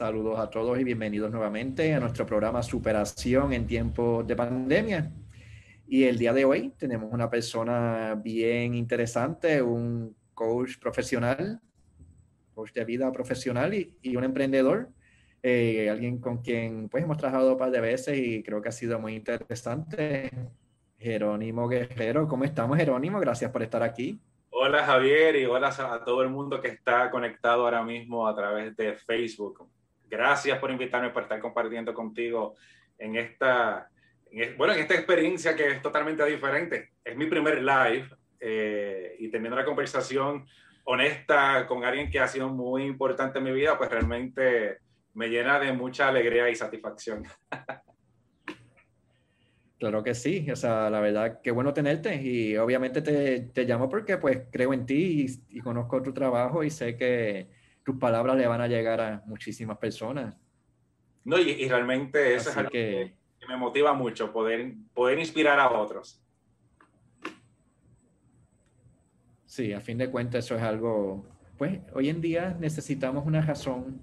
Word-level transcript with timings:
Saludos 0.00 0.38
a 0.38 0.48
todos 0.48 0.80
y 0.80 0.84
bienvenidos 0.84 1.30
nuevamente 1.30 1.92
a 1.92 2.00
nuestro 2.00 2.24
programa 2.24 2.62
Superación 2.62 3.52
en 3.52 3.66
tiempos 3.66 4.26
de 4.26 4.34
pandemia. 4.34 5.12
Y 5.86 6.04
el 6.04 6.16
día 6.16 6.32
de 6.32 6.46
hoy 6.46 6.70
tenemos 6.78 7.12
una 7.12 7.28
persona 7.28 8.14
bien 8.14 8.72
interesante, 8.72 9.60
un 9.60 10.16
coach 10.32 10.78
profesional, 10.78 11.60
coach 12.54 12.72
de 12.72 12.86
vida 12.86 13.12
profesional 13.12 13.74
y, 13.74 14.16
un 14.16 14.24
emprendedor, 14.24 14.88
eh, 15.42 15.90
alguien 15.90 16.18
con 16.18 16.38
quien 16.38 16.88
pues 16.88 17.04
hemos 17.04 17.18
trabajado 17.18 17.52
un 17.52 17.58
par 17.58 17.70
de 17.70 17.82
veces 17.82 18.16
y 18.16 18.42
creo 18.42 18.62
que 18.62 18.70
ha 18.70 18.72
sido 18.72 18.98
muy 18.98 19.14
interesante. 19.14 20.30
Jerónimo 20.96 21.68
Guerrero, 21.68 22.26
¿cómo 22.26 22.44
estamos 22.44 22.78
Jerónimo? 22.78 23.20
Gracias 23.20 23.50
por 23.50 23.62
estar 23.62 23.82
aquí. 23.82 24.18
Hola 24.48 24.82
Javier 24.82 25.36
y 25.36 25.44
hola 25.44 25.68
a 25.68 26.02
todo 26.02 26.22
el 26.22 26.30
mundo 26.30 26.58
que 26.58 26.68
está 26.68 27.10
conectado 27.10 27.64
ahora 27.64 27.82
mismo 27.82 28.26
a 28.26 28.34
través 28.34 28.74
de 28.78 28.94
Facebook. 28.94 29.68
Gracias 30.10 30.58
por 30.58 30.70
invitarme, 30.70 31.10
por 31.10 31.22
estar 31.22 31.38
compartiendo 31.38 31.94
contigo 31.94 32.56
en 32.98 33.14
esta, 33.14 33.88
bueno, 34.56 34.74
en 34.74 34.80
esta 34.80 34.94
experiencia 34.94 35.54
que 35.54 35.68
es 35.68 35.82
totalmente 35.82 36.24
diferente. 36.26 36.90
Es 37.04 37.16
mi 37.16 37.26
primer 37.26 37.62
live 37.62 38.08
eh, 38.40 39.14
y 39.20 39.28
teniendo 39.28 39.56
una 39.56 39.64
conversación 39.64 40.46
honesta 40.84 41.64
con 41.68 41.84
alguien 41.84 42.10
que 42.10 42.18
ha 42.18 42.26
sido 42.26 42.48
muy 42.48 42.82
importante 42.84 43.38
en 43.38 43.44
mi 43.44 43.52
vida, 43.52 43.78
pues 43.78 43.88
realmente 43.88 44.78
me 45.14 45.28
llena 45.28 45.60
de 45.60 45.72
mucha 45.72 46.08
alegría 46.08 46.50
y 46.50 46.56
satisfacción. 46.56 47.24
Claro 49.78 50.02
que 50.02 50.14
sí, 50.14 50.50
o 50.50 50.56
sea, 50.56 50.90
la 50.90 51.00
verdad, 51.00 51.40
qué 51.42 51.50
bueno 51.52 51.72
tenerte 51.72 52.14
y 52.16 52.54
obviamente 52.58 53.00
te, 53.00 53.40
te 53.40 53.64
llamo 53.64 53.88
porque 53.88 54.18
pues 54.18 54.42
creo 54.50 54.74
en 54.74 54.84
ti 54.84 55.24
y, 55.48 55.56
y, 55.56 55.60
conozco 55.60 56.02
tu 56.02 56.12
trabajo 56.12 56.62
y 56.62 56.68
sé 56.68 56.98
que 56.98 57.48
tus 57.90 57.98
palabras 57.98 58.36
le 58.36 58.46
van 58.46 58.60
a 58.60 58.68
llegar 58.68 59.00
a 59.00 59.22
muchísimas 59.26 59.76
personas. 59.78 60.36
No, 61.24 61.38
y, 61.38 61.68
realmente 61.68 62.34
eso 62.34 62.50
es 62.50 62.56
algo 62.56 62.70
que, 62.70 63.14
me 63.48 63.56
motiva 63.56 63.92
mucho, 63.92 64.32
poder, 64.32 64.74
poder 64.94 65.18
inspirar 65.18 65.58
a 65.58 65.70
otros. 65.70 66.22
Sí, 69.44 69.72
a 69.72 69.80
fin 69.80 69.98
de 69.98 70.08
cuentas 70.08 70.44
eso 70.44 70.54
es 70.56 70.62
algo, 70.62 71.26
pues 71.58 71.80
hoy 71.94 72.08
en 72.08 72.20
día 72.20 72.56
necesitamos 72.60 73.26
una 73.26 73.40
razón 73.40 74.02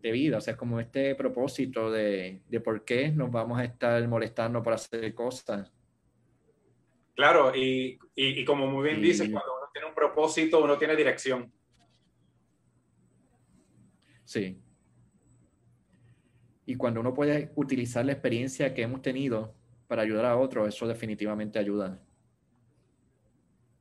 de 0.00 0.12
vida, 0.12 0.38
o 0.38 0.40
sea, 0.40 0.56
como 0.56 0.78
este 0.78 1.16
propósito 1.16 1.90
de, 1.90 2.40
de 2.48 2.60
por 2.60 2.84
qué 2.84 3.10
nos 3.10 3.32
vamos 3.32 3.58
a 3.58 3.64
estar 3.64 4.06
molestando 4.06 4.62
por 4.62 4.74
hacer 4.74 5.12
cosas. 5.12 5.72
Claro, 7.16 7.52
y, 7.52 7.98
y, 8.14 8.44
como 8.44 8.68
muy 8.68 8.84
bien 8.90 9.02
dices, 9.02 9.28
cuando 9.28 9.56
uno 9.58 9.68
tiene 9.72 9.88
un 9.88 9.94
propósito, 9.94 10.62
uno 10.62 10.78
tiene 10.78 10.94
dirección. 10.94 11.52
Sí. 14.28 14.60
Y 16.66 16.76
cuando 16.76 17.00
uno 17.00 17.14
puede 17.14 17.50
utilizar 17.54 18.04
la 18.04 18.12
experiencia 18.12 18.74
que 18.74 18.82
hemos 18.82 19.00
tenido 19.00 19.54
para 19.86 20.02
ayudar 20.02 20.26
a 20.26 20.36
otros, 20.36 20.68
eso 20.68 20.86
definitivamente 20.86 21.58
ayuda. 21.58 21.98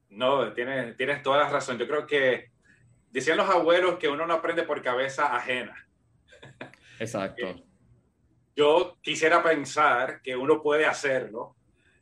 No, 0.07 0.53
tienes, 0.53 0.95
tienes 0.95 1.21
toda 1.21 1.39
la 1.39 1.49
razón. 1.49 1.77
Yo 1.77 1.85
creo 1.85 2.07
que 2.07 2.49
decían 3.11 3.35
los 3.35 3.49
abuelos 3.49 3.97
que 3.97 4.07
uno 4.07 4.25
no 4.25 4.35
aprende 4.35 4.63
por 4.63 4.81
cabeza 4.81 5.35
ajena. 5.35 5.85
Exacto. 6.97 7.61
Yo 8.55 8.97
quisiera 9.01 9.43
pensar 9.43 10.21
que 10.21 10.37
uno 10.37 10.63
puede 10.63 10.85
hacerlo, 10.85 11.57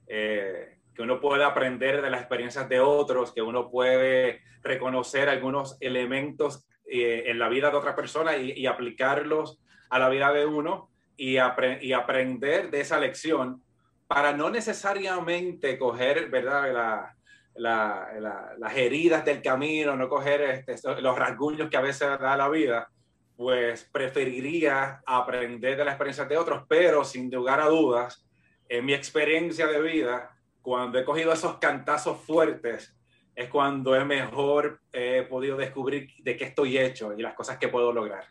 eh, 0.06 0.78
que 0.94 1.02
uno 1.02 1.20
puede 1.20 1.44
aprender 1.44 2.00
de 2.04 2.12
las 2.12 2.22
experiencias 2.22 2.70
de 2.70 2.80
otros, 2.80 3.34
que 3.34 3.42
uno 3.42 3.72
puede 3.72 4.44
reconocer 4.62 5.30
algunos 5.30 5.78
elementos 5.80 6.68
eh, 6.88 7.24
en 7.28 7.40
la 7.40 7.50
vida 7.50 7.70
de 7.72 7.78
otra 7.78 7.96
persona 7.96 8.38
y, 8.38 8.66
aplicarlos 8.68 9.60
a 9.90 10.00
la 10.00 10.10
vida 10.10 10.32
de 10.32 10.46
uno 10.46 10.90
y, 11.18 11.38
y, 11.82 11.94
aprender 11.94 12.70
de 12.70 12.82
esa 12.82 13.00
lección 13.00 13.64
para 14.08 14.34
no 14.34 14.50
necesariamente 14.50 15.78
coger, 15.78 16.30
¿verdad? 16.30 17.12
las 17.56 18.76
heridas 18.76 19.26
del 19.26 19.42
camino, 19.42 19.96
no 19.96 20.08
coger 20.10 20.42
este, 20.42 20.76
los 21.02 21.18
rasguños 21.18 21.70
que 21.70 21.78
a 21.78 21.82
veces 21.82 22.08
da 22.20 22.38
la 22.38 22.50
vida, 22.50 22.90
pues 23.36 23.90
preferiría 23.92 25.02
aprender 25.06 25.78
de 25.78 25.86
las 25.86 25.94
experiencias 25.94 26.30
de 26.30 26.38
otros, 26.38 26.66
pero 26.70 27.04
sin 27.04 27.32
lugar 27.32 27.60
a 27.60 27.68
dudas, 27.68 28.26
en 28.70 28.86
mi 28.86 28.94
experiencia 28.94 29.68
de 29.68 29.82
vida, 29.82 30.36
cuando 30.62 30.98
he 30.98 31.06
cogido 31.06 31.34
esos 31.34 31.58
cantazos 31.58 32.22
fuertes, 32.22 32.95
es 33.36 33.50
cuando 33.50 33.96
he 33.96 34.06
mejor 34.06 34.82
he 34.94 35.24
podido 35.24 35.58
descubrir 35.58 36.10
de 36.24 36.38
qué 36.38 36.46
estoy 36.46 36.78
hecho 36.78 37.14
y 37.14 37.22
las 37.22 37.34
cosas 37.34 37.58
que 37.58 37.68
puedo 37.68 37.92
lograr. 37.92 38.24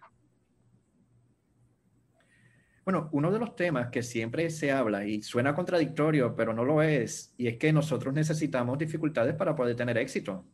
Bueno, 2.84 3.08
uno 3.12 3.30
de 3.30 3.38
los 3.38 3.56
temas 3.56 3.88
que 3.88 4.02
siempre 4.02 4.50
se 4.50 4.70
habla 4.70 5.06
y 5.06 5.22
suena 5.22 5.54
contradictorio, 5.54 6.34
pero 6.36 6.52
no 6.52 6.64
lo 6.64 6.82
es, 6.82 7.34
y 7.38 7.46
es 7.46 7.56
que 7.56 7.72
nosotros 7.72 8.12
necesitamos 8.12 8.78
dificultades 8.78 9.34
para 9.34 9.54
poder 9.54 9.74
tener 9.74 9.96
éxito. 9.96 10.44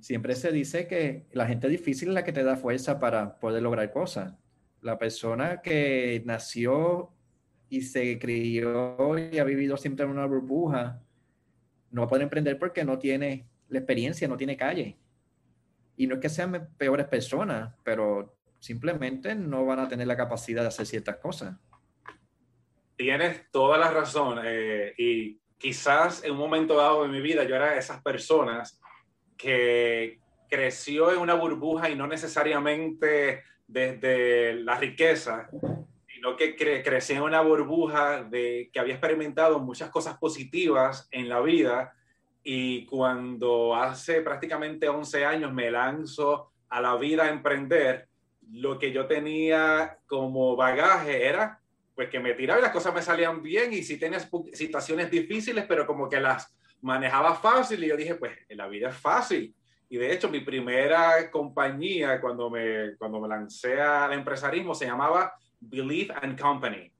Siempre 0.00 0.34
se 0.34 0.50
dice 0.50 0.88
que 0.88 1.26
la 1.32 1.46
gente 1.46 1.68
difícil 1.68 2.08
es 2.08 2.14
la 2.14 2.24
que 2.24 2.32
te 2.32 2.42
da 2.42 2.56
fuerza 2.56 2.98
para 2.98 3.38
poder 3.38 3.62
lograr 3.62 3.90
cosas. 3.92 4.34
La 4.80 4.98
persona 4.98 5.62
que 5.62 6.22
nació 6.24 7.12
y 7.68 7.82
se 7.82 8.18
crió 8.18 9.16
y 9.18 9.38
ha 9.38 9.44
vivido 9.44 9.76
siempre 9.76 10.04
en 10.04 10.10
una 10.10 10.26
burbuja, 10.26 11.00
no 11.90 12.02
va 12.02 12.06
a 12.06 12.08
poder 12.08 12.22
emprender 12.22 12.58
porque 12.58 12.84
no 12.84 12.98
tiene 12.98 13.47
la 13.68 13.78
experiencia, 13.78 14.28
no 14.28 14.36
tiene 14.36 14.56
calle. 14.56 14.98
Y 15.96 16.06
no 16.06 16.16
es 16.16 16.20
que 16.20 16.28
sean 16.28 16.68
peores 16.76 17.06
personas, 17.06 17.74
pero 17.84 18.36
simplemente 18.60 19.34
no 19.34 19.64
van 19.64 19.80
a 19.80 19.88
tener 19.88 20.06
la 20.06 20.16
capacidad 20.16 20.62
de 20.62 20.68
hacer 20.68 20.86
ciertas 20.86 21.16
cosas. 21.16 21.56
Tienes 22.96 23.50
toda 23.50 23.78
la 23.78 23.90
razón. 23.90 24.40
Eh, 24.44 24.94
y 24.96 25.40
quizás 25.58 26.24
en 26.24 26.32
un 26.32 26.38
momento 26.38 26.76
dado 26.76 27.02
de 27.02 27.08
mi 27.08 27.20
vida 27.20 27.44
yo 27.44 27.56
era 27.56 27.72
de 27.72 27.78
esas 27.78 28.02
personas 28.02 28.80
que 29.36 30.20
creció 30.48 31.12
en 31.12 31.18
una 31.18 31.34
burbuja 31.34 31.90
y 31.90 31.94
no 31.94 32.06
necesariamente 32.06 33.42
desde 33.66 34.54
la 34.54 34.78
riqueza, 34.78 35.48
sino 36.06 36.36
que 36.36 36.56
cre 36.56 36.82
crecí 36.82 37.12
en 37.12 37.22
una 37.22 37.42
burbuja 37.42 38.24
de 38.24 38.70
que 38.72 38.80
había 38.80 38.94
experimentado 38.94 39.58
muchas 39.60 39.90
cosas 39.90 40.16
positivas 40.18 41.06
en 41.10 41.28
la 41.28 41.40
vida 41.40 41.92
y 42.42 42.86
cuando 42.86 43.74
hace 43.74 44.22
prácticamente 44.22 44.88
11 44.88 45.24
años 45.24 45.52
me 45.52 45.70
lanzo 45.70 46.52
a 46.68 46.80
la 46.80 46.96
vida 46.96 47.24
a 47.24 47.30
emprender, 47.30 48.08
lo 48.50 48.78
que 48.78 48.92
yo 48.92 49.06
tenía 49.06 49.98
como 50.06 50.56
bagaje 50.56 51.26
era 51.26 51.60
pues 51.94 52.10
que 52.10 52.20
me 52.20 52.34
tiraba 52.34 52.60
y 52.60 52.62
las 52.62 52.72
cosas 52.72 52.94
me 52.94 53.02
salían 53.02 53.42
bien 53.42 53.72
y 53.72 53.82
sí 53.82 53.98
tenía 53.98 54.20
situaciones 54.52 55.10
difíciles, 55.10 55.64
pero 55.66 55.84
como 55.84 56.08
que 56.08 56.20
las 56.20 56.56
manejaba 56.80 57.34
fácil 57.34 57.82
y 57.82 57.88
yo 57.88 57.96
dije, 57.96 58.14
pues 58.14 58.38
la 58.50 58.68
vida 58.68 58.90
es 58.90 58.96
fácil. 58.96 59.54
Y 59.88 59.96
de 59.96 60.12
hecho, 60.12 60.28
mi 60.28 60.40
primera 60.40 61.30
compañía 61.30 62.20
cuando 62.20 62.50
me, 62.50 62.94
cuando 62.96 63.20
me 63.20 63.28
lancé 63.28 63.80
al 63.80 64.12
empresarismo 64.12 64.74
se 64.74 64.86
llamaba 64.86 65.32
Believe 65.58 66.14
and 66.20 66.40
Company. 66.40 66.92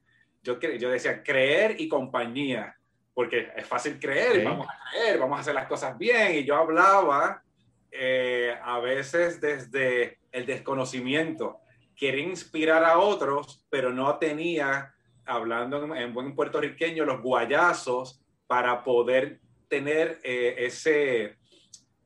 Yo, 0.43 0.59
yo 0.59 0.91
decía 0.91 1.22
creer 1.22 1.81
y 1.81 1.88
compañía, 1.88 2.75
porque 3.18 3.48
es 3.56 3.66
fácil 3.66 3.98
creer, 3.98 4.44
vamos 4.44 4.68
a 4.68 4.78
creer, 4.92 5.18
vamos 5.18 5.38
a 5.38 5.40
hacer 5.40 5.52
las 5.52 5.66
cosas 5.66 5.98
bien. 5.98 6.36
Y 6.36 6.44
yo 6.44 6.54
hablaba 6.54 7.42
eh, 7.90 8.56
a 8.62 8.78
veces 8.78 9.40
desde 9.40 10.20
el 10.30 10.46
desconocimiento. 10.46 11.58
Quería 11.96 12.22
inspirar 12.22 12.84
a 12.84 13.00
otros, 13.00 13.66
pero 13.70 13.92
no 13.92 14.18
tenía, 14.18 14.94
hablando 15.26 15.96
en, 15.96 16.14
buen 16.14 16.36
puertorriqueño, 16.36 17.04
los 17.04 17.20
guayazos 17.20 18.22
para 18.46 18.84
poder 18.84 19.40
tener 19.66 20.20
eh, 20.22 20.54
ese, 20.58 21.38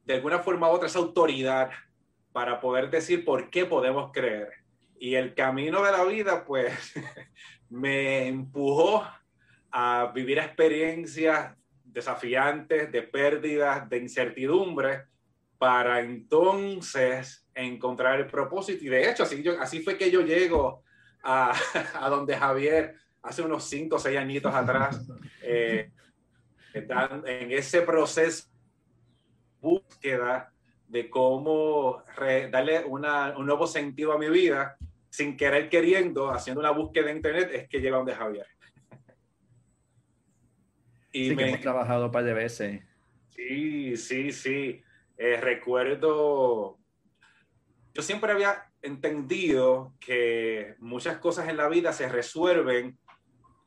de 0.07 0.15
alguna 0.15 0.39
forma 0.39 0.71
u 0.71 0.77
otra, 0.77 0.87
esa 0.87 1.01
autoridad 1.01 1.73
para 2.33 2.59
poder 2.59 2.89
decir 2.89 3.23
por 3.23 3.51
qué 3.51 3.67
podemos 3.67 4.13
creer. 4.15 4.49
Y 4.99 5.17
el 5.17 5.35
camino 5.35 5.83
de 5.83 5.93
la 5.93 6.05
vida, 6.05 6.47
pues, 6.47 6.95
me 7.69 8.29
empujó 8.29 9.05
a 9.73 10.13
vivir 10.15 10.39
experiencias 10.39 11.57
desafiantes, 11.85 12.93
de 12.93 13.03
pérdidas, 13.03 13.89
de 13.89 13.99
incertidumbre, 13.99 15.05
para 15.59 16.01
entonces 16.01 17.47
encontrar 17.55 18.21
el 18.21 18.27
propósito. 18.27 18.85
Y 18.85 18.89
de 18.89 19.11
hecho, 19.11 19.23
así, 19.23 19.43
yo, 19.43 19.61
así 19.61 19.81
fue 19.83 19.97
que 19.97 20.11
yo 20.11 20.21
llego 20.23 20.83
a, 21.23 21.53
a 22.01 22.09
donde 22.09 22.37
Javier 22.37 22.97
hace 23.23 23.43
unos 23.43 23.65
cinco 23.65 23.97
o 23.97 23.99
seis 23.99 24.19
añitos 24.19 24.55
atrás, 24.55 25.07
eh, 25.43 25.91
en 26.75 27.53
ese 27.53 27.83
proceso 27.83 28.49
búsqueda 29.61 30.53
de 30.89 31.09
cómo 31.09 32.03
darle 32.51 32.85
una, 32.85 33.37
un 33.37 33.47
nuevo 33.47 33.67
sentido 33.67 34.13
a 34.13 34.19
mi 34.19 34.29
vida 34.29 34.77
sin 35.09 35.37
querer 35.37 35.69
queriendo, 35.69 36.31
haciendo 36.31 36.61
una 36.61 36.71
búsqueda 36.71 37.11
en 37.11 37.17
internet, 37.17 37.51
es 37.53 37.69
que 37.69 37.81
llega 37.81 37.99
donde 37.99 38.15
Javier. 38.15 38.47
Y 41.13 41.29
sí, 41.29 41.37
me... 41.37 41.45
que 41.45 41.49
hemos 41.51 41.61
trabajado 41.61 42.07
un 42.07 42.13
par 42.13 42.25
de 42.25 42.35
veces. 42.35 42.83
Sí, 43.31 43.97
sí, 43.97 44.33
sí. 44.33 44.83
Eh, 45.17 45.37
recuerdo, 45.37 46.79
yo 47.95 48.03
siempre 48.03 48.33
había 48.33 48.71
entendido 48.81 49.95
que 50.01 50.75
muchas 50.79 51.19
cosas 51.19 51.49
en 51.49 51.57
la 51.57 51.69
vida 51.69 51.93
se 51.93 52.09
resuelven 52.09 52.99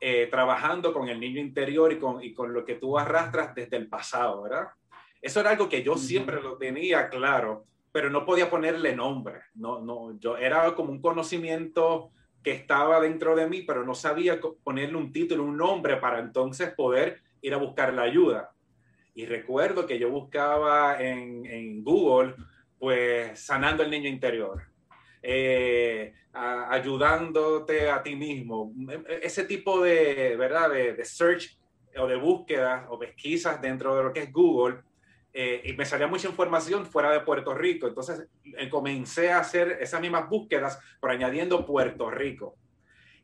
eh, 0.00 0.28
trabajando 0.30 0.92
con 0.92 1.08
el 1.08 1.18
niño 1.18 1.40
interior 1.40 1.92
y 1.92 1.98
con, 1.98 2.22
y 2.22 2.34
con 2.34 2.52
lo 2.52 2.64
que 2.64 2.74
tú 2.74 2.98
arrastras 2.98 3.54
desde 3.54 3.76
el 3.76 3.88
pasado, 3.88 4.42
¿verdad? 4.42 4.68
Eso 5.22 5.40
era 5.40 5.50
algo 5.50 5.68
que 5.68 5.82
yo 5.82 5.96
siempre 5.96 6.42
lo 6.42 6.58
tenía 6.58 7.08
claro, 7.08 7.64
pero 7.90 8.10
no 8.10 8.26
podía 8.26 8.50
ponerle 8.50 8.94
nombre. 8.94 9.40
No, 9.54 9.80
no, 9.80 10.18
yo 10.18 10.36
era 10.36 10.74
como 10.74 10.92
un 10.92 11.00
conocimiento 11.00 12.10
que 12.42 12.52
estaba 12.52 13.00
dentro 13.00 13.34
de 13.34 13.48
mí, 13.48 13.62
pero 13.62 13.84
no 13.84 13.94
sabía 13.94 14.38
ponerle 14.62 14.96
un 14.96 15.12
título, 15.12 15.42
un 15.42 15.56
nombre 15.56 15.96
para 15.96 16.20
entonces 16.20 16.74
poder 16.74 17.22
ir 17.42 17.54
a 17.54 17.58
buscar 17.58 17.92
la 17.94 18.02
ayuda. 18.02 18.50
Y 19.14 19.26
recuerdo 19.26 19.86
que 19.86 19.98
yo 19.98 20.10
buscaba 20.10 21.00
en, 21.00 21.46
en 21.46 21.82
Google, 21.82 22.34
pues, 22.78 23.40
sanando 23.40 23.82
el 23.82 23.90
niño 23.90 24.08
interior. 24.08 24.62
Eh, 25.22 26.14
ayudándote 26.32 27.90
a 27.90 28.02
ti 28.02 28.14
mismo. 28.14 28.72
Ese 29.22 29.44
tipo 29.44 29.82
de, 29.82 30.36
¿verdad? 30.36 30.70
De, 30.70 31.04
search 31.04 31.58
o 31.98 32.06
de 32.06 32.16
búsquedas 32.16 32.84
o 32.90 32.98
pesquisas 32.98 33.60
dentro 33.60 33.96
de 33.96 34.04
lo 34.04 34.12
que 34.12 34.20
es 34.20 34.32
Google. 34.32 34.82
Eh, 35.32 35.62
y 35.64 35.72
me 35.72 35.84
salía 35.84 36.06
mucha 36.06 36.28
información 36.28 36.86
fuera 36.86 37.10
de 37.10 37.20
Puerto 37.20 37.54
Rico. 37.54 37.88
Entonces 37.88 38.28
eh, 38.44 38.68
comencé 38.68 39.32
a 39.32 39.40
hacer 39.40 39.78
esas 39.80 40.00
mismas 40.00 40.28
búsquedas, 40.28 40.78
pero 41.00 41.12
añadiendo 41.12 41.66
Puerto 41.66 42.10
Rico. 42.10 42.54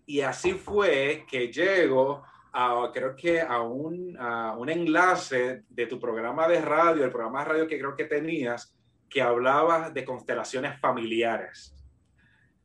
Y 0.05 0.23
así 0.23 0.55
fue 0.55 1.25
que 1.31 1.53
llego 1.53 2.25
a, 2.53 2.91
creo 2.93 3.17
que 3.17 3.41
a 3.41 3.61
un, 3.61 4.17
a 4.19 4.55
un 4.57 4.69
enlace 4.69 5.65
de 5.69 5.87
tu 5.87 5.99
programa 5.99 6.47
de 6.47 6.61
radio, 6.61 7.05
el 7.05 7.11
programa 7.11 7.41
de 7.41 7.51
radio 7.51 7.67
que 7.67 7.79
creo 7.79 7.97
que 7.97 8.05
tenías, 8.05 8.77
que 9.09 9.23
hablaba 9.23 9.91
de 9.91 10.05
constelaciones 10.05 10.79
familiares. 10.81 11.75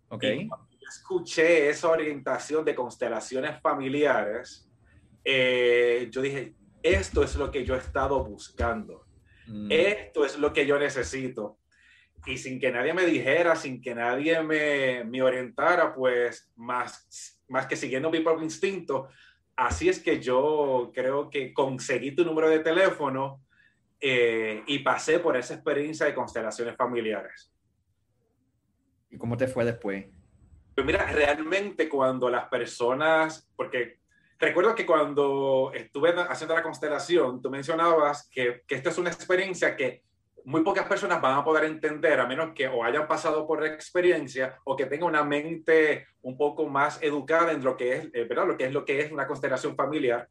Ok. 0.09 0.23
escuché 0.87 1.69
esa 1.69 1.89
orientación 1.89 2.63
de 2.63 2.73
constelaciones 2.73 3.61
familiares, 3.61 4.69
eh, 5.23 6.07
yo 6.09 6.21
dije, 6.21 6.55
esto 6.81 7.23
es 7.23 7.35
lo 7.35 7.51
que 7.51 7.65
yo 7.65 7.75
he 7.75 7.79
estado 7.79 8.23
buscando. 8.23 9.05
Mm. 9.47 9.67
Esto 9.69 10.25
es 10.25 10.37
lo 10.37 10.53
que 10.53 10.65
yo 10.65 10.79
necesito. 10.79 11.57
Y 12.25 12.37
sin 12.37 12.59
que 12.59 12.71
nadie 12.71 12.93
me 12.93 13.05
dijera, 13.05 13.55
sin 13.55 13.81
que 13.81 13.93
nadie 13.95 14.41
me, 14.41 15.03
me 15.03 15.21
orientara, 15.21 15.93
pues 15.93 16.49
más, 16.55 17.41
más 17.47 17.67
que 17.67 17.75
siguiendo 17.75 18.09
mi 18.09 18.21
propio 18.21 18.43
instinto, 18.43 19.09
así 19.57 19.89
es 19.89 19.99
que 19.99 20.21
yo 20.21 20.91
creo 20.93 21.29
que 21.29 21.53
conseguí 21.53 22.15
tu 22.15 22.23
número 22.23 22.47
de 22.47 22.59
teléfono 22.59 23.43
eh, 23.99 24.63
y 24.67 24.79
pasé 24.79 25.19
por 25.19 25.35
esa 25.35 25.55
experiencia 25.55 26.05
de 26.05 26.13
constelaciones 26.13 26.75
familiares. 26.75 27.51
¿Y 29.09 29.17
cómo 29.17 29.35
te 29.35 29.47
fue 29.47 29.65
después? 29.65 30.05
Pues 30.75 30.85
mira, 30.85 31.11
realmente 31.11 31.89
cuando 31.89 32.29
las 32.29 32.47
personas, 32.49 33.49
porque 33.55 33.99
recuerdo 34.37 34.75
que 34.75 34.85
cuando 34.85 35.71
estuve 35.73 36.13
haciendo 36.29 36.53
la 36.53 36.61
constelación, 36.61 37.41
tú 37.41 37.49
mencionabas 37.49 38.29
que, 38.29 38.61
que 38.67 38.75
esta 38.75 38.91
es 38.91 38.97
una 38.99 39.09
experiencia 39.09 39.75
que 39.75 40.03
muy 40.47 40.63
pocas 40.63 40.87
personas 40.87 41.21
van 41.21 41.37
a 41.37 41.43
poder 41.43 41.65
entender, 41.65 42.21
a 42.21 42.25
menos 42.25 42.53
que 42.55 42.69
o 42.69 42.81
hayan 42.81 43.05
pasado 43.05 43.45
por 43.45 43.61
la 43.61 43.67
experiencia 43.67 44.57
o 44.63 44.77
que 44.77 44.85
tengan 44.85 45.09
una 45.09 45.21
mente 45.25 46.07
un 46.21 46.37
poco 46.37 46.69
más 46.69 47.03
educada 47.03 47.51
en 47.51 47.61
lo 47.65 47.75
que 47.75 47.97
es, 47.97 48.05
eh, 48.13 48.23
¿verdad? 48.23 48.47
Lo 48.47 48.57
que 48.57 48.63
es 48.63 48.71
lo 48.71 48.85
que 48.85 49.01
es 49.01 49.11
una 49.11 49.27
constelación 49.27 49.75
familiar 49.75 50.29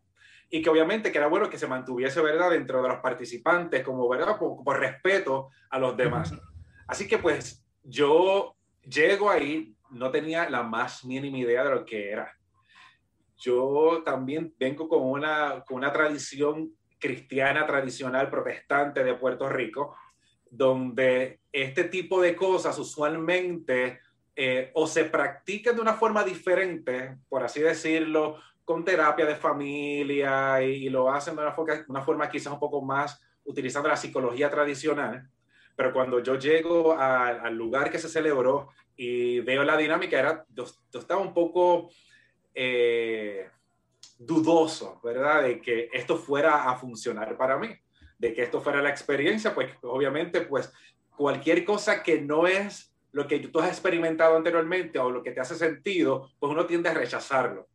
y 0.49 0.63
que 0.63 0.71
obviamente 0.71 1.13
que 1.13 1.19
era 1.19 1.27
bueno 1.27 1.51
que 1.51 1.59
se 1.59 1.67
mantuviese, 1.67 2.23
¿verdad?, 2.23 2.49
dentro 2.49 2.81
de 2.81 2.89
los 2.89 3.01
participantes, 3.01 3.85
como, 3.85 4.09
¿verdad?, 4.09 4.39
por 4.39 4.81
respeto 4.81 5.51
a 5.69 5.79
los 5.79 5.95
demás. 5.99 6.33
Así 6.89 7.07
que 7.07 7.19
pues 7.19 7.63
yo 7.83 8.57
llego 8.85 9.29
ahí, 9.29 9.77
no 9.91 10.11
tenía 10.11 10.49
la 10.49 10.63
más 10.63 11.05
mínima 11.05 11.37
idea 11.37 11.63
de 11.63 11.75
lo 11.75 11.85
que 11.85 12.11
era. 12.11 12.33
Yo 13.37 14.03
también 14.03 14.55
vengo 14.59 14.89
con 14.89 15.03
una, 15.03 15.63
con 15.67 15.77
una 15.77 15.93
tradición 15.93 16.73
cristiana 16.99 17.67
tradicional 17.67 18.31
protestante 18.31 19.05
de 19.05 19.15
Puerto 19.15 19.47
Rico, 19.51 19.95
donde 20.57 21.41
este 21.53 21.85
tipo 21.85 22.21
de 22.21 22.35
cosas 22.35 22.79
usualmente 22.79 24.01
eh, 24.35 24.71
o 24.75 24.87
se 24.87 25.05
practican 25.05 25.75
de 25.75 25.81
una 25.81 25.95
forma 25.95 26.25
diferente, 26.25 27.17
por 27.29 27.43
así 27.43 27.61
decirlo, 27.61 28.37
con 28.65 28.85
terapia 28.85 29.25
de 29.25 29.37
familia 29.37 30.63
y, 30.63 30.89
lo 30.89 31.11
hacen 31.11 31.37
de 31.37 31.43
una 31.89 32.03
forma, 32.03 32.29
quizás 32.29 32.53
un 32.53 32.59
poco 32.59 32.83
más 32.83 33.21
utilizando 33.45 33.89
la 33.89 33.97
psicología 33.97 34.51
tradicional, 34.51 35.29
pero 35.77 35.93
cuando 35.93 36.21
yo 36.21 36.37
llego 36.37 36.99
al 36.99 37.55
lugar 37.55 37.91
que 37.91 37.99
se 37.99 38.09
celebró 38.09 38.71
y 38.97 39.41
veo 39.41 39.63
la 39.63 39.77
dinámica, 39.77 40.19
era, 40.19 40.45
estaba 40.93 41.21
un 41.21 41.33
poco 41.33 41.91
eh, 42.55 43.49
dudoso, 44.19 45.01
¿verdad? 45.05 45.43
De 45.43 45.61
que 45.61 45.89
esto 45.93 46.17
fuera 46.17 46.69
a 46.69 46.77
funcionar 46.77 47.37
para 47.37 47.59
mí, 47.59 47.69
de 48.19 48.33
que 48.33 48.43
esto 48.43 48.61
fuera 48.61 48.83
la 48.83 48.91
experiencia, 48.91 49.55
pues 49.55 49.73
obviamente, 49.83 50.41
pues 50.43 50.73
cualquier 51.17 51.65
cosa 51.65 52.03
que 52.03 52.21
no 52.21 52.47
es 52.47 52.95
lo 53.13 53.27
que 53.27 53.39
tú 53.39 53.61
has 53.61 53.69
experimentado 53.69 54.37
anteriormente 54.37 54.99
o 54.99 55.11
lo 55.11 55.23
que 55.23 55.33
te 55.33 55.41
hace 55.41 55.55
sentido, 55.55 56.31
pues 56.39 56.53
uno 56.53 56.67
tiende 56.67 56.91
a 56.91 56.95
rechazarlo. 56.95 57.69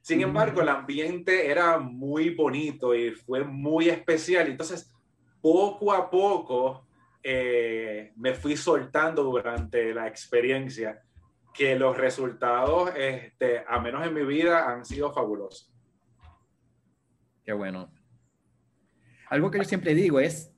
Sin 0.00 0.20
embargo, 0.20 0.60
el 0.60 0.68
ambiente 0.68 1.50
era 1.50 1.78
muy 1.78 2.30
bonito 2.30 2.94
y 2.94 3.10
fue 3.10 3.42
muy 3.42 3.88
especial. 3.88 4.46
Entonces, 4.46 4.92
poco 5.42 5.92
a 5.92 6.08
poco, 6.08 6.86
eh, 7.24 8.12
me 8.14 8.34
fui 8.34 8.56
soltando 8.56 9.24
durante 9.24 9.92
la 9.92 10.06
experiencia 10.06 11.02
que 11.52 11.74
los 11.74 11.96
resultados, 11.96 12.92
este, 12.94 13.64
a 13.66 13.80
menos 13.80 14.06
en 14.06 14.14
mi 14.14 14.24
vida, 14.24 14.70
han 14.70 14.84
sido 14.84 15.12
fabulosos. 15.12 15.72
Qué 17.44 17.52
bueno. 17.52 17.90
Algo 19.28 19.50
que 19.50 19.58
yo 19.58 19.64
siempre 19.64 19.94
digo 19.94 20.20
es, 20.20 20.52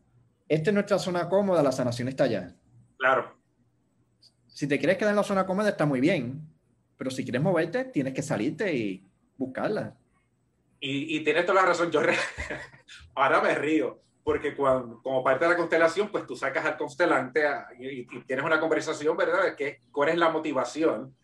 esta 0.49 0.71
es 0.71 0.75
nuestra 0.75 0.99
zona 0.99 1.29
cómoda, 1.29 1.63
la 1.63 1.73
sanación 1.73 2.09
está 2.09 2.25
allá. 2.25 2.55
Claro. 2.97 3.37
Si 4.47 4.67
te 4.67 4.79
quieres 4.79 4.97
quedar 4.99 5.11
en 5.11 5.17
la 5.17 5.23
zona 5.23 5.47
cómoda, 5.47 5.71
está 5.71 5.87
muy 5.87 6.01
bien, 6.01 6.41
pero 6.97 7.11
si 7.11 7.23
quieres 7.23 7.43
moverte, 7.43 7.85
tienes 7.85 8.15
que 8.15 8.23
salirte 8.23 8.75
y 8.75 9.07
buscarla. 9.37 9.97
Y, 10.81 11.17
y 11.17 11.25
tienes 11.25 11.47
toda 11.47 11.63
la 11.63 11.69
razón, 11.69 11.91
yo 11.91 12.01
ahora 13.15 13.41
me 13.41 13.55
río, 13.55 14.01
porque 14.29 14.55
cuando, 14.55 15.01
como 15.03 15.25
parte 15.25 15.45
de 15.45 15.53
la 15.53 15.57
constelación, 15.57 16.09
pues 16.11 16.27
tú 16.27 16.37
sacas 16.37 16.65
al 16.65 16.77
constelante 16.77 17.43
y, 17.79 18.05
tienes 18.25 18.45
una 18.45 18.61
conversación, 18.61 19.17
¿verdad? 19.17 19.45
De 19.45 19.57
que, 19.57 19.81
cuál 19.91 20.11
es 20.11 20.19
la 20.19 20.29
motivación. 20.29 21.17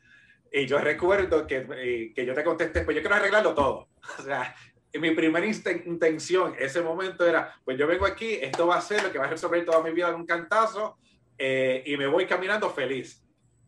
Y 0.51 0.67
yo 0.67 0.79
recuerdo 0.79 1.47
que, 1.47 1.67
eh, 1.77 2.13
que 2.15 2.25
yo 2.25 2.35
te 2.35 2.45
contesté, 2.45 2.83
pues 2.83 2.97
yo 2.97 3.03
quiero 3.03 3.17
arreglarlo 3.17 3.55
todo. 3.55 3.89
O 4.19 4.23
sea, 4.23 4.55
mi 5.01 5.11
primera 5.11 5.47
intención 5.47 6.55
ese 6.59 6.81
momento 6.81 7.27
era, 7.27 7.55
pues 7.65 7.77
yo 7.79 7.87
vengo 7.87 8.07
aquí, 8.07 8.35
esto 8.41 8.67
va 8.67 8.77
a 8.77 8.81
ser 8.81 9.03
lo 9.03 9.13
que 9.13 9.19
va 9.19 9.25
a 9.25 9.31
resolver 9.31 9.65
toda 9.65 9.83
mi 9.83 9.91
vida 9.91 10.09
en 10.09 10.15
un 10.15 10.27
cantazo 10.27 10.97
eh, 11.37 11.83
y 11.87 11.97
me 11.97 12.07
voy 12.07 12.27
caminando 12.27 12.71
feliz. 12.71 13.21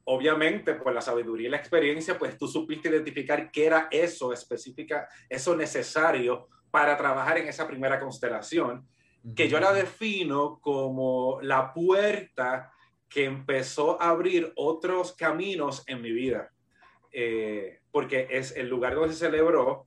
Obviamente, 0.04 0.74
por 0.74 0.94
la 0.94 1.00
sabiduría 1.00 1.48
y 1.48 1.50
la 1.50 1.56
experiencia, 1.56 2.16
pues 2.16 2.38
tú 2.38 2.46
supiste 2.46 2.88
identificar 2.88 3.50
qué 3.50 3.66
era 3.66 3.88
eso 3.90 4.32
específica, 4.32 5.08
eso 5.28 5.56
necesario 5.56 6.48
para 6.70 6.96
trabajar 6.96 7.38
en 7.38 7.48
esa 7.48 7.66
primera 7.66 7.98
constelación 7.98 8.86
que 9.34 9.48
yo 9.48 9.58
la 9.58 9.72
defino 9.72 10.60
como 10.60 11.40
la 11.42 11.72
puerta 11.72 12.70
que 13.08 13.24
empezó 13.24 14.00
a 14.00 14.10
abrir 14.10 14.52
otros 14.56 15.14
caminos 15.16 15.82
en 15.86 16.02
mi 16.02 16.12
vida. 16.12 16.52
Eh, 17.12 17.80
porque 17.90 18.28
es 18.30 18.54
el 18.56 18.68
lugar 18.68 18.94
donde 18.94 19.14
se 19.14 19.20
celebró, 19.20 19.86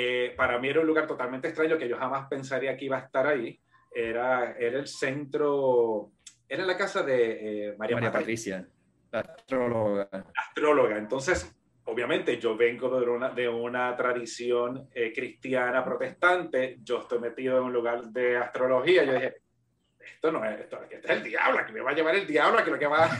eh, 0.00 0.32
para 0.36 0.60
mí 0.60 0.68
era 0.68 0.80
un 0.80 0.86
lugar 0.86 1.08
totalmente 1.08 1.48
extraño 1.48 1.76
que 1.76 1.88
yo 1.88 1.98
jamás 1.98 2.28
pensaría 2.28 2.76
que 2.76 2.84
iba 2.84 2.98
a 2.98 3.00
estar 3.00 3.26
ahí. 3.26 3.60
Era, 3.92 4.52
era 4.56 4.78
el 4.78 4.86
centro, 4.86 6.12
era 6.48 6.64
la 6.64 6.76
casa 6.76 7.02
de 7.02 7.70
eh, 7.70 7.74
María, 7.76 7.96
María 7.96 8.12
Patricia, 8.12 8.64
la 9.10 9.18
astróloga. 9.18 10.08
Astróloga. 10.36 10.98
Entonces, 10.98 11.52
obviamente 11.86 12.38
yo 12.38 12.56
vengo 12.56 13.00
de 13.00 13.10
una, 13.10 13.30
de 13.30 13.48
una 13.48 13.96
tradición 13.96 14.88
eh, 14.94 15.12
cristiana 15.12 15.84
protestante, 15.84 16.78
yo 16.80 17.00
estoy 17.00 17.18
metido 17.18 17.58
en 17.58 17.64
un 17.64 17.72
lugar 17.72 18.04
de 18.04 18.36
astrología, 18.36 19.02
yo 19.02 19.14
dije, 19.14 19.38
esto 19.98 20.30
no 20.30 20.44
es, 20.44 20.60
esto, 20.60 20.78
es 20.88 21.10
el 21.10 21.24
diablo, 21.24 21.66
que 21.66 21.72
me 21.72 21.80
va 21.80 21.90
a 21.90 21.94
llevar 21.94 22.14
el 22.14 22.26
diablo, 22.26 22.64
que 22.64 22.70
lo 22.70 22.78
que 22.78 22.86
va 22.86 23.10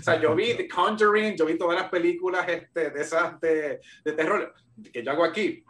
o 0.00 0.02
sea, 0.02 0.18
yo 0.18 0.34
vi 0.34 0.54
The 0.54 0.66
Conjuring, 0.66 1.36
yo 1.36 1.44
vi 1.44 1.58
todas 1.58 1.78
las 1.78 1.90
películas 1.90 2.48
este, 2.48 2.88
de 2.88 3.02
esas 3.02 3.38
de, 3.38 3.80
de 4.02 4.12
terror 4.12 4.54
que 4.90 5.02
yo 5.02 5.10
hago 5.10 5.22
aquí, 5.22 5.62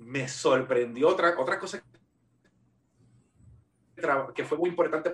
me 0.00 0.28
sorprendió 0.28 1.08
otra, 1.08 1.34
otra 1.38 1.58
cosa 1.58 1.82
que 4.34 4.44
fue 4.44 4.56
muy 4.56 4.70
importante 4.70 5.12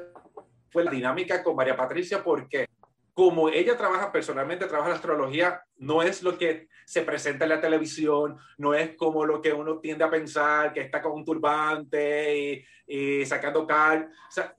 fue 0.70 0.84
la 0.84 0.92
dinámica 0.92 1.42
con 1.42 1.56
María 1.56 1.76
Patricia 1.76 2.22
porque 2.22 2.66
como 3.12 3.48
ella 3.48 3.76
trabaja 3.76 4.12
personalmente, 4.12 4.66
trabaja 4.66 4.90
la 4.90 4.96
astrología, 4.96 5.62
no 5.78 6.02
es 6.02 6.22
lo 6.22 6.36
que 6.36 6.68
se 6.84 7.00
presenta 7.00 7.46
en 7.46 7.48
la 7.48 7.60
televisión, 7.62 8.36
no 8.58 8.74
es 8.74 8.94
como 8.94 9.24
lo 9.24 9.40
que 9.40 9.54
uno 9.54 9.78
tiende 9.78 10.04
a 10.04 10.10
pensar, 10.10 10.72
que 10.74 10.82
está 10.82 11.00
con 11.00 11.12
un 11.12 11.24
turbante 11.24 12.62
y, 12.86 13.24
sacando 13.24 13.66
cal. 13.66 14.10
O 14.28 14.30
sea, 14.30 14.54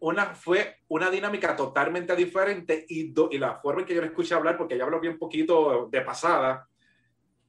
una, 0.00 0.34
fue 0.34 0.78
una 0.88 1.10
dinámica 1.10 1.54
totalmente 1.54 2.16
diferente 2.16 2.84
y, 2.88 3.14
y 3.30 3.38
la 3.38 3.60
forma 3.60 3.82
en 3.82 3.86
que 3.86 3.94
yo 3.94 4.00
le 4.00 4.08
escuché 4.08 4.34
hablar, 4.34 4.58
porque 4.58 4.74
ella 4.74 4.82
habló 4.82 4.98
bien 4.98 5.16
poquito 5.16 5.88
de 5.88 6.00
pasada, 6.00 6.68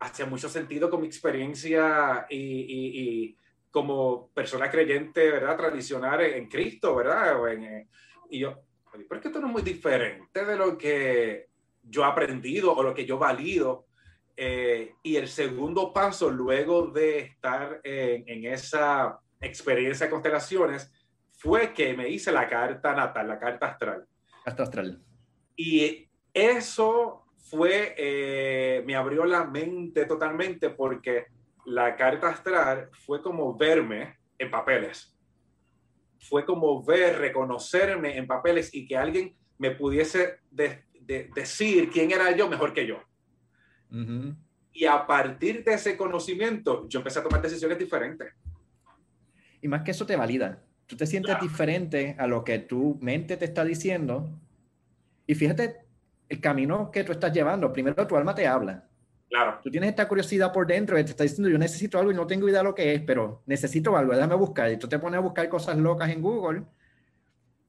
hacía 0.03 0.25
mucho 0.25 0.49
sentido 0.49 0.89
con 0.89 1.01
mi 1.01 1.07
experiencia 1.07 2.25
y, 2.29 2.37
y, 2.37 3.37
como 3.71 4.29
persona 4.33 4.69
creyente, 4.69 5.31
¿verdad? 5.31 5.57
Tradicional 5.57 6.21
en, 6.21 6.47
Cristo, 6.47 6.95
¿verdad? 6.95 7.35
y 8.29 8.39
yo, 8.39 8.61
¿por 9.09 9.19
qué 9.19 9.29
esto 9.29 9.39
no 9.39 9.47
es 9.47 9.53
muy 9.53 9.61
diferente 9.63 10.45
de 10.45 10.55
lo 10.55 10.77
que 10.77 11.47
yo 11.81 12.03
he 12.03 12.05
aprendido 12.05 12.73
o 12.75 12.83
lo 12.83 12.93
que 12.93 13.05
yo 13.05 13.17
valido? 13.17 13.87
Eh, 14.35 14.93
y 15.01 15.15
el 15.15 15.27
segundo 15.27 15.91
paso, 15.91 16.29
luego 16.29 16.87
de 16.87 17.19
estar 17.19 17.79
en, 17.83 18.23
en 18.27 18.45
esa 18.53 19.19
experiencia 19.41 20.05
de 20.05 20.11
constelaciones, 20.11 20.91
fue 21.31 21.73
que 21.73 21.95
me 21.95 22.09
hice 22.09 22.31
la 22.31 22.47
carta 22.47 22.93
natal, 22.93 23.27
la 23.27 23.39
carta 23.39 23.67
astral. 23.67 24.05
Carta 24.43 24.63
astral. 24.63 25.01
Y 25.55 26.09
eso 26.33 27.22
fue, 27.43 27.93
eh, 27.97 28.83
me 28.85 28.95
abrió 28.95 29.25
la 29.25 29.45
mente 29.45 30.05
totalmente 30.05 30.69
porque 30.71 31.27
la 31.65 31.95
carta 31.95 32.29
astral 32.29 32.89
fue 33.05 33.21
como 33.21 33.55
verme 33.55 34.17
en 34.37 34.49
papeles. 34.49 35.15
Fue 36.19 36.45
como 36.45 36.83
ver, 36.83 37.19
reconocerme 37.19 38.17
en 38.17 38.25
papeles 38.25 38.73
y 38.73 38.87
que 38.87 38.97
alguien 38.97 39.35
me 39.57 39.71
pudiese 39.71 40.39
decir 41.35 41.89
quién 41.89 42.11
era 42.11 42.35
yo 42.35 42.49
mejor 42.49 42.73
que 42.73 42.87
yo. 42.87 42.99
Y 44.71 44.85
a 44.85 45.05
partir 45.05 45.63
de 45.63 45.73
ese 45.73 45.95
conocimiento, 45.95 46.87
yo 46.89 46.99
empecé 46.99 47.19
a 47.19 47.23
tomar 47.23 47.41
decisiones 47.41 47.77
diferentes. 47.77 48.33
Y 49.61 49.67
más 49.67 49.83
que 49.83 49.91
eso 49.91 50.05
te 50.05 50.15
valida 50.15 50.63
tú 50.85 50.97
te 50.97 51.07
sientes 51.07 51.39
diferente 51.41 52.15
a 52.17 52.27
lo 52.27 52.43
que 52.43 52.59
tu 52.59 52.97
mente 53.01 53.37
te 53.37 53.45
está 53.45 53.63
diciendo. 53.63 54.29
Y 55.25 55.35
fíjate 55.35 55.82
el 56.33 56.41
camino 56.41 56.89
que 56.91 57.03
tú 57.03 57.11
estás 57.11 57.31
llevando. 57.31 57.71
Primero 57.71 58.07
tu 58.07 58.15
alma 58.15 58.33
te 58.33 58.47
habla. 58.47 58.83
Claro. 59.29 59.59
Tú 59.63 59.71
tienes 59.71 59.89
esta 59.89 60.07
curiosidad 60.07 60.51
por 60.51 60.67
dentro 60.67 60.97
y 60.99 61.03
te 61.03 61.11
está 61.11 61.23
diciendo, 61.23 61.49
yo 61.49 61.57
necesito 61.57 61.97
algo 61.97 62.11
y 62.11 62.15
no 62.15 62.27
tengo 62.27 62.47
idea 62.47 62.59
de 62.59 62.65
lo 62.65 62.75
que 62.75 62.93
es, 62.93 63.01
pero 63.01 63.41
necesito 63.45 63.95
algo, 63.97 64.13
déjame 64.13 64.35
buscar. 64.35 64.71
Y 64.71 64.77
tú 64.77 64.87
te 64.87 64.99
pones 64.99 65.17
a 65.17 65.21
buscar 65.21 65.49
cosas 65.49 65.77
locas 65.77 66.09
en 66.09 66.21
Google, 66.21 66.63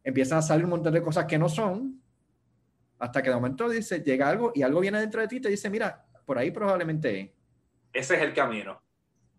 empiezan 0.02 0.38
a 0.38 0.42
salir 0.42 0.64
un 0.64 0.71
montón 0.71 0.92
de 0.92 1.02
cosas 1.02 1.25
que 1.25 1.38
no 1.38 1.49
son, 1.49 2.02
hasta 2.99 3.23
que 3.23 3.30
de 3.30 3.37
momento 3.37 3.68
dice, 3.68 4.00
llega 4.00 4.28
algo 4.28 4.52
y 4.54 4.62
algo 4.62 4.80
viene 4.80 5.00
dentro 5.00 5.23
de 5.23 5.28
ti 5.28 5.37
y 5.37 5.40
te 5.40 5.49
dice, 5.49 5.71
mira, 5.71 6.04
por 6.26 6.37
ahí 6.37 6.50
probablemente 6.50 7.21
es. 7.21 7.30
Ese 7.94 8.16
es 8.16 8.23
el 8.23 8.35
camino. 8.35 8.83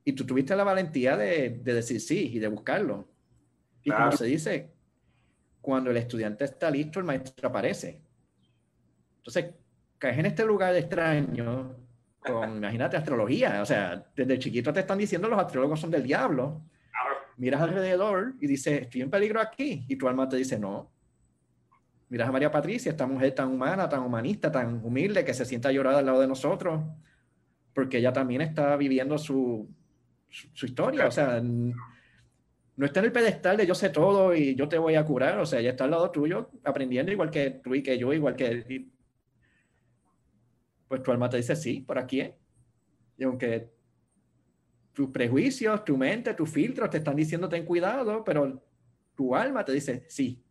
Y 0.04 0.14
tú 0.14 0.26
tuviste 0.26 0.56
la 0.56 0.64
valentía 0.64 1.18
de, 1.18 1.60
de 1.62 1.74
decir 1.74 2.02
sí 2.02 2.32
y 2.34 2.40
de 2.40 2.48
buscarlo. 2.48 3.08
Y 3.84 3.92
como 3.92 4.12
se 4.14 4.26
dice, 4.26 4.72
cuando 5.62 5.92
el 5.92 5.98
estudiante 5.98 6.46
está 6.46 6.72
listo, 6.72 7.00
el 7.00 7.06
maestro 7.06 7.50
aparece. 7.50 8.05
Entonces, 9.26 9.56
caes 9.98 10.20
en 10.20 10.28
este 10.28 10.46
lugar 10.46 10.76
extraño 10.76 11.76
con, 12.20 12.58
imagínate, 12.58 12.96
astrología. 12.96 13.60
O 13.64 13.66
sea, 13.66 14.06
desde 14.16 14.38
chiquito 14.38 14.72
te 14.72 14.82
están 14.82 15.00
diciendo 15.00 15.28
los 15.28 15.40
astrólogos 15.40 15.80
son 15.80 15.90
del 15.90 16.04
diablo. 16.04 16.62
Miras 17.38 17.60
alrededor 17.60 18.36
y 18.40 18.46
dices, 18.46 18.84
estoy 18.84 19.02
en 19.02 19.10
peligro 19.10 19.42
aquí. 19.42 19.84
Y 19.88 19.96
tu 19.96 20.08
alma 20.08 20.30
te 20.30 20.38
dice, 20.38 20.60
no. 20.60 20.92
Miras 22.10 22.30
a 22.30 22.32
María 22.32 22.52
Patricia, 22.52 22.92
esta 22.92 23.08
mujer 23.08 23.34
tan 23.34 23.52
humana, 23.52 23.90
tan 23.90 24.02
humanista, 24.02 24.52
tan 24.52 24.86
humilde, 24.86 25.26
que 25.26 25.34
se 25.34 25.44
sienta 25.44 25.72
llorada 25.72 26.00
al 26.00 26.06
lado 26.06 26.22
de 26.22 26.28
nosotros, 26.28 26.84
porque 27.74 27.98
ella 27.98 28.14
también 28.14 28.42
está 28.42 28.78
viviendo 28.78 29.18
su, 29.18 29.68
su, 30.30 30.48
su 30.54 30.66
historia. 30.68 31.08
O 31.08 31.12
sea, 31.12 31.42
no 32.78 32.86
está 32.86 33.00
en 33.00 33.06
el 33.06 33.12
pedestal 33.12 33.58
de 33.58 33.66
yo 33.66 33.74
sé 33.74 33.90
todo 33.90 34.36
y 34.36 34.54
yo 34.56 34.68
te 34.68 34.78
voy 34.78 34.96
a 34.96 35.06
curar, 35.06 35.40
o 35.40 35.46
sea, 35.46 35.62
ya 35.62 35.72
está 35.72 35.86
al 35.86 35.92
lado 35.92 36.12
tuyo 36.12 36.52
aprendiendo 36.64 37.12
igual 37.12 37.32
que 37.32 37.62
tú 37.64 37.74
y 37.74 37.82
que 37.82 37.98
yo, 37.98 38.14
igual 38.14 38.36
que. 38.36 38.86
Pues 40.96 41.04
tu 41.04 41.12
alma 41.12 41.30
te 41.30 41.36
dice, 41.36 41.58
sí, 41.58 41.82
por 41.82 42.00
aquí 42.00 42.24
Y 43.18 43.24
aunque 43.26 43.70
tus 44.94 45.10
prejuicios, 45.10 45.84
tu 45.84 45.98
mente, 45.98 46.34
tus 46.34 46.50
filtros 46.50 46.90
te 46.90 47.00
están 47.00 47.18
diciendo 47.18 47.50
ten 47.50 47.66
cuidado, 47.66 48.24
pero 48.24 48.64
tu 49.14 49.36
alma 49.36 49.66
te 49.66 49.74
dice, 49.74 50.06
sí. 50.08 50.42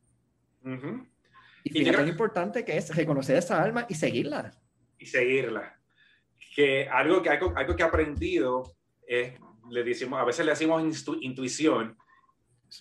Y 1.62 1.70
fíjate 1.70 2.02
lo 2.02 2.08
importante 2.08 2.62
que 2.62 2.76
es 2.76 2.94
reconocer 2.94 3.38
esa 3.38 3.62
alma 3.62 3.86
y 3.88 3.94
seguirla. 3.94 4.52
Y 4.98 5.06
seguirla. 5.06 5.80
Que 6.54 6.86
algo 6.90 7.22
que, 7.22 7.30
algo, 7.30 7.54
algo 7.56 7.74
que 7.74 7.82
he 7.82 7.86
aprendido 7.86 8.64
es, 9.06 9.32
le 9.70 9.82
decimos, 9.82 10.20
a 10.20 10.24
veces 10.26 10.44
le 10.44 10.52
decimos 10.52 10.82
intuición, 11.22 11.96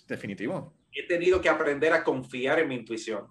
Definitivo. 0.06 0.74
He 0.92 1.06
tenido 1.06 1.40
que 1.40 1.48
aprender 1.48 1.94
a 1.94 2.04
confiar 2.04 2.58
en 2.58 2.68
mi 2.68 2.74
intuición. 2.74 3.26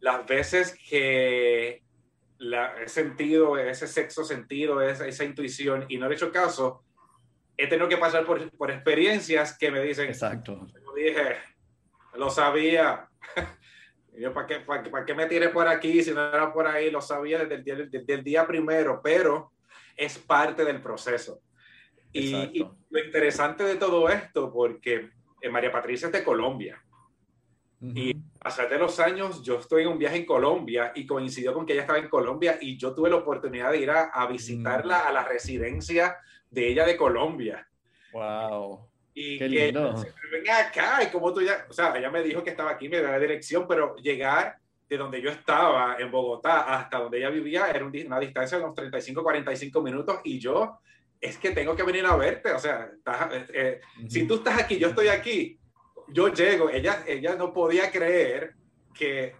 Las 0.00 0.26
veces 0.26 0.74
que 0.88 1.82
la, 2.42 2.74
he 2.82 2.88
sentido 2.88 3.56
ese 3.56 3.86
sexo 3.86 4.24
sentido, 4.24 4.82
esa, 4.82 5.06
esa, 5.06 5.24
intuición 5.24 5.86
y 5.88 5.96
no 5.96 6.10
he 6.10 6.14
hecho 6.14 6.32
caso, 6.32 6.82
he 7.56 7.68
tenido 7.68 7.88
que 7.88 7.96
pasar 7.96 8.26
por, 8.26 8.50
por 8.56 8.70
experiencias 8.70 9.56
que 9.56 9.70
me 9.70 9.80
dicen, 9.80 10.08
exacto. 10.08 10.66
Lo 10.84 10.94
dije, 10.94 11.36
lo 12.14 12.30
sabía. 12.30 13.08
Yo, 14.18 14.34
¿para 14.34 14.46
qué, 14.46 14.56
para, 14.60 15.04
qué 15.06 15.14
me 15.14 15.26
tiré 15.26 15.48
por 15.48 15.66
aquí 15.68 16.02
si 16.02 16.12
no 16.12 16.28
era 16.28 16.52
por 16.52 16.66
ahí? 16.66 16.90
Lo 16.90 17.00
sabía 17.00 17.38
desde 17.38 17.54
el 17.54 17.64
día, 17.64 17.76
desde 17.76 18.12
el 18.12 18.24
día 18.24 18.46
primero, 18.46 19.00
pero 19.02 19.52
es 19.96 20.18
parte 20.18 20.64
del 20.64 20.82
proceso. 20.82 21.40
Y, 22.12 22.34
y, 22.34 22.68
lo 22.90 22.98
interesante 23.02 23.64
de 23.64 23.76
todo 23.76 24.08
esto, 24.10 24.52
porque 24.52 25.10
eh, 25.40 25.48
María 25.48 25.72
Patricia 25.72 26.06
es 26.06 26.12
de 26.12 26.24
Colombia. 26.24 26.82
Y 27.80 28.14
a 28.44 28.66
de 28.66 28.78
los 28.78 28.98
años, 28.98 29.42
yo 29.42 29.58
estoy 29.58 29.82
en 29.82 29.88
un 29.88 29.98
viaje 29.98 30.16
en 30.16 30.26
Colombia 30.26 30.92
y 30.94 31.06
coincidió 31.06 31.54
con 31.54 31.64
que 31.64 31.74
ella 31.74 31.82
estaba 31.82 31.98
en 31.98 32.08
Colombia 32.08 32.58
y 32.60 32.76
yo 32.76 32.92
tuve 32.92 33.08
la 33.08 33.16
oportunidad 33.16 33.70
de 33.70 33.78
ir 33.78 33.90
a, 33.90 34.26
visitarla 34.26 34.98
mm. 34.98 35.06
a 35.06 35.12
la 35.12 35.24
residencia 35.24 36.16
de 36.50 36.68
ella 36.68 36.84
de 36.84 36.96
Colombia. 36.96 37.68
¡Wow! 38.12 38.88
Y 39.14 39.38
Qué 39.38 39.48
que 39.48 40.28
venga 40.32 40.58
acá 40.58 41.02
y 41.02 41.10
como 41.10 41.32
tú 41.32 41.42
ya, 41.42 41.66
o 41.68 41.72
sea, 41.72 41.96
ella 41.96 42.10
me 42.10 42.22
dijo 42.22 42.42
que 42.42 42.50
estaba 42.50 42.70
aquí, 42.70 42.88
me 42.88 42.98
dio 42.98 43.08
la 43.08 43.18
dirección, 43.18 43.66
pero 43.68 43.94
llegar 43.96 44.56
de 44.88 44.96
donde 44.96 45.22
yo 45.22 45.30
estaba 45.30 45.96
en 45.98 46.10
Bogotá 46.10 46.74
hasta 46.74 46.98
donde 46.98 47.18
ella 47.18 47.30
vivía 47.30 47.70
era 47.70 47.84
una 47.84 48.18
distancia 48.18 48.58
de 48.58 48.64
unos 48.64 48.74
35, 48.74 49.22
45 49.22 49.82
minutos 49.82 50.20
y 50.24 50.38
yo 50.38 50.78
es 51.20 51.38
que 51.38 51.52
tengo 51.52 51.76
que 51.76 51.84
venir 51.84 52.04
a 52.04 52.16
verte, 52.16 52.50
o 52.50 52.58
sea, 52.58 52.90
eh, 53.30 53.46
eh, 53.54 53.80
si 54.08 54.26
tú 54.26 54.36
estás 54.36 54.60
aquí, 54.60 54.78
yo 54.78 54.88
estoy 54.88 55.06
aquí, 55.06 55.56
yo 56.12 56.28
llego, 56.28 56.70
ella, 56.70 57.04
ella 57.06 57.34
no 57.36 57.52
podía 57.52 57.90
creer 57.90 58.54
que 58.94 59.34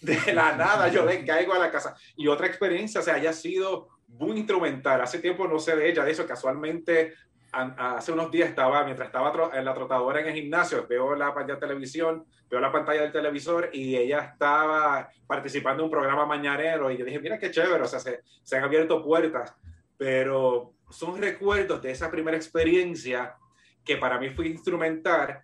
de 0.00 0.32
la 0.32 0.56
nada 0.56 0.88
yo 0.88 1.04
le 1.04 1.24
caigo 1.24 1.54
a 1.54 1.58
la 1.58 1.70
casa. 1.70 1.96
Y 2.16 2.28
otra 2.28 2.46
experiencia, 2.46 3.00
o 3.00 3.02
sea, 3.02 3.14
haya 3.14 3.32
sido 3.32 3.88
muy 4.06 4.38
instrumental. 4.38 5.00
Hace 5.00 5.18
tiempo 5.18 5.48
no 5.48 5.58
sé 5.58 5.76
de 5.76 5.88
ella, 5.88 6.04
de 6.04 6.12
eso 6.12 6.26
casualmente 6.26 7.14
hace 7.54 8.12
unos 8.12 8.30
días 8.30 8.48
estaba, 8.48 8.84
mientras 8.84 9.06
estaba 9.06 9.50
en 9.54 9.64
la 9.64 9.74
trotadora 9.74 10.20
en 10.20 10.26
el 10.26 10.34
gimnasio, 10.34 10.86
veo 10.88 11.14
la 11.14 11.32
pantalla 11.32 11.54
de 11.54 11.66
televisión, 11.66 12.24
veo 12.50 12.60
la 12.60 12.72
pantalla 12.72 13.02
del 13.02 13.12
televisor 13.12 13.70
y 13.72 13.96
ella 13.96 14.20
estaba 14.32 15.08
participando 15.26 15.82
en 15.82 15.84
un 15.84 15.90
programa 15.90 16.26
mañanero 16.26 16.90
y 16.90 16.96
yo 16.96 17.04
dije, 17.04 17.20
mira 17.20 17.38
qué 17.38 17.50
chévere, 17.50 17.82
o 17.82 17.86
sea, 17.86 18.00
se, 18.00 18.22
se 18.42 18.56
han 18.56 18.64
abierto 18.64 19.02
puertas, 19.04 19.54
pero 19.96 20.74
son 20.90 21.20
recuerdos 21.20 21.80
de 21.82 21.92
esa 21.92 22.10
primera 22.10 22.36
experiencia 22.36 23.36
que 23.84 23.96
para 23.96 24.18
mí 24.18 24.30
fue 24.30 24.48
instrumental 24.48 25.42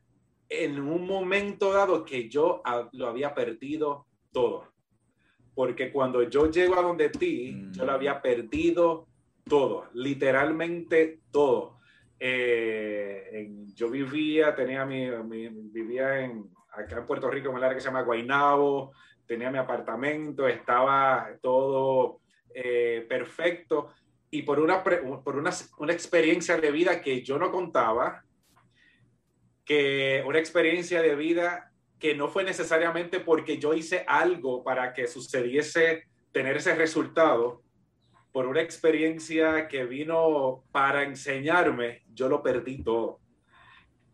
en 0.50 0.80
un 0.80 1.07
momento 1.07 1.73
dado 1.73 2.04
que 2.04 2.28
yo 2.28 2.61
lo 2.92 3.07
había 3.07 3.33
perdido 3.35 4.07
todo. 4.33 4.73
Porque 5.54 5.92
cuando 5.92 6.23
yo 6.25 6.50
llego 6.50 6.76
a 6.76 6.83
donde 6.83 7.09
ti, 7.09 7.69
yo 7.71 7.85
lo 7.85 7.92
había 7.92 8.21
perdido 8.21 9.07
todo, 9.49 9.88
literalmente 9.95 11.21
todo. 11.30 11.78
Eh, 12.19 13.49
yo 13.75 13.88
vivía, 13.88 14.54
tenía 14.54 14.85
mi, 14.85 15.09
vivía 15.71 16.21
en, 16.21 16.50
acá 16.73 16.99
en 16.99 17.07
Puerto 17.07 17.30
Rico, 17.30 17.49
en 17.49 17.57
un 17.57 17.62
área 17.62 17.75
que 17.75 17.80
se 17.80 17.87
llama 17.87 18.02
Guaynabo, 18.02 18.92
tenía 19.26 19.50
mi 19.50 19.59
apartamento, 19.59 20.49
estaba 20.49 21.28
todo 21.40 22.21
eh, 22.52 23.07
perfecto 23.09 23.90
y 24.30 24.42
por, 24.42 24.59
una, 24.59 24.83
por 24.83 25.37
una, 25.37 25.50
una, 25.78 25.92
experiencia 25.92 26.57
de 26.57 26.71
vida 26.71 27.00
que 27.00 27.23
yo 27.23 27.38
no 27.38 27.50
contaba, 27.50 28.23
que 29.71 30.25
una 30.27 30.41
experiencia 30.41 31.00
de 31.00 31.15
vida 31.15 31.71
que 32.00 32.17
no 32.17 32.27
fue 32.27 32.43
necesariamente 32.43 33.21
porque 33.21 33.59
yo 33.59 33.73
hice 33.73 34.05
algo 34.09 34.65
para 34.65 34.93
que 34.93 35.07
sucediese 35.07 36.09
tener 36.33 36.57
ese 36.57 36.75
resultado, 36.75 37.62
por 38.33 38.49
una 38.49 38.62
experiencia 38.62 39.69
que 39.69 39.85
vino 39.85 40.65
para 40.73 41.05
enseñarme, 41.05 42.03
yo 42.12 42.29
lo 42.29 42.43
perdí 42.43 42.83
todo. 42.83 43.21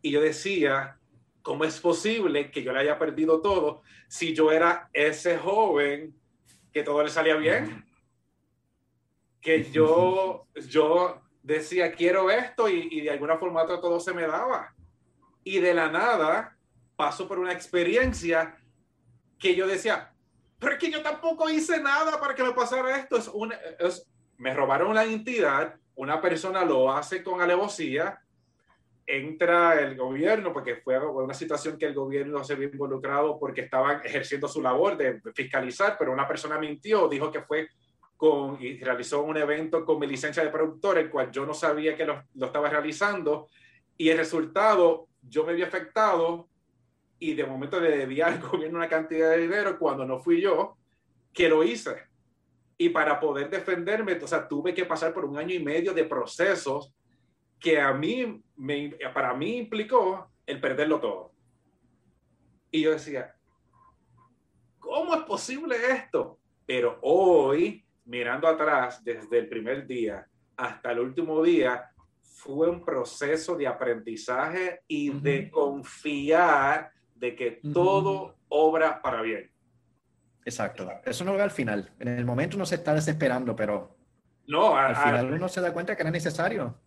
Y 0.03 0.11
yo 0.11 0.21
decía, 0.21 0.99
¿cómo 1.41 1.65
es 1.65 1.81
posible 1.81 2.51
que 2.51 2.63
yo 2.63 2.75
le 2.75 2.81
haya 2.81 2.99
perdido 2.99 3.41
todo 3.41 3.81
si 4.09 4.35
yo 4.35 4.53
era 4.53 4.91
ese 4.93 5.39
joven 5.39 6.15
que 6.71 6.83
todo 6.83 7.03
le 7.03 7.09
salía 7.09 7.37
bien? 7.37 7.83
que 9.41 9.65
yo, 9.71 10.49
yo 10.69 11.23
decía, 11.43 11.93
quiero 11.93 12.31
esto 12.31 12.69
y, 12.69 13.01
de 13.01 13.11
alguna 13.11 13.39
forma 13.39 13.65
todo 13.65 13.99
se 14.01 14.13
me 14.13 14.27
daba. 14.27 14.77
Y 15.47 15.61
de 15.61 15.75
la 15.75 15.88
nada, 15.88 16.57
paso 16.97 17.29
por 17.29 17.38
una 17.38 17.53
experiencia 17.53 18.57
que 19.38 19.55
yo 19.55 19.69
decía, 19.69 20.12
pero 20.59 20.73
es 20.73 20.79
que 20.81 20.91
yo 20.91 21.03
tampoco 21.03 21.49
hice 21.49 21.81
nada 21.81 22.19
para 22.19 22.35
que 22.35 22.43
me 22.43 22.50
pasara 22.50 22.97
esto. 22.97 23.17
Es 23.17 23.31
una, 23.33 23.55
es, 23.79 24.05
me 24.38 24.53
robaron 24.53 24.93
la 24.93 25.07
identidad, 25.07 25.76
una 25.95 26.21
persona 26.21 26.65
lo 26.65 26.91
hace 26.91 27.23
con 27.23 27.41
alevosía, 27.41 28.21
entra 29.07 29.81
el 29.81 29.97
gobierno, 29.97 30.53
porque 30.53 30.79
fue 30.83 30.99
una 30.99 31.33
situación 31.33 31.79
que 31.79 31.87
el 31.87 31.95
gobierno 31.95 32.43
se 32.43 32.57
vio 32.57 32.69
involucrado 32.69 33.38
porque 33.38 33.61
estaban 33.61 34.00
ejerciendo 34.05 34.49
su 34.49 34.61
labor 34.61 34.97
de 34.97 35.21
fiscalizar, 35.33 35.95
pero 35.97 36.12
una 36.12 36.26
persona 36.26 36.59
mintió, 36.59 37.07
dijo 37.07 37.31
que 37.31 37.43
fue 37.43 37.69
con, 38.17 38.61
y 38.61 38.81
realizó 38.81 39.23
un 39.23 39.37
evento 39.37 39.85
con 39.85 40.00
mi 40.00 40.09
licencia 40.09 40.43
de 40.43 40.50
productor, 40.50 40.99
el 40.99 41.09
cual 41.09 41.31
yo 41.31 41.47
no 41.47 41.55
sabía 41.55 41.95
que 41.95 42.05
lo, 42.05 42.25
lo 42.35 42.47
estaba 42.47 42.69
realizando, 42.69 43.47
y 43.97 44.09
el 44.11 44.19
resultado, 44.19 45.07
yo 45.28 45.45
me 45.45 45.54
vi 45.54 45.62
afectado 45.62 46.49
y 47.18 47.35
de 47.35 47.47
momento 47.47 47.80
le 47.80 47.97
debía 47.97 48.26
al 48.26 48.40
gobierno 48.50 48.78
una 48.78 48.88
cantidad 48.88 49.30
de 49.30 49.42
dinero 49.42 49.78
cuando 49.78 50.04
no 50.04 50.18
fui 50.18 50.40
yo 50.40 50.76
que 51.33 51.49
lo 51.49 51.62
hice. 51.62 52.04
Y 52.78 52.90
para 52.90 53.18
poder 53.18 53.49
defenderme, 53.49 54.14
o 54.14 54.26
sea, 54.26 54.47
tuve 54.47 54.75
que 54.75 54.85
pasar 54.85 55.14
por 55.14 55.25
un 55.25 55.38
año 55.38 55.54
y 55.54 55.62
medio 55.62 55.95
de 55.95 56.04
procesos 56.04 56.95
que 57.59 57.80
a 57.80 57.92
mí, 57.92 58.42
me, 58.56 58.90
para 59.14 59.33
mí 59.35 59.56
implicó 59.56 60.30
el 60.45 60.61
perderlo 60.61 61.00
todo. 61.00 61.33
Y 62.71 62.83
yo 62.83 62.92
decía, 62.92 63.35
¿cómo 64.78 65.14
es 65.14 65.23
posible 65.23 65.76
esto? 65.90 66.38
Pero 66.66 66.99
hoy, 67.02 67.85
mirando 68.04 68.47
atrás, 68.47 69.02
desde 69.02 69.38
el 69.38 69.49
primer 69.49 69.87
día 69.87 70.26
hasta 70.56 70.92
el 70.92 71.00
último 71.00 71.42
día, 71.42 71.90
fue 72.35 72.68
un 72.68 72.85
proceso 72.85 73.56
de 73.56 73.66
aprendizaje 73.66 74.83
y 74.87 75.11
de 75.11 75.50
confiar 75.50 76.90
de 77.14 77.35
que 77.35 77.61
todo 77.73 78.37
obra 78.49 79.00
para 79.00 79.23
bien. 79.23 79.50
Exacto. 80.45 80.88
Eso 81.04 81.25
no 81.25 81.35
va 81.35 81.45
al 81.45 81.50
final. 81.50 81.92
En 81.99 82.09
el 82.09 82.25
momento 82.25 82.56
uno 82.56 82.66
se 82.66 82.76
está 82.76 82.95
desesperando, 82.95 83.56
pero 83.56 83.97
no, 84.47 84.76
al, 84.76 84.95
final 84.95 85.33
uno 85.33 85.49
se 85.49 85.61
da 85.61 85.73
cuenta 85.73 85.97
que 85.97 86.02
era 86.02 86.11
necesario. 86.11 86.78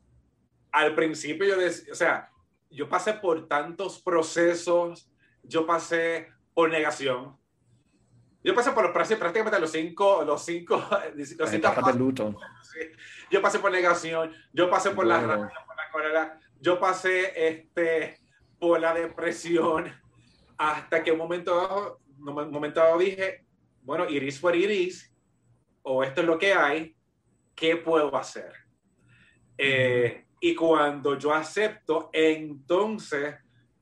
Al 0.72 0.96
principio 0.96 1.46
yo 1.46 1.58
decía, 1.58 1.91
o 1.91 1.96
sea, 1.96 2.29
yo 2.69 2.88
pasé 2.88 3.13
por 3.13 3.48
tantos 3.48 4.01
procesos, 4.01 5.12
yo 5.43 5.65
pasé 5.65 6.27
por 6.53 6.69
negación. 6.69 7.38
Yo 8.43 8.55
pasé 8.55 8.72
por 8.72 8.93
prácticamente 8.93 9.60
los 9.60 9.72
cinco, 9.72 10.24
los 10.25 10.43
cinco, 10.46 10.81
los 11.15 11.50
cinco 11.50 11.91
luto. 11.98 12.36
Yo 13.29 13.41
pasé 13.41 13.60
por 13.60 13.72
negación, 13.72 14.34
yo 14.53 14.69
pasé 14.69 14.91
por 14.91 15.05
la 15.05 15.19
rabia, 15.19 15.51
por 15.65 15.75
la 15.75 15.91
cólera, 15.91 16.39
yo 16.60 16.79
pasé 16.79 17.48
este, 17.48 18.19
por 18.58 18.79
la 18.79 18.93
depresión, 18.93 19.91
hasta 20.58 21.03
que 21.03 21.12
un 21.12 21.17
momento 21.17 21.55
dado, 21.55 22.00
un 22.17 22.51
momento 22.51 22.79
dado 22.79 22.98
dije, 22.98 23.46
bueno, 23.81 24.10
iris 24.10 24.39
por 24.39 24.55
iris, 24.55 25.13
o 25.84 26.03
esto 26.03 26.22
es 26.22 26.27
lo 26.27 26.38
que 26.38 26.53
hay, 26.53 26.96
¿qué 27.55 27.75
puedo 27.75 28.15
hacer? 28.15 28.53
Eh, 29.58 30.25
y 30.39 30.55
cuando 30.55 31.17
yo 31.17 31.34
acepto, 31.34 32.10
entonces 32.13 33.36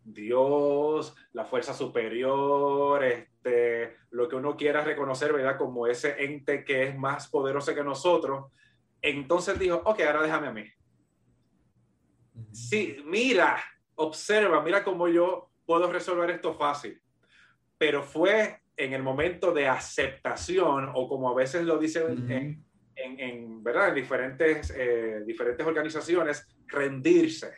Dios, 0.03 1.15
la 1.33 1.45
fuerza 1.45 1.73
superior, 1.73 3.03
este, 3.47 3.97
lo 4.11 4.27
que 4.27 4.35
uno 4.35 4.55
quiera 4.55 4.83
reconocer, 4.83 5.33
¿verdad? 5.33 5.57
Como 5.57 5.87
ese 5.87 6.23
ente 6.23 6.63
que 6.63 6.83
es 6.83 6.97
más 6.97 7.27
poderoso 7.27 7.73
que 7.73 7.83
nosotros, 7.83 8.51
entonces 9.01 9.57
dijo, 9.59 9.81
ok, 9.85 10.01
ahora 10.01 10.23
déjame 10.23 10.47
a 10.47 10.51
mí. 10.51 10.65
Sí, 12.51 13.01
mira, 13.05 13.57
observa, 13.95 14.61
mira 14.61 14.83
cómo 14.83 15.07
yo 15.07 15.49
puedo 15.65 15.91
resolver 15.91 16.29
esto 16.29 16.53
fácil. 16.53 17.01
Pero 17.77 18.03
fue 18.03 18.61
en 18.75 18.93
el 18.93 19.03
momento 19.03 19.53
de 19.53 19.67
aceptación, 19.67 20.91
o 20.93 21.07
como 21.07 21.29
a 21.29 21.35
veces 21.35 21.63
lo 21.63 21.77
dicen 21.77 22.29
en, 22.95 23.19
en, 23.19 23.63
¿verdad? 23.63 23.89
en 23.89 23.95
diferentes, 23.95 24.73
eh, 24.75 25.21
diferentes 25.25 25.65
organizaciones, 25.65 26.47
rendirse. 26.67 27.53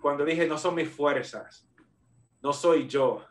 Cuando 0.00 0.24
dije, 0.24 0.46
no 0.48 0.58
son 0.58 0.74
mis 0.74 0.88
fuerzas, 0.88 1.68
no 2.40 2.52
soy 2.52 2.88
yo. 2.88 3.24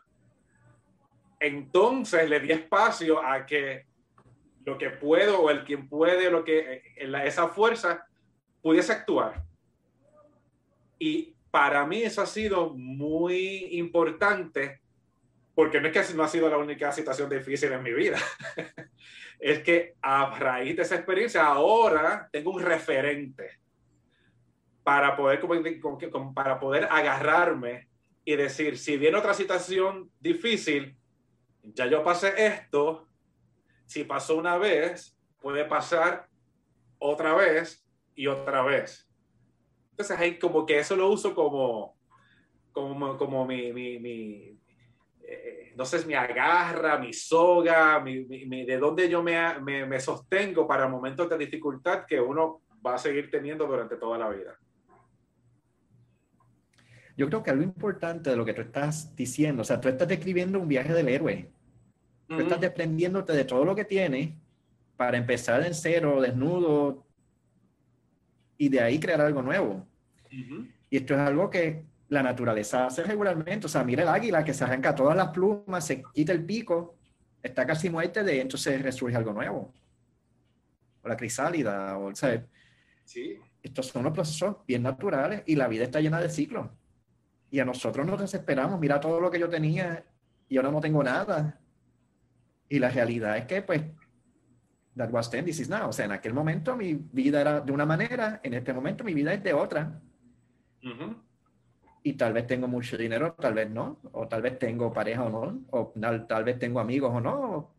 Entonces 1.42 2.30
le 2.30 2.38
di 2.38 2.52
espacio 2.52 3.24
a 3.24 3.44
que 3.44 3.86
lo 4.64 4.78
que 4.78 4.90
puedo 4.90 5.40
o 5.40 5.50
el 5.50 5.64
quien 5.64 5.88
puede, 5.88 6.30
lo 6.30 6.44
que 6.44 6.82
eh, 6.96 7.12
esa 7.24 7.48
fuerza 7.48 8.06
pudiese 8.62 8.92
actuar. 8.92 9.42
Y 11.00 11.34
para 11.50 11.84
mí 11.84 12.02
eso 12.02 12.22
ha 12.22 12.26
sido 12.26 12.74
muy 12.74 13.66
importante 13.72 14.80
porque 15.54 15.80
no 15.80 15.88
es 15.88 15.92
que 15.92 16.14
no 16.14 16.22
ha 16.22 16.28
sido 16.28 16.48
la 16.48 16.58
única 16.58 16.92
situación 16.92 17.28
difícil 17.28 17.72
en 17.72 17.82
mi 17.82 17.92
vida. 17.92 18.18
es 19.40 19.58
que 19.64 19.94
a 20.00 20.38
raíz 20.38 20.76
de 20.76 20.82
esa 20.82 20.94
experiencia 20.94 21.44
ahora 21.44 22.28
tengo 22.30 22.52
un 22.52 22.62
referente 22.62 23.58
para 24.84 25.16
poder, 25.16 25.40
para 26.34 26.60
poder 26.60 26.88
agarrarme 26.88 27.88
y 28.24 28.36
decir, 28.36 28.78
si 28.78 28.96
viene 28.96 29.18
otra 29.18 29.34
situación 29.34 30.08
difícil, 30.20 30.96
ya 31.62 31.86
yo 31.86 32.02
pasé 32.02 32.32
esto, 32.46 33.08
si 33.86 34.04
pasó 34.04 34.36
una 34.36 34.58
vez, 34.58 35.18
puede 35.40 35.64
pasar 35.64 36.28
otra 36.98 37.34
vez 37.34 37.86
y 38.14 38.26
otra 38.26 38.62
vez. 38.62 39.08
Entonces 39.90 40.18
ahí 40.18 40.38
como 40.38 40.64
que 40.64 40.78
eso 40.78 40.96
lo 40.96 41.08
uso 41.08 41.34
como, 41.34 41.96
como, 42.72 43.16
como 43.16 43.46
mi, 43.46 43.72
mi, 43.72 43.98
mi 43.98 44.58
eh, 45.22 45.72
no 45.76 45.84
sé, 45.84 46.04
mi 46.06 46.14
agarra, 46.14 46.98
mi 46.98 47.12
soga, 47.12 48.00
mi, 48.00 48.24
mi, 48.24 48.64
de 48.64 48.78
dónde 48.78 49.08
yo 49.08 49.22
me, 49.22 49.60
me, 49.60 49.86
me, 49.86 50.00
sostengo 50.00 50.66
para 50.66 50.88
momentos 50.88 51.28
de 51.28 51.38
dificultad 51.38 52.04
que 52.06 52.20
uno 52.20 52.62
va 52.84 52.94
a 52.94 52.98
seguir 52.98 53.30
teniendo 53.30 53.66
durante 53.66 53.96
toda 53.96 54.18
la 54.18 54.28
vida. 54.28 54.58
Yo 57.16 57.28
creo 57.28 57.42
que 57.42 57.50
algo 57.50 57.62
importante 57.62 58.30
de 58.30 58.36
lo 58.36 58.44
que 58.44 58.54
tú 58.54 58.62
estás 58.62 59.14
diciendo, 59.14 59.62
o 59.62 59.64
sea, 59.64 59.80
tú 59.80 59.88
estás 59.88 60.08
describiendo 60.08 60.58
un 60.58 60.68
viaje 60.68 60.92
del 60.92 61.08
héroe. 61.08 61.51
Tú 62.36 62.42
estás 62.42 62.60
desprendiéndote 62.60 63.32
de 63.32 63.44
todo 63.44 63.64
lo 63.64 63.74
que 63.74 63.84
tienes 63.84 64.30
para 64.96 65.16
empezar 65.16 65.64
en 65.64 65.74
cero, 65.74 66.20
desnudo, 66.20 67.04
y 68.58 68.68
de 68.68 68.80
ahí 68.80 69.00
crear 69.00 69.20
algo 69.20 69.42
nuevo. 69.42 69.86
Y 70.90 70.96
esto 70.96 71.14
es 71.14 71.20
algo 71.20 71.50
que 71.50 71.84
la 72.08 72.22
naturaleza 72.22 72.86
hace 72.86 73.02
regularmente. 73.02 73.66
O 73.66 73.68
sea, 73.68 73.82
mira 73.82 74.02
el 74.02 74.08
águila 74.08 74.44
que 74.44 74.54
se 74.54 74.64
arranca 74.64 74.94
todas 74.94 75.16
las 75.16 75.28
plumas, 75.28 75.86
se 75.86 76.02
quita 76.14 76.32
el 76.32 76.44
pico, 76.44 76.96
está 77.42 77.66
casi 77.66 77.90
muerte, 77.90 78.22
de 78.22 78.40
entonces 78.40 78.80
resurge 78.80 79.16
algo 79.16 79.32
nuevo. 79.32 79.72
O 81.02 81.08
la 81.08 81.16
crisálida, 81.16 81.98
o, 81.98 82.14
sea, 82.14 82.44
sí. 83.04 83.38
Estos 83.62 83.86
son 83.86 84.00
unos 84.00 84.12
procesos 84.12 84.56
bien 84.66 84.82
naturales 84.82 85.42
y 85.46 85.56
la 85.56 85.68
vida 85.68 85.84
está 85.84 86.00
llena 86.00 86.20
de 86.20 86.28
ciclos. 86.28 86.68
Y 87.50 87.60
a 87.60 87.64
nosotros 87.64 88.06
nos 88.06 88.20
desesperamos, 88.20 88.78
mira 88.80 89.00
todo 89.00 89.20
lo 89.20 89.30
que 89.30 89.38
yo 89.38 89.48
tenía 89.48 90.04
y 90.48 90.56
ahora 90.56 90.70
no 90.70 90.80
tengo 90.80 91.02
nada. 91.02 91.60
Y 92.72 92.78
la 92.78 92.88
realidad 92.88 93.36
es 93.36 93.44
que, 93.44 93.60
pues, 93.60 93.82
that 94.96 95.10
was 95.10 95.28
then, 95.28 95.44
this 95.44 95.60
is 95.60 95.68
now. 95.68 95.90
O 95.90 95.92
sea, 95.92 96.06
en 96.06 96.12
aquel 96.12 96.32
momento 96.32 96.74
mi 96.74 96.94
vida 96.94 97.42
era 97.42 97.60
de 97.60 97.70
una 97.70 97.84
manera, 97.84 98.40
en 98.42 98.54
este 98.54 98.72
momento 98.72 99.04
mi 99.04 99.12
vida 99.12 99.34
es 99.34 99.42
de 99.42 99.52
otra. 99.52 100.00
Y 102.02 102.14
tal 102.14 102.32
vez 102.32 102.46
tengo 102.46 102.68
mucho 102.68 102.96
dinero, 102.96 103.34
tal 103.38 103.52
vez 103.52 103.68
no. 103.68 104.00
O 104.12 104.26
tal 104.26 104.40
vez 104.40 104.58
tengo 104.58 104.90
pareja 104.90 105.22
o 105.24 105.28
no. 105.28 105.60
O 105.70 105.92
tal, 106.26 106.44
vez 106.44 106.58
tengo 106.58 106.80
amigos 106.80 107.12
o 107.14 107.20
no. 107.20 107.74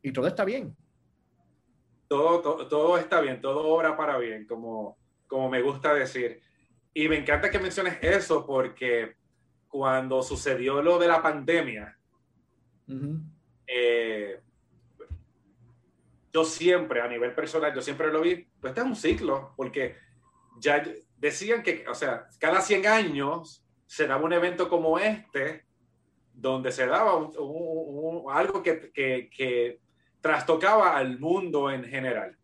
Y 0.00 0.12
todo 0.12 0.28
está 0.28 0.46
bien. 0.46 0.74
Todo, 2.08 2.40
todo, 2.40 2.68
todo, 2.68 2.96
está 2.96 3.20
bien, 3.20 3.38
todo 3.42 3.68
obra 3.68 3.98
para 3.98 4.16
bien, 4.16 4.46
como, 4.46 4.96
como 5.26 5.50
me 5.50 5.60
gusta 5.60 5.92
decir. 5.92 6.40
Y 6.94 7.06
me 7.06 7.18
encanta 7.18 7.50
que 7.50 7.58
menciones 7.58 7.98
eso 8.00 8.46
porque 8.46 9.16
cuando 9.68 10.22
sucedió 10.22 10.80
lo 10.80 10.98
de 10.98 11.06
la 11.06 11.20
pandemia, 11.20 11.98
eh, 13.72 14.40
yo 16.32 16.44
siempre, 16.44 17.00
a 17.00 17.08
nivel 17.08 17.34
personal, 17.34 17.74
yo 17.74 17.82
siempre 17.82 18.12
lo 18.12 18.20
vi, 18.20 18.46
pues 18.60 18.70
este 18.70 18.80
es 18.80 18.86
un 18.86 18.96
ciclo, 18.96 19.52
porque 19.56 19.96
ya 20.58 20.82
decían 21.16 21.62
que, 21.62 21.86
o 21.88 21.94
sea, 21.94 22.26
cada 22.38 22.60
100 22.60 22.86
años 22.86 23.64
se 23.86 24.06
daba 24.06 24.24
un 24.24 24.32
evento 24.32 24.68
como 24.68 24.98
este, 24.98 25.64
donde 26.32 26.72
se 26.72 26.86
daba 26.86 27.12
algo 28.32 28.62
que, 28.62 28.90
que, 28.92 29.30
que, 29.34 29.80
trastocaba 30.20 30.98
al 30.98 31.18
mundo 31.18 31.70
en 31.70 31.82
general. 31.84 32.36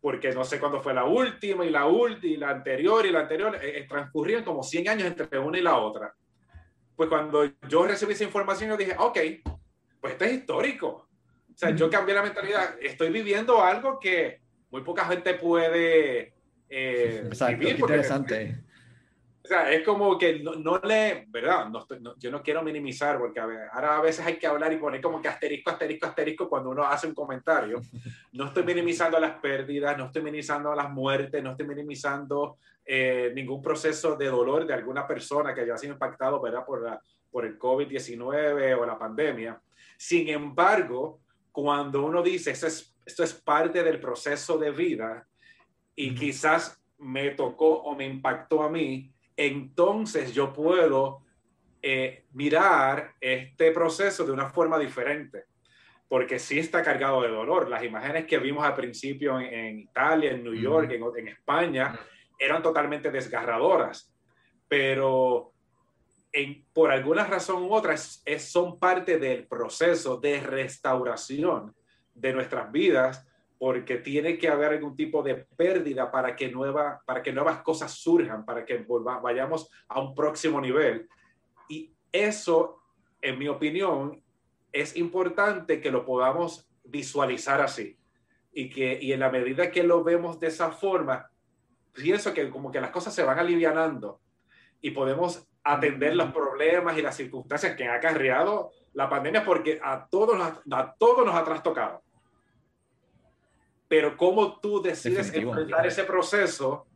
Porque 0.00 0.32
no 0.32 0.42
sé 0.44 0.58
cuándo 0.58 0.80
fue 0.80 0.92
la 0.92 1.04
última 1.04 1.64
y 1.64 1.70
la 1.70 1.86
última 1.86 2.32
y 2.32 2.36
la 2.36 2.50
anterior 2.50 3.06
y 3.06 3.12
la 3.12 3.20
anterior, 3.20 3.54
eh, 3.62 3.78
eh, 3.78 3.86
transcurrían 3.88 4.42
como 4.42 4.64
100 4.64 4.88
años 4.88 5.06
entre 5.06 5.38
una 5.38 5.58
y 5.58 5.62
la 5.62 5.76
otra. 5.76 6.12
Pues 6.96 7.08
cuando 7.08 7.44
yo 7.68 7.86
recibí 7.86 8.12
esa 8.12 8.24
información, 8.24 8.70
yo 8.70 8.76
dije, 8.76 8.96
ok, 8.98 9.18
pues 10.02 10.12
esto 10.12 10.24
es 10.26 10.32
histórico 10.34 11.08
o 11.54 11.58
sea, 11.58 11.70
yo 11.70 11.90
cambié 11.90 12.14
la 12.14 12.22
mentalidad. 12.22 12.76
Estoy 12.80 13.10
viviendo 13.10 13.62
algo 13.62 13.98
que 13.98 14.40
muy 14.70 14.82
poca 14.82 15.04
gente 15.04 15.34
puede 15.34 16.32
eh, 16.68 17.22
Exacto, 17.26 17.58
vivir. 17.58 17.78
interesante. 17.78 18.58
O 19.44 19.48
sea, 19.48 19.70
es 19.72 19.84
como 19.84 20.16
que 20.16 20.38
no, 20.38 20.78
le, 20.78 21.26
¿verdad? 21.28 21.68
No 21.68 21.84
yo 22.16 22.30
no 22.30 22.42
quiero 22.42 22.62
minimizar 22.62 23.18
porque 23.18 23.40
ahora 23.40 23.98
a 23.98 24.00
veces 24.00 24.24
hay 24.24 24.36
que 24.36 24.46
hablar 24.46 24.72
y 24.72 24.76
poner 24.76 25.00
como 25.00 25.20
que 25.20 25.28
asterisco, 25.28 25.70
asterisco, 25.70 26.06
asterisco 26.06 26.48
cuando 26.48 26.70
uno 26.70 26.84
hace 26.84 27.08
un 27.08 27.14
comentario. 27.14 27.80
No 28.32 28.46
estoy 28.46 28.62
minimizando 28.62 29.18
las 29.18 29.40
pérdidas, 29.40 29.98
no 29.98 30.06
estoy 30.06 30.22
minimizando 30.22 30.74
las 30.74 30.88
muertes, 30.90 31.42
no 31.42 31.50
estoy 31.50 31.66
minimizando 31.66 32.56
eh, 32.84 33.32
ningún 33.34 33.60
proceso 33.60 34.16
de 34.16 34.26
dolor 34.26 34.64
de 34.64 34.74
alguna 34.74 35.06
persona 35.06 35.52
que 35.52 35.62
haya 35.62 35.76
sido 35.76 35.92
impactado, 35.92 36.40
¿verdad? 36.40 36.64
Por, 36.64 36.82
la, 36.82 37.02
por 37.30 37.44
el 37.44 37.58
COVID-19 37.58 38.78
o 38.78 38.86
la 38.86 38.98
pandemia. 38.98 39.60
Sin 40.02 40.28
embargo, 40.30 41.20
cuando 41.52 42.04
uno 42.04 42.24
dice, 42.24 42.50
esto 42.50 42.66
es, 42.66 42.92
esto 43.06 43.22
es 43.22 43.34
parte 43.34 43.84
del 43.84 44.00
proceso 44.00 44.58
de 44.58 44.72
vida 44.72 45.28
y 45.94 46.12
quizás 46.12 46.82
me 46.98 47.30
tocó 47.30 47.82
o 47.82 47.94
me 47.94 48.04
impactó 48.04 48.64
a 48.64 48.68
mí, 48.68 49.14
entonces 49.36 50.34
yo 50.34 50.52
puedo 50.52 51.22
eh, 51.80 52.24
mirar 52.32 53.14
este 53.20 53.70
proceso 53.70 54.24
de 54.24 54.32
una 54.32 54.48
forma 54.48 54.76
diferente, 54.76 55.44
porque 56.08 56.40
sí 56.40 56.58
está 56.58 56.82
cargado 56.82 57.22
de 57.22 57.28
dolor. 57.28 57.68
Las 57.68 57.84
imágenes 57.84 58.26
que 58.26 58.38
vimos 58.38 58.64
al 58.64 58.74
principio 58.74 59.38
en, 59.38 59.78
Italia, 59.78 60.32
en 60.32 60.42
New 60.42 60.54
York, 60.54 60.90
en, 60.90 61.28
España, 61.28 61.96
eran 62.36 62.60
totalmente 62.60 63.12
desgarradoras, 63.12 64.12
pero 64.66 65.51
por 66.72 66.90
alguna 66.90 67.24
razón 67.24 67.62
u 67.62 67.74
otra 67.74 67.96
son 67.96 68.78
parte 68.78 69.18
del 69.18 69.46
proceso 69.46 70.16
de 70.16 70.40
restauración 70.40 71.74
de 72.14 72.32
nuestras 72.32 72.72
vidas 72.72 73.26
porque 73.58 73.98
tiene 73.98 74.38
que 74.38 74.48
haber 74.48 74.72
algún 74.72 74.96
tipo 74.96 75.22
de 75.22 75.36
pérdida 75.36 76.10
para 76.10 76.34
que, 76.34 76.50
nueva, 76.50 77.00
para 77.06 77.22
que 77.22 77.32
nuevas 77.32 77.62
cosas 77.62 77.92
surjan, 77.92 78.44
para 78.44 78.64
que 78.64 78.84
vayamos 79.22 79.70
a 79.86 80.00
un 80.00 80.16
próximo 80.16 80.60
nivel. 80.60 81.08
Y 81.68 81.92
eso, 82.10 82.82
en 83.20 83.38
mi 83.38 83.46
opinión, 83.46 84.20
es 84.72 84.96
importante 84.96 85.80
que 85.80 85.92
lo 85.92 86.04
podamos 86.04 86.68
visualizar 86.82 87.60
así. 87.60 87.96
Y 88.52 88.68
que 88.68 88.98
y 89.00 89.12
en 89.12 89.20
la 89.20 89.30
medida 89.30 89.70
que 89.70 89.84
lo 89.84 90.02
vemos 90.02 90.40
de 90.40 90.48
esa 90.48 90.72
forma, 90.72 91.30
pienso 91.92 92.34
que 92.34 92.50
como 92.50 92.72
que 92.72 92.80
las 92.80 92.90
cosas 92.90 93.14
se 93.14 93.22
van 93.22 93.38
alivianando 93.38 94.20
y 94.80 94.90
podemos 94.90 95.46
atender 95.64 96.16
los 96.16 96.32
problemas 96.32 96.96
y 96.98 97.02
las 97.02 97.16
circunstancias 97.16 97.76
que 97.76 97.86
ha 97.86 97.94
acarreado 97.94 98.72
la 98.94 99.08
pandemia 99.08 99.44
porque 99.44 99.80
a 99.82 100.06
todos, 100.08 100.36
a 100.40 100.94
todos 100.98 101.24
nos 101.24 101.34
ha 101.34 101.44
trastocado 101.44 102.02
pero 103.92 104.16
cómo 104.16 104.58
tú 104.58 104.80
decides 104.80 105.34
enfrentar 105.34 105.86
ese 105.86 106.04
proceso 106.04 106.86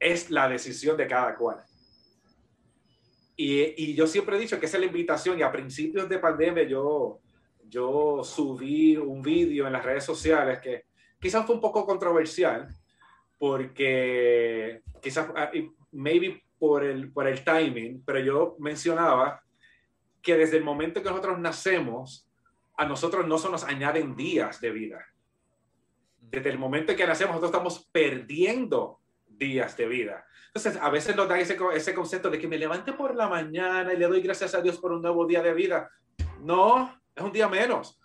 es 0.00 0.30
la 0.30 0.48
decisión 0.48 0.96
de 0.96 1.06
cada 1.06 1.34
cual. 1.34 1.62
Y, 3.36 3.90
y, 3.90 3.94
yo 3.94 4.06
siempre 4.06 4.34
he 4.34 4.40
dicho 4.40 4.58
que 4.58 4.64
esa 4.64 4.78
es 4.78 4.80
la 4.80 4.86
invitación 4.86 5.38
y 5.38 5.42
a 5.42 5.52
principios 5.52 6.08
de 6.08 6.18
pandemia 6.18 6.62
yo, 6.62 7.20
yo 7.68 8.24
subí 8.24 8.96
un 8.96 9.20
vídeo 9.20 9.66
en 9.66 9.74
las 9.74 9.84
redes 9.84 10.04
sociales 10.04 10.58
que 10.60 10.86
quizás 11.20 11.44
fue 11.44 11.54
un 11.54 11.60
poco 11.60 11.84
controversial 11.84 12.66
porque 13.36 14.80
quizás, 15.02 15.28
ah, 15.36 15.50
maybe 15.92 16.45
por 16.58 16.84
el, 16.84 17.12
por 17.12 17.26
el 17.26 17.44
timing, 17.44 18.02
pero 18.04 18.18
yo 18.20 18.56
mencionaba 18.58 19.42
que 20.22 20.36
desde 20.36 20.56
el 20.56 20.64
momento 20.64 21.02
que 21.02 21.08
nosotros 21.08 21.38
nacemos, 21.38 22.28
a 22.76 22.84
nosotros 22.84 23.26
no 23.26 23.38
se 23.38 23.48
nos 23.50 23.64
añaden 23.64 24.16
días 24.16 24.60
de 24.60 24.70
vida 24.70 25.06
desde 26.30 26.50
el 26.50 26.58
momento 26.58 26.92
en 26.92 26.98
que 26.98 27.06
nacemos, 27.06 27.36
nosotros 27.36 27.50
estamos 27.50 27.88
perdiendo 27.92 29.00
días 29.26 29.76
de 29.76 29.86
vida. 29.86 30.26
Entonces, 30.48 30.80
a 30.80 30.90
veces 30.90 31.14
nos 31.14 31.28
da 31.28 31.38
ese, 31.38 31.56
ese 31.74 31.94
concepto 31.94 32.30
de 32.30 32.38
que 32.38 32.48
me 32.48 32.58
levante 32.58 32.92
por 32.92 33.14
la 33.14 33.28
mañana 33.28 33.92
y 33.92 33.96
le 33.96 34.06
doy 34.06 34.20
gracias 34.20 34.54
a 34.54 34.60
Dios 34.60 34.78
por 34.78 34.92
un 34.92 35.02
nuevo 35.02 35.26
día 35.26 35.42
de 35.42 35.54
vida. 35.54 35.90
No, 36.40 37.00
es 37.14 37.22
un 37.22 37.32
día 37.32 37.48
menos. 37.48 38.00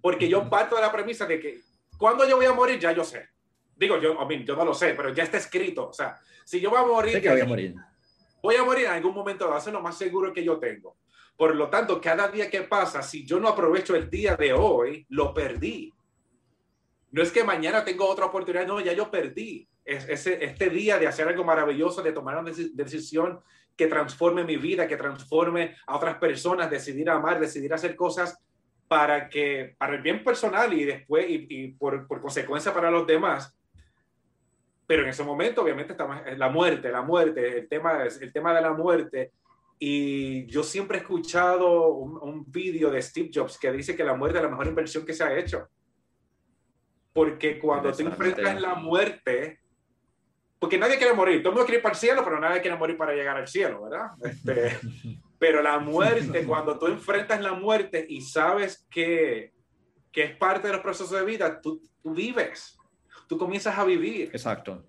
Porque 0.00 0.28
yo 0.28 0.48
parto 0.48 0.76
de 0.76 0.82
la 0.82 0.92
premisa 0.92 1.26
de 1.26 1.40
que 1.40 1.60
cuando 1.96 2.28
yo 2.28 2.36
voy 2.36 2.46
a 2.46 2.52
morir, 2.52 2.78
ya 2.78 2.92
yo 2.92 3.04
sé. 3.04 3.28
Digo, 3.78 3.98
yo, 3.98 4.28
yo 4.28 4.56
no 4.56 4.64
lo 4.64 4.74
sé, 4.74 4.94
pero 4.94 5.14
ya 5.14 5.22
está 5.22 5.38
escrito. 5.38 5.88
O 5.88 5.92
sea, 5.92 6.18
si 6.44 6.60
yo 6.60 6.70
voy 6.70 6.80
a 6.80 6.84
morir, 6.84 7.22
que 7.22 7.30
voy 7.30 7.40
a 7.40 7.44
morir. 7.46 7.74
Voy 8.42 8.56
a 8.56 8.64
morir 8.64 8.86
en 8.86 8.92
algún 8.92 9.14
momento, 9.14 9.48
va 9.48 9.56
a 9.56 9.60
ser 9.60 9.72
lo 9.72 9.80
más 9.80 9.96
seguro 9.96 10.32
que 10.32 10.44
yo 10.44 10.58
tengo. 10.58 10.96
Por 11.36 11.54
lo 11.54 11.68
tanto, 11.68 12.00
cada 12.00 12.28
día 12.28 12.50
que 12.50 12.62
pasa, 12.62 13.02
si 13.02 13.24
yo 13.24 13.38
no 13.38 13.48
aprovecho 13.48 13.94
el 13.94 14.10
día 14.10 14.36
de 14.36 14.52
hoy, 14.52 15.06
lo 15.10 15.32
perdí. 15.32 15.92
No 17.10 17.22
es 17.22 17.30
que 17.30 17.44
mañana 17.44 17.84
tengo 17.84 18.06
otra 18.06 18.26
oportunidad, 18.26 18.66
no, 18.66 18.80
ya 18.80 18.92
yo 18.92 19.10
perdí 19.10 19.68
ese, 19.84 20.44
este 20.44 20.68
día 20.68 20.98
de 20.98 21.06
hacer 21.06 21.26
algo 21.26 21.44
maravilloso, 21.44 22.02
de 22.02 22.12
tomar 22.12 22.36
una 22.38 22.52
decisión 22.52 23.40
que 23.76 23.86
transforme 23.86 24.44
mi 24.44 24.56
vida, 24.56 24.88
que 24.88 24.96
transforme 24.96 25.76
a 25.86 25.96
otras 25.96 26.16
personas, 26.16 26.70
decidir 26.70 27.08
amar, 27.08 27.38
decidir 27.38 27.72
hacer 27.72 27.94
cosas 27.94 28.38
para 28.88 29.28
que 29.28 29.76
para 29.78 29.94
el 29.94 30.02
bien 30.02 30.24
personal 30.24 30.72
y 30.72 30.84
después 30.84 31.26
y, 31.28 31.68
por, 31.68 32.06
por, 32.06 32.20
consecuencia 32.20 32.74
para 32.74 32.90
los 32.90 33.06
demás. 33.06 33.56
Pero 34.88 35.04
en 35.04 35.10
ese 35.10 35.22
momento, 35.22 35.62
obviamente, 35.62 35.92
está 35.92 36.24
la 36.36 36.48
muerte, 36.48 36.90
la 36.90 37.02
muerte, 37.02 37.58
el 37.58 37.68
tema, 37.68 38.02
el 38.02 38.32
tema 38.32 38.52
de 38.52 38.60
la 38.60 38.72
muerte. 38.72 39.30
Y 39.78 40.46
yo 40.46 40.64
siempre 40.64 40.98
he 40.98 41.00
escuchado 41.02 41.92
un, 41.92 42.18
un 42.20 42.44
vídeo 42.50 42.90
de 42.90 43.00
Steve 43.00 43.30
Jobs 43.32 43.56
que 43.56 43.70
dice 43.70 43.94
que 43.94 44.02
la 44.02 44.14
muerte 44.14 44.38
es 44.38 44.42
la 44.42 44.50
mejor 44.50 44.66
inversión 44.66 45.06
que 45.06 45.12
se 45.12 45.22
ha 45.22 45.38
hecho 45.38 45.68
porque 47.18 47.58
cuando 47.58 47.90
te 47.90 48.04
enfrentas 48.04 48.60
la 48.60 48.76
muerte, 48.76 49.58
porque 50.56 50.78
nadie 50.78 50.98
quiere 50.98 51.14
morir, 51.14 51.42
todo 51.42 51.48
el 51.48 51.54
mundo 51.56 51.66
quiere 51.66 51.78
ir 51.78 51.82
para 51.82 51.94
el 51.94 51.98
cielo, 51.98 52.22
pero 52.22 52.38
nadie 52.38 52.60
quiere 52.60 52.76
morir 52.76 52.96
para 52.96 53.12
llegar 53.12 53.36
al 53.36 53.48
cielo, 53.48 53.82
¿verdad? 53.82 54.10
Este, 54.22 54.78
pero 55.38 55.60
la 55.60 55.80
muerte, 55.80 56.44
cuando 56.44 56.78
tú 56.78 56.86
enfrentas 56.86 57.40
la 57.40 57.54
muerte 57.54 58.06
y 58.08 58.20
sabes 58.20 58.86
que, 58.88 59.52
que 60.12 60.22
es 60.22 60.36
parte 60.36 60.68
de 60.68 60.74
los 60.74 60.82
procesos 60.82 61.10
de 61.10 61.24
vida, 61.24 61.60
tú, 61.60 61.82
tú 62.00 62.14
vives, 62.14 62.77
tú 63.28 63.38
comienzas 63.38 63.78
a 63.78 63.84
vivir. 63.84 64.30
Exacto. 64.32 64.84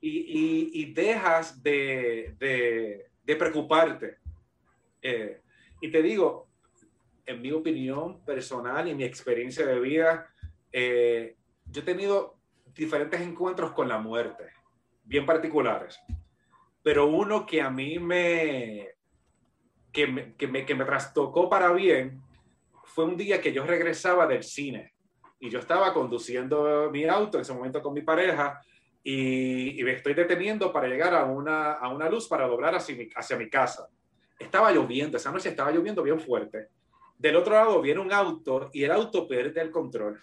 Y, 0.00 0.70
y, 0.72 0.92
dejas 0.92 1.60
de, 1.60 2.36
de, 2.38 3.06
de 3.24 3.36
preocuparte. 3.36 4.18
Eh, 5.02 5.40
y 5.80 5.90
te 5.90 6.02
digo, 6.02 6.48
en 7.26 7.42
mi 7.42 7.50
opinión 7.50 8.24
personal 8.24 8.86
y 8.86 8.94
mi 8.94 9.02
experiencia 9.02 9.66
de 9.66 9.80
vida, 9.80 10.30
eh, 10.70 11.36
yo 11.66 11.82
he 11.82 11.84
tenido 11.84 12.38
diferentes 12.74 13.20
encuentros 13.20 13.72
con 13.72 13.88
la 13.88 13.98
muerte, 13.98 14.44
bien 15.02 15.26
particulares, 15.26 15.98
pero 16.82 17.06
uno 17.06 17.44
que 17.44 17.60
a 17.60 17.70
mí 17.70 17.98
me, 17.98 18.90
que 19.90 20.06
me, 20.06 20.34
que 20.34 20.46
me, 20.46 20.64
que 20.64 20.74
me 20.76 20.84
trastocó 20.84 21.50
para 21.50 21.72
bien 21.72 22.22
fue 22.84 23.04
un 23.04 23.16
día 23.16 23.40
que 23.40 23.52
yo 23.52 23.66
regresaba 23.66 24.28
del 24.28 24.44
cine 24.44 24.92
y 25.40 25.50
yo 25.50 25.58
estaba 25.58 25.92
conduciendo 25.92 26.90
mi 26.90 27.04
auto 27.06 27.38
en 27.38 27.42
ese 27.42 27.52
momento 27.52 27.82
con 27.82 27.94
mi 27.94 28.02
pareja 28.02 28.60
y, 29.02 29.80
y 29.80 29.84
me 29.84 29.92
estoy 29.92 30.14
deteniendo 30.14 30.72
para 30.72 30.88
llegar 30.88 31.14
a 31.14 31.24
una, 31.24 31.72
a 31.72 31.88
una 31.88 32.08
luz 32.08 32.28
para 32.28 32.46
doblar 32.46 32.74
hacia 32.74 32.96
mi, 32.96 33.08
hacia 33.14 33.36
mi 33.36 33.48
casa. 33.48 33.88
Estaba 34.38 34.72
lloviendo, 34.72 35.16
esa 35.16 35.32
noche 35.32 35.48
estaba 35.48 35.70
lloviendo 35.70 36.02
bien 36.02 36.20
fuerte. 36.20 36.68
Del 37.16 37.36
otro 37.36 37.54
lado 37.54 37.80
viene 37.80 38.00
un 38.00 38.12
auto 38.12 38.70
y 38.72 38.84
el 38.84 38.92
auto 38.92 39.26
pierde 39.26 39.60
el 39.60 39.70
control 39.70 40.20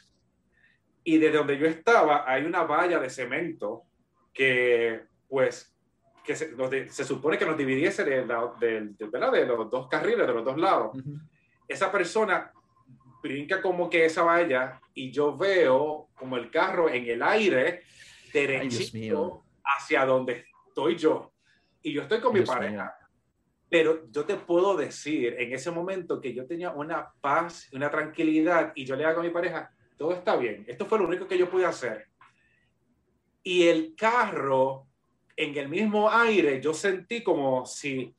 y 1.08 1.20
desde 1.20 1.38
donde 1.38 1.58
yo 1.58 1.68
estaba 1.68 2.30
hay 2.30 2.44
una 2.44 2.64
valla 2.64 3.00
de 3.00 3.10
cemento 3.10 3.84
que, 4.34 5.04
pues, 5.30 5.74
que 6.24 6.36
se, 6.36 6.90
se 6.90 7.06
supone 7.06 7.38
que 7.38 7.46
nos 7.46 7.56
dividiese 7.56 8.04
de, 8.04 8.26
de, 8.60 8.96
de, 8.98 9.46
los 9.46 9.70
dos 9.70 9.88
carriles, 9.88 10.28
de 10.28 10.34
los 10.34 10.44
dos 10.44 10.58
lados. 10.58 10.98
Esa 11.68 11.92
persona 11.92 12.52
brinca 13.26 13.60
como 13.60 13.90
que 13.90 14.06
esa 14.06 14.22
valla 14.22 14.80
y 14.94 15.12
yo 15.12 15.36
veo 15.36 16.10
como 16.14 16.38
el 16.38 16.52
carro 16.52 16.90
en 16.90 17.08
el 17.08 17.24
aire 17.24 17.82
derechito 18.32 19.44
hacia 19.64 20.06
donde 20.06 20.46
estoy 20.68 20.96
yo. 20.96 21.34
Y 21.82 21.92
yo 21.92 22.04
estoy 22.04 22.20
con 22.20 22.34
mi 22.34 22.42
pareja. 22.42 22.96
Pero 23.68 24.08
yo 24.12 24.26
te 24.26 24.36
puedo 24.36 24.78
decir 24.78 25.36
en 25.40 25.54
ese 25.54 25.72
momento 25.72 26.22
que 26.22 26.36
yo 26.36 26.46
tenía 26.46 26.70
una 26.70 27.12
paz, 27.20 27.68
una 27.74 27.90
tranquilidad 27.90 28.72
y 28.76 28.86
yo 28.86 28.96
le 28.96 29.06
hago 29.06 29.22
a 29.22 29.24
mi 29.24 29.32
pareja, 29.32 29.72
todo 29.98 30.14
está 30.14 30.36
bien. 30.36 30.64
Esto 30.68 30.86
fue 30.86 31.00
lo 31.00 31.08
único 31.08 31.28
que 31.28 31.38
yo 31.38 31.50
pude 31.50 31.66
hacer. 31.66 32.06
Y 33.42 33.68
el 33.68 33.96
carro, 33.98 34.86
en 35.36 35.58
el 35.58 35.68
mismo 35.68 36.12
aire, 36.12 36.62
yo 36.62 36.76
sentí 36.76 37.24
como 37.24 37.66
si, 37.66 38.16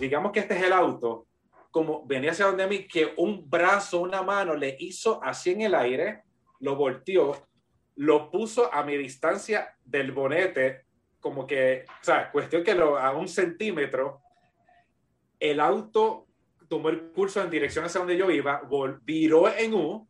digamos 0.00 0.32
que 0.32 0.40
este 0.40 0.56
es 0.56 0.64
el 0.64 0.72
auto, 0.72 1.28
como 1.72 2.06
venía 2.06 2.30
hacia 2.30 2.46
donde 2.46 2.62
a 2.62 2.68
mí, 2.68 2.86
que 2.86 3.14
un 3.16 3.48
brazo, 3.48 4.00
una 4.00 4.22
mano 4.22 4.54
le 4.54 4.76
hizo 4.78 5.20
así 5.24 5.50
en 5.50 5.62
el 5.62 5.74
aire, 5.74 6.22
lo 6.60 6.76
volteó, 6.76 7.48
lo 7.96 8.30
puso 8.30 8.72
a 8.72 8.84
mi 8.84 8.96
distancia 8.96 9.74
del 9.84 10.12
bonete, 10.12 10.84
como 11.18 11.46
que, 11.46 11.86
o 11.88 12.04
sea, 12.04 12.30
cuestión 12.30 12.62
que 12.62 12.74
lo, 12.74 12.98
a 12.98 13.12
un 13.12 13.26
centímetro, 13.26 14.20
el 15.40 15.60
auto 15.60 16.26
tomó 16.68 16.90
el 16.90 17.10
curso 17.10 17.42
en 17.42 17.50
dirección 17.50 17.86
hacia 17.86 18.00
donde 18.00 18.18
yo 18.18 18.30
iba, 18.30 18.62
viró 19.02 19.48
en 19.48 19.72
U, 19.72 20.06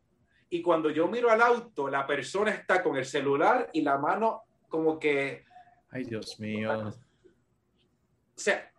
y 0.49 0.61
cuando 0.61 0.89
yo 0.89 1.07
miro 1.07 1.31
al 1.31 1.41
auto, 1.41 1.87
la 1.87 2.05
persona 2.05 2.51
está 2.51 2.83
con 2.83 2.97
el 2.97 3.05
celular 3.05 3.69
y 3.71 3.81
la 3.81 3.97
mano 3.97 4.43
como 4.67 4.99
que... 4.99 5.45
Ay, 5.89 6.03
Dios 6.03 6.39
mío. 6.39 6.91
sea, 8.35 8.72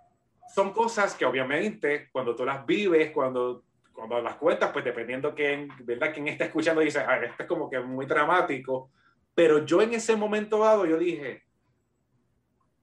son 0.55 0.73
cosas 0.73 1.15
que 1.15 1.25
obviamente 1.25 2.09
cuando 2.13 2.37
tú 2.37 2.45
las 2.45 2.65
vives, 2.65 3.11
cuando, 3.11 3.65
cuando 3.93 4.23
las 4.23 4.37
cuentas, 4.37 4.71
pues 4.73 4.85
dependiendo 4.85 5.35
quién, 5.35 5.69
¿verdad? 5.81 6.13
Quién 6.15 6.29
está 6.29 6.45
escuchando 6.45 6.81
dice, 6.81 7.01
ah, 7.01 7.17
esto 7.25 7.43
es 7.43 7.49
como 7.49 7.69
que 7.69 7.81
muy 7.81 8.07
dramático. 8.07 8.91
Pero 9.35 9.65
yo 9.65 9.83
en 9.83 9.95
ese 9.95 10.15
momento 10.15 10.61
dado, 10.61 10.87
yo 10.87 10.97
dije, 10.97 11.43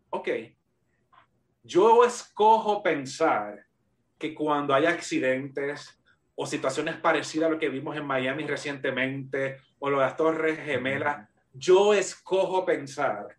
ok, 0.09 0.27
yo 1.63 2.03
escojo 2.03 2.83
pensar 2.83 3.65
que 4.17 4.35
cuando 4.35 4.73
hay 4.73 4.85
accidentes 4.85 5.97
o 6.35 6.45
situaciones 6.45 6.97
parecidas 6.97 7.47
a 7.47 7.51
lo 7.53 7.59
que 7.59 7.69
vimos 7.69 7.95
en 7.95 8.05
Miami 8.05 8.45
recientemente 8.45 9.61
o 9.79 9.89
lo 9.89 9.99
de 9.99 10.05
las 10.05 10.17
Torres 10.17 10.59
Gemelas, 10.59 11.29
yo 11.53 11.93
escojo 11.93 12.65
pensar 12.65 13.37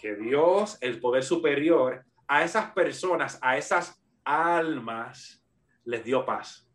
que 0.00 0.14
Dios, 0.14 0.78
el 0.80 1.00
poder 1.00 1.24
superior, 1.24 2.04
a 2.28 2.44
esas 2.44 2.72
personas, 2.72 3.38
a 3.40 3.56
esas 3.56 4.02
almas, 4.24 5.42
les 5.84 6.04
dio 6.04 6.24
paz. 6.24 6.68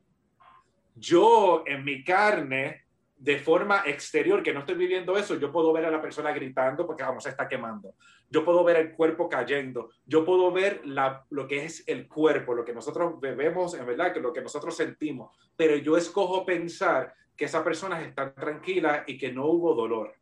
Yo 0.95 1.63
en 1.65 1.83
mi 1.83 2.03
carne, 2.03 2.85
de 3.17 3.37
forma 3.37 3.83
exterior, 3.85 4.41
que 4.41 4.53
no 4.53 4.61
estoy 4.61 4.75
viviendo 4.75 5.15
eso, 5.17 5.35
yo 5.35 5.51
puedo 5.51 5.71
ver 5.73 5.85
a 5.85 5.91
la 5.91 6.01
persona 6.01 6.31
gritando 6.31 6.87
porque 6.87 7.03
vamos, 7.03 7.23
se 7.23 7.29
está 7.29 7.47
quemando. 7.47 7.95
Yo 8.29 8.43
puedo 8.43 8.63
ver 8.63 8.77
el 8.77 8.91
cuerpo 8.93 9.29
cayendo. 9.29 9.89
Yo 10.05 10.25
puedo 10.25 10.51
ver 10.51 10.81
lo 11.29 11.47
que 11.47 11.65
es 11.65 11.83
el 11.87 12.07
cuerpo, 12.07 12.53
lo 12.53 12.65
que 12.65 12.73
nosotros 12.73 13.19
vemos, 13.19 13.73
en 13.73 13.85
verdad, 13.85 14.13
que 14.13 14.21
lo 14.21 14.33
que 14.33 14.41
nosotros 14.41 14.75
sentimos. 14.75 15.35
Pero 15.55 15.75
yo 15.75 15.97
escojo 15.97 16.45
pensar 16.45 17.13
que 17.35 17.45
esas 17.45 17.63
personas 17.63 18.01
están 18.03 18.33
tranquilas 18.33 19.03
y 19.07 19.17
que 19.17 19.31
no 19.31 19.45
hubo 19.47 19.75
dolor, 19.75 20.13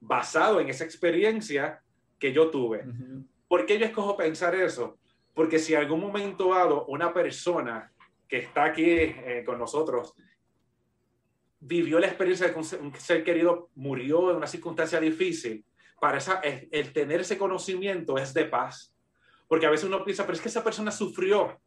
basado 0.00 0.60
en 0.60 0.68
esa 0.68 0.84
experiencia 0.84 1.82
que 2.18 2.32
yo 2.32 2.50
tuve. 2.50 2.84
¿Por 3.52 3.66
qué 3.66 3.78
yo 3.78 3.84
escojo 3.84 4.16
pensar 4.16 4.54
eso? 4.54 4.98
Porque 5.34 5.58
si 5.58 5.74
algún 5.74 6.00
momento 6.00 6.54
dado 6.54 6.86
una 6.86 7.12
persona 7.12 7.92
que 8.26 8.38
está 8.38 8.64
aquí 8.64 8.88
eh, 8.88 9.42
con 9.44 9.58
nosotros 9.58 10.14
vivió 11.60 11.98
la 11.98 12.06
experiencia 12.06 12.46
de 12.46 12.54
que 12.54 12.58
un 12.58 12.94
ser 12.94 13.22
querido 13.22 13.68
murió 13.74 14.30
en 14.30 14.38
una 14.38 14.46
circunstancia 14.46 14.98
difícil, 14.98 15.66
para 16.00 16.16
esa, 16.16 16.40
el, 16.40 16.94
tener 16.94 17.20
ese 17.20 17.36
conocimiento 17.36 18.16
es 18.16 18.32
de 18.32 18.46
paz. 18.46 18.96
Porque 19.46 19.66
a 19.66 19.70
veces 19.70 19.84
uno 19.84 20.02
piensa, 20.02 20.22
pero 20.24 20.36
es 20.36 20.40
que 20.40 20.48
esa 20.48 20.64
persona 20.64 20.90
sufrió. 20.90 21.60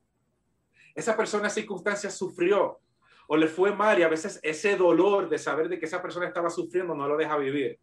Esa 0.95 1.15
persona 1.15 1.49
en 1.49 1.51
circunstancias 1.51 2.17
sufrió 2.17 2.79
o 3.27 3.37
le 3.37 3.45
fue 3.45 3.75
mal 3.75 3.99
y 3.99 4.01
a 4.01 4.09
veces 4.09 4.39
ese 4.41 4.75
dolor 4.75 5.29
de 5.29 5.37
saber 5.37 5.69
de 5.69 5.77
que 5.77 5.85
esa 5.85 6.01
persona 6.01 6.25
estaba 6.25 6.49
sufriendo 6.49 6.95
no 6.95 7.07
lo 7.07 7.15
deja 7.15 7.37
vivir 7.37 7.79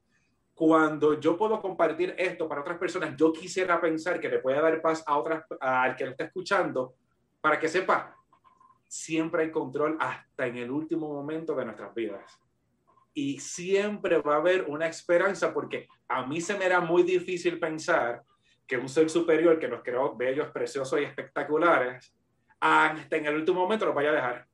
cuando 0.64 1.18
yo 1.18 1.36
puedo 1.36 1.60
compartir 1.60 2.14
esto 2.16 2.48
para 2.48 2.60
otras 2.60 2.78
personas, 2.78 3.16
yo 3.16 3.32
quisiera 3.32 3.80
pensar 3.80 4.20
que 4.20 4.28
le 4.28 4.38
puede 4.38 4.60
dar 4.60 4.80
paz 4.80 5.02
a 5.08 5.18
otras, 5.18 5.44
al 5.58 5.96
que 5.96 6.04
lo 6.04 6.12
está 6.12 6.22
escuchando, 6.22 6.94
para 7.40 7.58
que 7.58 7.66
sepa, 7.66 8.16
siempre 8.86 9.42
hay 9.42 9.50
control 9.50 9.96
hasta 9.98 10.46
en 10.46 10.58
el 10.58 10.70
último 10.70 11.12
momento 11.12 11.56
de 11.56 11.64
nuestras 11.64 11.92
vidas. 11.92 12.40
Y 13.12 13.40
siempre 13.40 14.18
va 14.18 14.34
a 14.34 14.38
haber 14.38 14.66
una 14.68 14.86
esperanza, 14.86 15.52
porque 15.52 15.88
a 16.06 16.24
mí 16.26 16.40
se 16.40 16.56
me 16.56 16.64
era 16.64 16.78
muy 16.78 17.02
difícil 17.02 17.58
pensar 17.58 18.22
que 18.64 18.76
un 18.76 18.88
ser 18.88 19.10
superior 19.10 19.58
que 19.58 19.66
nos 19.66 19.82
creó 19.82 20.14
bellos, 20.14 20.46
preciosos 20.50 21.00
y 21.00 21.02
espectaculares, 21.02 22.14
hasta 22.60 23.16
en 23.16 23.26
el 23.26 23.34
último 23.34 23.62
momento 23.62 23.84
los 23.84 23.96
vaya 23.96 24.10
a 24.10 24.14
dejar. 24.14 24.46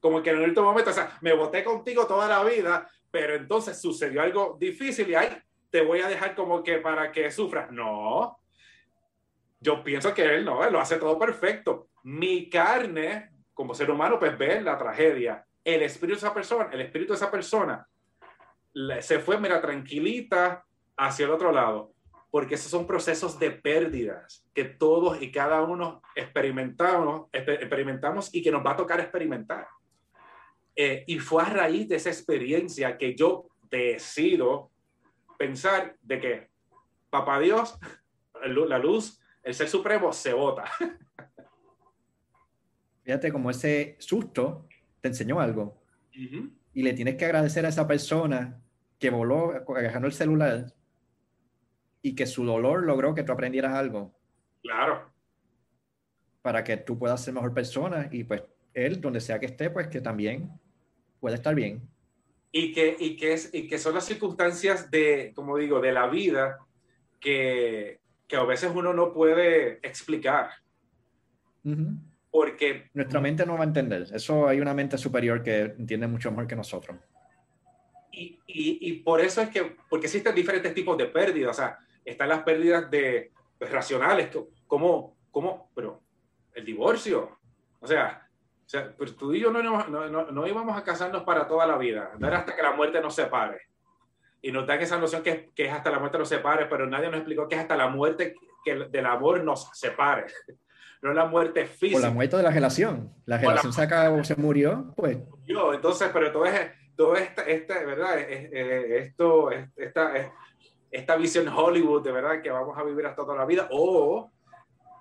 Como 0.00 0.22
que 0.22 0.28
en 0.28 0.36
el 0.36 0.50
último 0.50 0.66
momento, 0.66 0.90
o 0.90 0.92
sea, 0.92 1.16
me 1.22 1.32
voté 1.32 1.64
contigo 1.64 2.06
toda 2.06 2.28
la 2.28 2.44
vida, 2.44 2.86
pero 3.14 3.36
entonces 3.36 3.80
sucedió 3.80 4.22
algo 4.22 4.56
difícil 4.58 5.08
y 5.08 5.14
ahí 5.14 5.28
te 5.70 5.82
voy 5.82 6.00
a 6.00 6.08
dejar 6.08 6.34
como 6.34 6.64
que 6.64 6.78
para 6.78 7.12
que 7.12 7.30
sufras. 7.30 7.70
No, 7.70 8.38
yo 9.60 9.84
pienso 9.84 10.12
que 10.12 10.24
él 10.24 10.44
no, 10.44 10.64
él 10.64 10.72
lo 10.72 10.80
hace 10.80 10.96
todo 10.96 11.16
perfecto. 11.16 11.90
Mi 12.02 12.50
carne, 12.50 13.30
como 13.52 13.72
ser 13.72 13.88
humano, 13.88 14.18
pues 14.18 14.36
ve 14.36 14.60
la 14.60 14.76
tragedia. 14.76 15.46
El 15.62 15.82
espíritu 15.82 16.16
de 16.16 16.26
esa 16.26 16.34
persona, 16.34 16.70
el 16.72 16.80
espíritu 16.80 17.12
de 17.12 17.16
esa 17.18 17.30
persona 17.30 17.86
se 18.98 19.20
fue, 19.20 19.38
mira, 19.38 19.60
tranquilita 19.60 20.64
hacia 20.96 21.26
el 21.26 21.30
otro 21.30 21.52
lado, 21.52 21.92
porque 22.32 22.56
esos 22.56 22.68
son 22.68 22.84
procesos 22.84 23.38
de 23.38 23.52
pérdidas 23.52 24.44
que 24.52 24.64
todos 24.64 25.22
y 25.22 25.30
cada 25.30 25.62
uno 25.62 26.02
experimentamos, 26.16 27.28
experimentamos 27.32 28.34
y 28.34 28.42
que 28.42 28.50
nos 28.50 28.66
va 28.66 28.72
a 28.72 28.76
tocar 28.76 28.98
experimentar. 28.98 29.68
Eh, 30.76 31.04
y 31.06 31.18
fue 31.18 31.42
a 31.42 31.50
raíz 31.50 31.88
de 31.88 31.96
esa 31.96 32.10
experiencia 32.10 32.98
que 32.98 33.14
yo 33.14 33.48
decido 33.70 34.70
pensar 35.38 35.96
de 36.02 36.20
que 36.20 36.48
Papá 37.10 37.38
Dios, 37.38 37.78
la 38.44 38.78
luz, 38.78 39.20
el 39.42 39.54
ser 39.54 39.68
supremo 39.68 40.12
se 40.12 40.32
vota. 40.32 40.64
Fíjate 43.04 43.30
como 43.30 43.50
ese 43.50 43.96
susto 44.00 44.66
te 45.00 45.08
enseñó 45.08 45.38
algo. 45.38 45.80
Y 46.10 46.82
le 46.82 46.92
tienes 46.92 47.16
que 47.16 47.24
agradecer 47.24 47.66
a 47.66 47.68
esa 47.68 47.86
persona 47.86 48.60
que 48.98 49.10
voló 49.10 49.52
agarrando 49.76 50.08
el 50.08 50.12
celular 50.12 50.72
y 52.02 52.14
que 52.14 52.26
su 52.26 52.44
dolor 52.44 52.84
logró 52.84 53.14
que 53.14 53.22
tú 53.22 53.32
aprendieras 53.32 53.74
algo. 53.74 54.14
Claro. 54.62 55.12
Para 56.42 56.64
que 56.64 56.78
tú 56.78 56.98
puedas 56.98 57.22
ser 57.22 57.34
mejor 57.34 57.52
persona 57.52 58.08
y 58.10 58.24
pues 58.24 58.42
él, 58.72 59.00
donde 59.00 59.20
sea 59.20 59.38
que 59.38 59.46
esté, 59.46 59.70
pues 59.70 59.88
que 59.88 60.00
también 60.00 60.50
puede 61.24 61.36
estar 61.36 61.54
bien. 61.54 61.80
Y 62.52 62.70
que, 62.74 62.94
y 63.00 63.16
que, 63.16 63.32
es, 63.32 63.48
y 63.54 63.66
que 63.66 63.78
son 63.78 63.94
las 63.94 64.04
circunstancias 64.04 64.90
de, 64.90 65.32
como 65.34 65.56
digo, 65.56 65.80
de 65.80 65.90
la 65.90 66.06
vida 66.06 66.58
que, 67.18 67.98
que 68.28 68.36
a 68.36 68.44
veces 68.44 68.70
uno 68.74 68.92
no 68.92 69.10
puede 69.10 69.78
explicar. 69.82 70.50
Porque... 72.30 72.90
Nuestra 72.92 73.22
mente 73.22 73.46
no 73.46 73.54
va 73.54 73.60
a 73.60 73.66
entender. 73.66 74.06
Eso 74.12 74.46
hay 74.46 74.60
una 74.60 74.74
mente 74.74 74.98
superior 74.98 75.42
que 75.42 75.60
entiende 75.62 76.06
mucho 76.08 76.30
mejor 76.30 76.46
que 76.46 76.56
nosotros. 76.56 76.98
Y, 78.12 78.38
y, 78.46 78.78
y 78.82 78.92
por 78.98 79.22
eso 79.22 79.40
es 79.40 79.48
que, 79.48 79.78
porque 79.88 80.08
existen 80.08 80.34
diferentes 80.34 80.74
tipos 80.74 80.98
de 80.98 81.06
pérdidas. 81.06 81.52
O 81.52 81.54
sea, 81.54 81.78
están 82.04 82.28
las 82.28 82.42
pérdidas 82.42 82.90
de, 82.90 83.32
pues, 83.58 83.72
racionales, 83.72 84.28
como, 84.66 85.16
como, 85.30 85.70
pero 85.74 86.02
el 86.54 86.66
divorcio. 86.66 87.38
O 87.80 87.86
sea, 87.86 88.23
o 88.64 88.68
sea, 88.68 88.94
pues 88.96 89.14
tú 89.16 89.32
y 89.34 89.40
yo 89.40 89.50
no, 89.50 89.62
no, 89.62 90.08
no, 90.08 90.46
íbamos 90.46 90.76
a 90.76 90.82
casarnos 90.82 91.22
para 91.22 91.46
toda 91.46 91.66
la 91.66 91.76
vida, 91.76 92.12
no 92.18 92.26
era 92.26 92.38
hasta 92.38 92.56
que 92.56 92.62
la 92.62 92.72
muerte 92.72 93.00
nos 93.00 93.14
separe. 93.14 93.60
Y 94.40 94.52
nos 94.52 94.66
dan 94.66 94.80
esa 94.80 94.98
noción 94.98 95.22
que, 95.22 95.50
que 95.54 95.66
es 95.66 95.72
hasta 95.72 95.90
la 95.90 95.98
muerte 95.98 96.18
nos 96.18 96.28
separe, 96.28 96.66
pero 96.66 96.86
nadie 96.86 97.08
nos 97.08 97.16
explicó 97.16 97.48
que 97.48 97.56
es 97.56 97.60
hasta 97.60 97.76
la 97.76 97.88
muerte 97.88 98.34
que 98.64 98.74
del 98.74 99.06
amor 99.06 99.42
nos 99.44 99.70
separe. 99.72 100.26
No 101.02 101.12
la 101.12 101.26
muerte 101.26 101.66
física. 101.66 101.98
O 101.98 102.00
la 102.00 102.10
muerte 102.10 102.38
de 102.38 102.42
la 102.42 102.50
relación. 102.50 103.12
La 103.26 103.36
relación 103.36 103.74
se 103.74 103.82
acabó, 103.82 104.24
se 104.24 104.36
murió, 104.36 104.94
pues. 104.96 105.18
Yo, 105.44 105.74
entonces, 105.74 106.08
pero 106.10 106.32
todo, 106.32 106.46
es, 106.46 106.70
todo 106.96 107.14
esta, 107.14 107.42
esta, 107.42 107.84
¿verdad? 107.84 108.18
Esto, 108.20 109.50
esta, 109.76 110.32
esta 110.90 111.16
visión 111.16 111.46
Hollywood, 111.46 112.02
de 112.02 112.10
verdad, 112.10 112.40
que 112.40 112.48
vamos 112.48 112.78
a 112.78 112.82
vivir 112.84 113.04
hasta 113.04 113.20
toda 113.20 113.36
la 113.36 113.44
vida, 113.44 113.68
o 113.70 114.32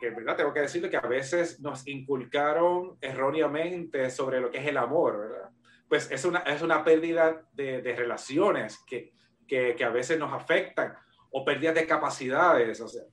¿verdad? 0.09 0.35
tengo 0.35 0.53
que 0.53 0.61
decirle 0.61 0.89
que 0.89 0.97
a 0.97 1.01
veces 1.01 1.59
nos 1.59 1.87
inculcaron 1.87 2.97
erróneamente 3.01 4.09
sobre 4.09 4.39
lo 4.39 4.51
que 4.51 4.59
es 4.59 4.67
el 4.67 4.77
amor, 4.77 5.19
¿verdad? 5.19 5.49
Pues 5.87 6.09
es 6.11 6.25
una, 6.25 6.39
es 6.39 6.61
una 6.61 6.83
pérdida 6.83 7.43
de, 7.53 7.81
de 7.81 7.95
relaciones 7.95 8.83
que, 8.87 9.13
que, 9.47 9.75
que, 9.75 9.83
a 9.83 9.89
veces 9.89 10.17
nos 10.17 10.33
afectan 10.33 10.93
o 11.31 11.45
pérdidas 11.45 11.75
de 11.75 11.85
capacidades. 11.85 12.81
O 12.81 12.87
sea, 12.87 13.03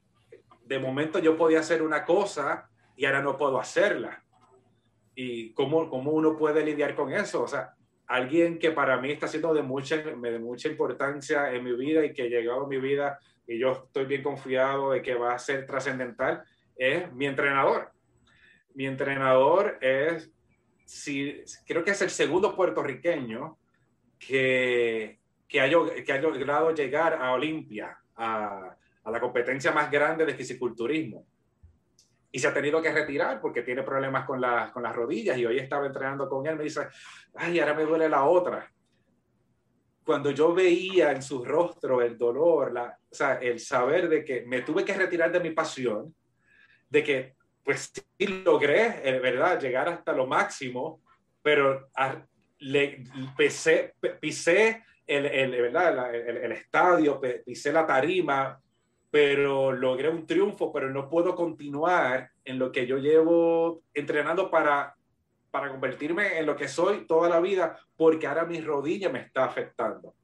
de 0.64 0.78
momento 0.78 1.18
yo 1.18 1.36
podía 1.36 1.60
hacer 1.60 1.82
una 1.82 2.04
cosa 2.04 2.70
y 2.96 3.04
ahora 3.04 3.22
no 3.22 3.36
puedo 3.36 3.58
hacerla. 3.58 4.24
¿Y 5.14 5.52
cómo, 5.52 5.90
cómo 5.90 6.12
uno 6.12 6.36
puede 6.36 6.64
lidiar 6.64 6.94
con 6.94 7.12
eso? 7.12 7.42
O 7.42 7.48
sea, 7.48 7.74
alguien 8.06 8.58
que 8.58 8.70
para 8.70 9.00
mí 9.00 9.12
está 9.12 9.28
siendo 9.28 9.52
de 9.52 9.62
mucha, 9.62 9.98
de 9.98 10.38
mucha 10.38 10.68
importancia 10.68 11.52
en 11.52 11.62
mi 11.62 11.72
vida 11.72 12.04
y 12.04 12.12
que 12.12 12.28
llegado 12.28 12.64
a 12.64 12.68
mi 12.68 12.78
vida 12.78 13.18
y 13.46 13.58
yo 13.58 13.72
estoy 13.72 14.04
bien 14.04 14.22
confiado 14.22 14.92
de 14.92 15.02
que 15.02 15.14
va 15.14 15.34
a 15.34 15.38
ser 15.38 15.66
trascendental, 15.66 16.44
es 16.80 17.12
mi 17.12 17.26
entrenador. 17.26 17.92
Mi 18.74 18.86
entrenador 18.86 19.76
es, 19.82 20.32
si, 20.86 21.42
creo 21.66 21.84
que 21.84 21.90
es 21.90 22.00
el 22.00 22.10
segundo 22.10 22.56
puertorriqueño 22.56 23.58
que, 24.18 25.20
que, 25.46 25.60
ha, 25.60 25.68
que 25.68 26.12
ha 26.12 26.20
logrado 26.20 26.74
llegar 26.74 27.14
a 27.14 27.32
Olimpia, 27.32 27.98
a, 28.16 28.76
a 29.04 29.10
la 29.10 29.20
competencia 29.20 29.72
más 29.72 29.90
grande 29.90 30.24
de 30.24 30.34
fisiculturismo 30.34 31.26
y 32.32 32.38
se 32.38 32.48
ha 32.48 32.54
tenido 32.54 32.80
que 32.80 32.92
retirar 32.92 33.40
porque 33.40 33.62
tiene 33.62 33.82
problemas 33.82 34.24
con, 34.24 34.40
las 34.40 34.70
con 34.70 34.82
las 34.82 34.94
rodillas 34.94 35.36
y 35.36 35.44
hoy 35.44 35.58
estaba 35.58 35.86
entrenando 35.86 36.28
con 36.28 36.46
él, 36.46 36.56
me 36.56 36.64
dice, 36.64 36.88
ay, 37.34 37.60
ahora 37.60 37.74
me 37.74 37.84
duele 37.84 38.08
la 38.08 38.24
otra. 38.24 38.72
Cuando 40.04 40.30
yo 40.30 40.54
veía 40.54 41.12
en 41.12 41.22
su 41.22 41.44
rostro 41.44 42.00
el 42.00 42.16
dolor, 42.16 42.72
la, 42.72 42.98
o 43.10 43.14
sea, 43.14 43.34
el 43.34 43.60
saber 43.60 44.08
de 44.08 44.24
que 44.24 44.42
me 44.46 44.62
tuve 44.62 44.84
que 44.84 44.94
retirar 44.94 45.30
de 45.30 45.40
mi 45.40 45.50
pasión, 45.50 46.14
de 46.90 47.04
que 47.04 47.34
pues 47.64 47.92
sí 48.18 48.26
logré, 48.26 49.00
eh, 49.04 49.18
¿verdad?, 49.20 49.60
llegar 49.60 49.88
hasta 49.88 50.12
lo 50.12 50.26
máximo, 50.26 51.00
pero 51.42 51.88
le, 52.58 53.04
pisé, 53.36 53.94
el, 55.06 55.26
el, 55.26 55.50
¿verdad? 55.50 56.14
El, 56.14 56.36
el, 56.38 56.52
estadio, 56.52 57.20
pisé 57.44 57.72
la 57.72 57.86
tarima, 57.86 58.60
pero 59.10 59.72
logré 59.72 60.08
un 60.08 60.26
triunfo, 60.26 60.72
pero 60.72 60.90
no 60.90 61.08
puedo 61.08 61.34
continuar 61.34 62.30
en 62.44 62.58
lo 62.58 62.70
que 62.70 62.86
yo 62.86 62.98
llevo 62.98 63.82
entrenando 63.94 64.50
para, 64.50 64.94
para 65.50 65.70
convertirme 65.70 66.38
en 66.38 66.46
lo 66.46 66.56
que 66.56 66.68
soy 66.68 67.06
toda 67.06 67.28
la 67.28 67.40
vida, 67.40 67.78
porque 67.96 68.26
ahora 68.26 68.44
mi 68.44 68.60
rodilla 68.60 69.08
me 69.10 69.20
está 69.20 69.44
afectando. 69.44 70.14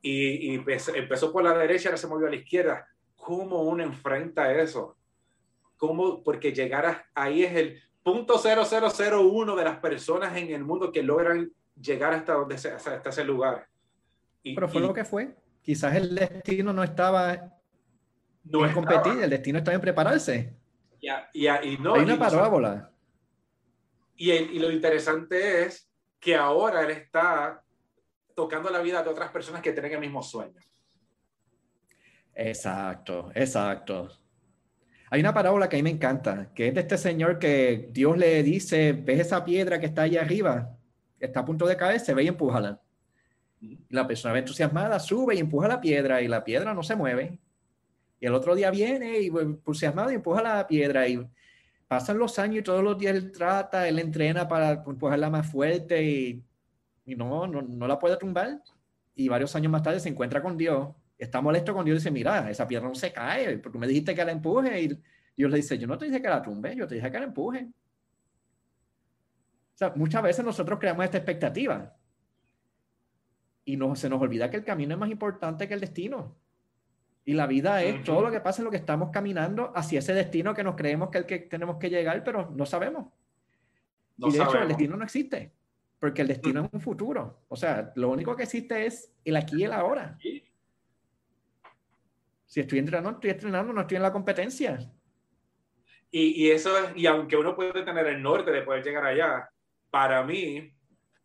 Y, 0.00 0.54
y 0.54 0.64
empezó 0.94 1.32
por 1.32 1.44
la 1.44 1.56
derecha, 1.56 1.88
ahora 1.88 1.96
se 1.96 2.08
movió 2.08 2.26
a 2.26 2.30
la 2.30 2.36
izquierda. 2.36 2.86
¿Cómo 3.14 3.62
uno 3.62 3.84
enfrenta 3.84 4.52
eso? 4.52 4.96
¿Cómo? 5.82 6.22
Porque 6.22 6.52
llegar 6.52 7.06
ahí 7.12 7.42
es 7.42 7.56
el 7.56 7.82
punto 8.04 8.38
0001 8.38 9.56
de 9.56 9.64
las 9.64 9.78
personas 9.78 10.36
en 10.36 10.52
el 10.52 10.62
mundo 10.62 10.92
que 10.92 11.02
logran 11.02 11.50
llegar 11.74 12.14
hasta, 12.14 12.34
donde, 12.34 12.54
hasta 12.54 13.08
ese 13.08 13.24
lugar. 13.24 13.66
Y, 14.44 14.54
Pero 14.54 14.68
fue 14.68 14.80
lo 14.80 14.94
que 14.94 15.04
fue. 15.04 15.34
Quizás 15.60 15.96
el 15.96 16.14
destino 16.14 16.72
no 16.72 16.84
estaba 16.84 17.52
no 18.44 18.64
en 18.64 18.72
competir, 18.72 19.24
el 19.24 19.30
destino 19.30 19.58
estaba 19.58 19.74
en 19.74 19.80
prepararse. 19.80 20.54
y, 21.00 21.48
y 21.48 21.78
no, 21.78 21.94
Hay 21.94 22.02
una 22.02 22.16
parábola. 22.16 22.92
Y, 24.14 24.30
y 24.30 24.60
lo 24.60 24.70
interesante 24.70 25.64
es 25.64 25.90
que 26.20 26.36
ahora 26.36 26.82
él 26.82 26.92
está 26.92 27.60
tocando 28.36 28.70
la 28.70 28.82
vida 28.82 29.02
de 29.02 29.10
otras 29.10 29.32
personas 29.32 29.60
que 29.60 29.72
tienen 29.72 29.94
el 29.94 30.00
mismo 30.00 30.22
sueño. 30.22 30.60
Exacto, 32.36 33.32
exacto. 33.34 34.21
Hay 35.12 35.20
una 35.20 35.34
parábola 35.34 35.68
que 35.68 35.76
a 35.76 35.78
mí 35.78 35.82
me 35.82 35.90
encanta, 35.90 36.48
que 36.54 36.68
es 36.68 36.74
de 36.74 36.80
este 36.80 36.96
señor 36.96 37.38
que 37.38 37.90
Dios 37.92 38.16
le 38.16 38.42
dice, 38.42 38.94
ves 38.94 39.20
esa 39.20 39.44
piedra 39.44 39.78
que 39.78 39.84
está 39.84 40.04
allá 40.04 40.22
arriba, 40.22 40.74
está 41.20 41.40
a 41.40 41.44
punto 41.44 41.66
de 41.66 41.76
caer, 41.76 42.00
se 42.00 42.14
ve 42.14 42.24
y 42.24 42.28
empújala. 42.28 42.80
La 43.90 44.06
persona 44.06 44.38
entusiasmada 44.38 44.98
sube 44.98 45.34
y 45.34 45.38
empuja 45.40 45.68
la 45.68 45.82
piedra 45.82 46.22
y 46.22 46.28
la 46.28 46.42
piedra 46.42 46.72
no 46.72 46.82
se 46.82 46.96
mueve. 46.96 47.38
Y 48.20 48.24
el 48.24 48.32
otro 48.32 48.54
día 48.54 48.70
viene 48.70 49.20
y 49.20 49.26
entusiasmado 49.26 50.10
y 50.10 50.14
empuja 50.14 50.40
la 50.42 50.66
piedra 50.66 51.06
y 51.06 51.22
pasan 51.86 52.16
los 52.16 52.38
años 52.38 52.60
y 52.60 52.62
todos 52.62 52.82
los 52.82 52.96
días 52.96 53.14
él 53.14 53.32
trata, 53.32 53.86
él 53.86 53.98
entrena 53.98 54.48
para 54.48 54.82
empujarla 54.82 55.28
más 55.28 55.46
fuerte 55.46 56.02
y, 56.02 56.42
y 57.04 57.16
no, 57.16 57.46
no, 57.46 57.60
no 57.60 57.86
la 57.86 57.98
puede 57.98 58.16
tumbar. 58.16 58.62
Y 59.14 59.28
varios 59.28 59.54
años 59.56 59.70
más 59.70 59.82
tarde 59.82 60.00
se 60.00 60.08
encuentra 60.08 60.40
con 60.40 60.56
Dios 60.56 60.88
está 61.22 61.40
molesto 61.40 61.72
con 61.72 61.84
Dios 61.84 61.96
y 61.96 61.98
dice, 61.98 62.10
mira, 62.10 62.50
esa 62.50 62.66
piedra 62.66 62.88
no 62.88 62.94
se 62.94 63.12
cae, 63.12 63.58
porque 63.58 63.78
me 63.78 63.86
dijiste 63.86 64.14
que 64.14 64.24
la 64.24 64.32
empuje. 64.32 64.82
Y 64.82 64.88
Dios 65.36 65.50
le 65.50 65.56
dice, 65.58 65.78
yo 65.78 65.86
no 65.86 65.96
te 65.96 66.06
dije 66.06 66.20
que 66.20 66.28
la 66.28 66.42
tumbe, 66.42 66.74
yo 66.74 66.86
te 66.86 66.96
dije 66.96 67.10
que 67.10 67.18
la 67.18 67.26
empuje. 67.26 67.68
O 69.74 69.78
sea, 69.78 69.92
muchas 69.94 70.22
veces 70.22 70.44
nosotros 70.44 70.78
creamos 70.78 71.04
esta 71.04 71.18
expectativa 71.18 71.96
y 73.64 73.76
no, 73.76 73.94
se 73.94 74.08
nos 74.08 74.20
olvida 74.20 74.50
que 74.50 74.56
el 74.56 74.64
camino 74.64 74.94
es 74.94 74.98
más 74.98 75.10
importante 75.10 75.68
que 75.68 75.74
el 75.74 75.80
destino. 75.80 76.36
Y 77.24 77.34
la 77.34 77.46
vida 77.46 77.84
es 77.84 78.02
todo 78.02 78.20
lo 78.20 78.32
que 78.32 78.40
pasa 78.40 78.60
en 78.60 78.64
lo 78.64 78.70
que 78.72 78.78
estamos 78.78 79.10
caminando 79.10 79.72
hacia 79.76 80.00
ese 80.00 80.12
destino 80.12 80.54
que 80.54 80.64
nos 80.64 80.74
creemos 80.74 81.08
que 81.10 81.18
es 81.18 81.22
el 81.22 81.28
que 81.28 81.38
tenemos 81.38 81.76
que 81.76 81.88
llegar, 81.88 82.24
pero 82.24 82.50
no 82.50 82.66
sabemos. 82.66 83.06
y 84.16 84.32
de 84.32 84.38
hecho, 84.38 84.58
el 84.58 84.68
destino 84.68 84.96
no 84.96 85.04
existe, 85.04 85.52
porque 86.00 86.22
el 86.22 86.28
destino 86.28 86.64
es 86.64 86.72
un 86.72 86.80
futuro. 86.80 87.44
O 87.46 87.54
sea, 87.54 87.92
lo 87.94 88.10
único 88.10 88.34
que 88.34 88.42
existe 88.42 88.86
es 88.86 89.12
el 89.24 89.36
aquí 89.36 89.60
y 89.60 89.64
el 89.64 89.72
ahora. 89.72 90.18
Si 92.52 92.60
estoy 92.60 92.80
entrenando, 92.80 93.12
estoy 93.12 93.30
entrenando, 93.30 93.72
no 93.72 93.80
estoy 93.80 93.96
en 93.96 94.02
la 94.02 94.12
competencia. 94.12 94.78
Y, 96.10 96.44
y 96.44 96.50
eso 96.50 96.76
es, 96.76 96.94
y 96.94 97.06
aunque 97.06 97.34
uno 97.34 97.56
puede 97.56 97.82
tener 97.82 98.06
el 98.08 98.22
norte 98.22 98.50
de 98.50 98.60
poder 98.60 98.84
llegar 98.84 99.06
allá, 99.06 99.48
para 99.88 100.22
mí, 100.22 100.70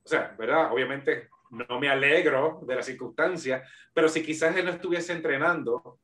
o 0.06 0.08
sea, 0.08 0.34
¿verdad? 0.40 0.72
Obviamente 0.72 1.28
no 1.50 1.82
me 1.82 1.90
alegro 1.90 2.62
de 2.66 2.76
la 2.76 2.82
circunstancia, 2.82 3.62
pero 3.94 4.08
si 4.08 4.24
quizás 4.24 4.56
él 4.56 4.64
no 4.64 4.72
estuviese 4.72 5.12
entrenando, 5.12 6.00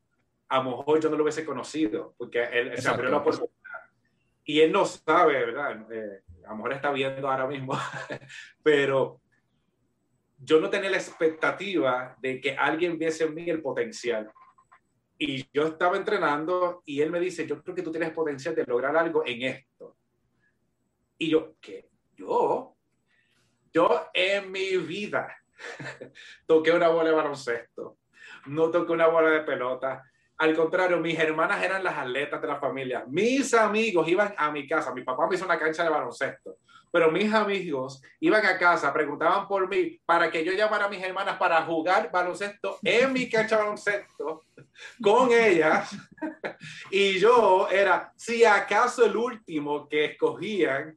a 0.49 0.57
lo 0.57 0.71
mejor 0.71 0.99
yo 0.99 1.09
no 1.09 1.15
lo 1.15 1.23
hubiese 1.23 1.45
conocido, 1.45 2.13
porque 2.17 2.43
él 2.43 2.77
se 2.77 2.89
abrió 2.89 3.09
la 3.09 3.19
oportunidad. 3.19 3.53
Y 4.43 4.59
él 4.59 4.73
no 4.73 4.83
sabe, 4.83 5.45
¿verdad? 5.45 5.89
Eh, 5.89 6.21
a 6.45 6.49
lo 6.49 6.57
mejor 6.57 6.73
está 6.73 6.91
viendo 6.91 7.31
ahora 7.31 7.47
mismo, 7.47 7.79
pero 8.61 9.21
yo 10.37 10.59
no 10.59 10.69
tenía 10.69 10.89
la 10.89 10.97
expectativa 10.97 12.17
de 12.19 12.41
que 12.41 12.57
alguien 12.57 12.99
viese 12.99 13.23
en 13.23 13.35
mí 13.35 13.49
el 13.49 13.61
potencial. 13.61 14.29
Y 15.25 15.47
yo 15.53 15.67
estaba 15.67 15.95
entrenando 15.95 16.83
y 16.85 16.99
él 16.99 17.09
me 17.09 17.17
dice, 17.17 17.47
yo 17.47 17.63
creo 17.63 17.73
que 17.73 17.81
tú 17.81 17.91
tienes 17.91 18.11
potencial 18.11 18.53
de 18.53 18.65
lograr 18.65 18.97
algo 18.97 19.25
en 19.25 19.43
esto. 19.43 19.95
Y 21.17 21.29
yo, 21.29 21.55
¿qué? 21.61 21.87
¿Yo? 22.17 22.75
Yo 23.71 24.07
en 24.13 24.51
mi 24.51 24.75
vida 24.75 25.33
toqué 26.45 26.73
una 26.73 26.89
bola 26.89 27.11
de 27.11 27.15
baloncesto, 27.15 27.99
no 28.47 28.69
toqué 28.69 28.91
una 28.91 29.07
bola 29.07 29.29
de 29.29 29.39
pelota. 29.43 30.03
Al 30.43 30.55
contrario, 30.55 30.99
mis 30.99 31.17
hermanas 31.17 31.63
eran 31.63 31.83
las 31.83 31.97
atletas 31.97 32.41
de 32.41 32.47
la 32.47 32.59
familia. 32.59 33.05
Mis 33.07 33.53
amigos 33.53 34.07
iban 34.09 34.33
a 34.37 34.51
mi 34.51 34.67
casa. 34.67 34.93
Mi 34.93 35.03
papá 35.03 35.27
me 35.27 35.35
hizo 35.35 35.45
una 35.45 35.57
cancha 35.57 35.83
de 35.83 35.89
baloncesto 35.89 36.57
pero 36.93 37.09
mis 37.09 37.33
amigos 37.33 38.03
iban 38.19 38.45
a 38.45 38.55
casa, 38.55 38.93
preguntaban 38.93 39.47
por 39.47 39.67
mí 39.67 39.99
para 40.05 40.29
que 40.29 40.45
yo 40.45 40.53
llamara 40.53 40.85
a 40.85 40.89
mis 40.89 41.01
hermanas 41.01 41.37
para 41.37 41.63
jugar 41.63 42.11
baloncesto 42.11 42.77
en 42.83 43.11
mi 43.11 43.27
cancha 43.27 43.55
de 43.55 43.63
baloncesto 43.63 44.43
con 45.01 45.31
ellas. 45.31 45.95
Y 46.91 47.19
yo 47.19 47.67
era, 47.69 48.13
si 48.15 48.45
acaso, 48.45 49.05
el 49.05 49.17
último 49.17 49.89
que 49.89 50.05
escogían. 50.05 50.95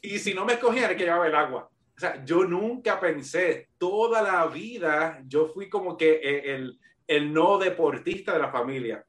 Y 0.00 0.18
si 0.18 0.32
no 0.32 0.46
me 0.46 0.54
escogían, 0.54 0.90
es 0.90 0.96
que 0.96 1.04
llevaba 1.04 1.26
el 1.26 1.34
agua. 1.34 1.68
O 1.96 2.00
sea, 2.00 2.24
yo 2.24 2.44
nunca 2.44 2.98
pensé, 2.98 3.68
toda 3.76 4.22
la 4.22 4.46
vida, 4.46 5.20
yo 5.26 5.48
fui 5.48 5.68
como 5.68 5.98
que 5.98 6.18
el, 6.46 6.80
el 7.10 7.34
no 7.34 7.58
deportista 7.58 8.32
de 8.32 8.38
la 8.38 8.52
familia. 8.52 9.04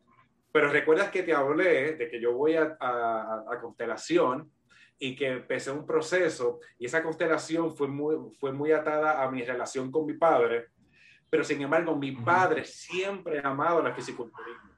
Pero 0.51 0.69
recuerdas 0.69 1.11
que 1.11 1.21
te 1.21 1.33
hablé 1.33 1.93
de 1.93 2.09
que 2.09 2.19
yo 2.19 2.33
voy 2.33 2.55
a, 2.55 2.75
a, 2.79 3.45
a 3.47 3.61
Constelación 3.61 4.51
y 4.97 5.15
que 5.15 5.27
empecé 5.27 5.69
un 5.69 5.85
proceso 5.85 6.59
y 6.79 6.87
esa 6.87 7.03
constelación 7.03 7.75
fue 7.75 7.87
muy, 7.87 8.15
fue 8.39 8.51
muy 8.51 8.71
atada 8.71 9.23
a 9.23 9.29
mi 9.29 9.43
relación 9.43 9.91
con 9.91 10.07
mi 10.07 10.13
padre, 10.13 10.69
pero 11.29 11.43
sin 11.43 11.61
embargo 11.61 11.95
mi 11.95 12.11
padre 12.11 12.65
siempre 12.65 13.39
ha 13.39 13.49
amado 13.49 13.83
la 13.83 13.93
fisiculturismo. 13.93 14.71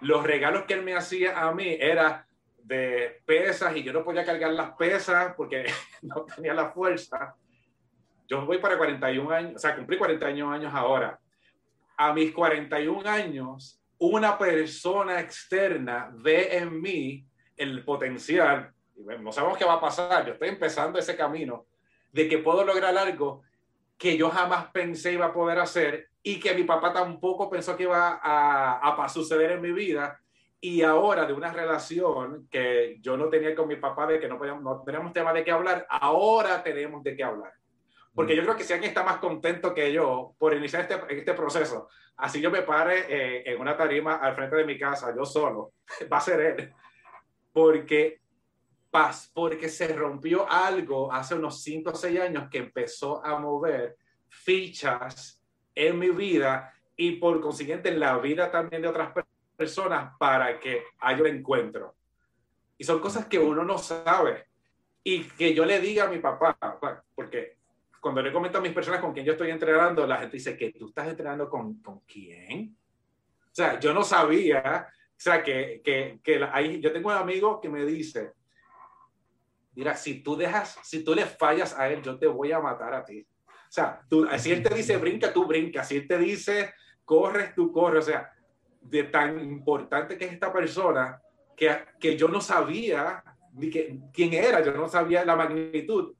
Los 0.00 0.24
regalos 0.24 0.64
que 0.64 0.74
él 0.74 0.82
me 0.82 0.96
hacía 0.96 1.40
a 1.40 1.54
mí 1.54 1.76
era 1.80 2.26
de 2.58 3.22
pesas 3.24 3.76
y 3.76 3.84
yo 3.84 3.92
no 3.92 4.04
podía 4.04 4.24
cargar 4.24 4.52
las 4.52 4.72
pesas 4.72 5.34
porque 5.36 5.66
no 6.02 6.24
tenía 6.24 6.52
la 6.52 6.70
fuerza. 6.70 7.36
Yo 8.26 8.44
voy 8.44 8.58
para 8.58 8.76
41 8.76 9.30
años, 9.30 9.52
o 9.54 9.58
sea, 9.60 9.76
cumplí 9.76 9.96
41 9.96 10.52
años 10.52 10.74
ahora. 10.74 11.18
A 11.98 12.14
mis 12.14 12.32
41 12.32 13.08
años, 13.08 13.78
una 13.98 14.38
persona 14.38 15.20
externa 15.20 16.10
ve 16.14 16.56
en 16.56 16.80
mí 16.80 17.26
el 17.56 17.84
potencial 17.84 18.72
no 19.20 19.32
sabemos 19.32 19.58
qué 19.58 19.64
va 19.64 19.74
a 19.74 19.80
pasar, 19.80 20.26
yo 20.26 20.32
estoy 20.32 20.48
empezando 20.48 20.98
ese 20.98 21.16
camino 21.16 21.66
de 22.12 22.28
que 22.28 22.38
puedo 22.38 22.64
lograr 22.64 22.96
algo 22.96 23.42
que 23.96 24.16
yo 24.16 24.30
jamás 24.30 24.66
pensé 24.72 25.12
iba 25.12 25.26
a 25.26 25.32
poder 25.32 25.58
hacer 25.58 26.08
y 26.22 26.40
que 26.40 26.54
mi 26.54 26.64
papá 26.64 26.92
tampoco 26.92 27.50
pensó 27.50 27.76
que 27.76 27.84
iba 27.84 28.20
a, 28.22 29.04
a, 29.04 29.08
suceder 29.08 29.52
en 29.52 29.60
mi 29.60 29.72
vida. 29.72 30.20
Y 30.60 30.82
ahora 30.82 31.24
de 31.24 31.32
una 31.32 31.52
relación 31.52 32.48
que 32.50 32.98
yo 33.00 33.16
no 33.16 33.28
tenía 33.28 33.54
con 33.54 33.68
mi 33.68 33.76
papá, 33.76 34.06
de 34.06 34.18
que 34.18 34.28
no, 34.28 34.38
podíamos, 34.38 34.62
no 34.62 34.82
teníamos 34.82 35.12
tema 35.12 35.32
de 35.32 35.44
qué 35.44 35.52
hablar, 35.52 35.86
ahora 35.88 36.62
tenemos 36.62 37.02
de 37.04 37.16
qué 37.16 37.22
hablar. 37.22 37.52
Porque 38.14 38.34
yo 38.34 38.42
creo 38.42 38.56
que 38.56 38.64
si 38.64 38.72
alguien 38.72 38.90
está 38.90 39.04
más 39.04 39.18
contento 39.18 39.72
que 39.72 39.92
yo 39.92 40.34
por 40.38 40.54
iniciar 40.54 40.82
este, 40.82 41.00
este 41.16 41.34
proceso, 41.34 41.88
así 42.16 42.40
yo 42.40 42.50
me 42.50 42.62
pare 42.62 43.06
eh, 43.08 43.42
en 43.46 43.60
una 43.60 43.76
tarima 43.76 44.16
al 44.16 44.34
frente 44.34 44.56
de 44.56 44.64
mi 44.64 44.78
casa, 44.78 45.14
yo 45.16 45.24
solo, 45.24 45.72
va 46.12 46.18
a 46.18 46.22
ser 46.22 46.40
él. 46.40 46.72
Porque 47.52 48.20
paz, 48.90 49.30
porque 49.32 49.68
se 49.68 49.88
rompió 49.94 50.50
algo 50.50 51.12
hace 51.12 51.34
unos 51.34 51.62
5 51.62 51.90
o 51.90 51.94
6 51.94 52.20
años 52.20 52.48
que 52.50 52.58
empezó 52.58 53.24
a 53.24 53.38
mover 53.38 53.96
fichas 54.28 55.42
en 55.74 55.98
mi 55.98 56.10
vida 56.10 56.72
y 56.96 57.12
por 57.12 57.40
consiguiente 57.40 57.90
en 57.90 58.00
la 58.00 58.18
vida 58.18 58.50
también 58.50 58.82
de 58.82 58.88
otras 58.88 59.12
personas 59.56 60.12
para 60.18 60.58
que 60.58 60.82
haya 60.98 61.20
un 61.20 61.28
encuentro. 61.28 61.94
Y 62.76 62.84
son 62.84 63.00
cosas 63.00 63.26
que 63.26 63.38
uno 63.38 63.64
no 63.64 63.78
sabe. 63.78 64.46
Y 65.04 65.24
que 65.24 65.54
yo 65.54 65.64
le 65.64 65.80
diga 65.80 66.04
a 66.04 66.08
mi 66.08 66.18
papá, 66.18 66.56
porque 67.14 67.57
cuando 68.00 68.22
le 68.22 68.32
comento 68.32 68.58
a 68.58 68.60
mis 68.60 68.72
personas 68.72 69.00
con 69.00 69.12
quien 69.12 69.26
yo 69.26 69.32
estoy 69.32 69.50
entrenando, 69.50 70.06
la 70.06 70.18
gente 70.18 70.36
dice 70.36 70.56
que 70.56 70.72
tú 70.72 70.88
estás 70.88 71.08
entrenando 71.08 71.48
con, 71.48 71.80
con 71.80 72.00
quién. 72.00 72.76
O 73.44 73.54
sea, 73.54 73.78
yo 73.80 73.92
no 73.92 74.04
sabía, 74.04 74.88
o 74.88 75.14
sea, 75.16 75.42
que, 75.42 75.80
que, 75.84 76.20
que 76.22 76.48
ahí, 76.52 76.80
yo 76.80 76.92
tengo 76.92 77.08
un 77.08 77.16
amigo 77.16 77.60
que 77.60 77.68
me 77.68 77.84
dice, 77.84 78.32
mira, 79.74 79.96
si 79.96 80.22
tú 80.22 80.36
dejas, 80.36 80.78
si 80.82 81.04
tú 81.04 81.14
le 81.14 81.26
fallas 81.26 81.76
a 81.78 81.88
él, 81.88 82.02
yo 82.02 82.18
te 82.18 82.26
voy 82.26 82.52
a 82.52 82.60
matar 82.60 82.94
a 82.94 83.04
ti. 83.04 83.26
O 83.46 83.70
sea, 83.70 84.00
tú, 84.08 84.26
si 84.38 84.50
él 84.50 84.62
te 84.62 84.74
dice 84.74 84.96
brinca, 84.96 85.32
tú 85.32 85.46
brinca. 85.46 85.84
Si 85.84 85.96
él 85.96 86.08
te 86.08 86.18
dice 86.18 86.74
corres, 87.04 87.54
tú 87.54 87.70
corres. 87.70 88.04
O 88.04 88.10
sea, 88.10 88.32
de 88.80 89.04
tan 89.04 89.38
importante 89.40 90.16
que 90.16 90.24
es 90.24 90.32
esta 90.32 90.52
persona 90.52 91.20
que, 91.56 91.70
que 92.00 92.16
yo 92.16 92.28
no 92.28 92.40
sabía 92.40 93.22
ni 93.52 93.70
que, 93.70 93.98
quién 94.12 94.32
era, 94.32 94.62
yo 94.62 94.72
no 94.72 94.88
sabía 94.88 95.24
la 95.24 95.36
magnitud. 95.36 96.14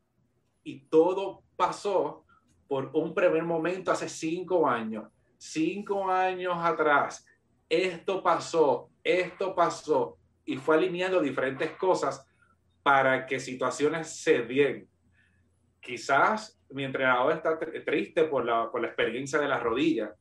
Y 0.63 0.81
todo 0.89 1.45
pasó 1.59 2.25
por 2.69 2.91
un 2.93 3.13
primer 3.13 3.43
momento 3.43 3.91
hace 3.91 4.09
cinco 4.09 4.69
años. 4.69 5.11
Cinco 5.37 6.09
años 6.09 6.57
atrás, 6.57 7.27
esto 7.69 8.23
pasó, 8.23 8.91
esto 9.05 9.55
pasó, 9.55 10.19
y 10.45 10.57
fue 10.57 10.77
alineando 10.77 11.21
diferentes 11.21 11.73
cosas 11.73 12.27
para 12.83 13.27
que 13.27 13.39
situaciones 13.39 14.21
se 14.21 14.43
den. 14.43 14.89
Quizás 15.81 16.61
mi 16.71 16.85
entrenador 16.85 17.33
está 17.33 17.59
triste 17.59 18.25
por 18.25 18.45
la, 18.45 18.71
por 18.71 18.81
la 18.81 18.89
experiencia 18.89 19.39
de 19.39 19.49
la 19.49 19.59
rodilla, 19.59 20.15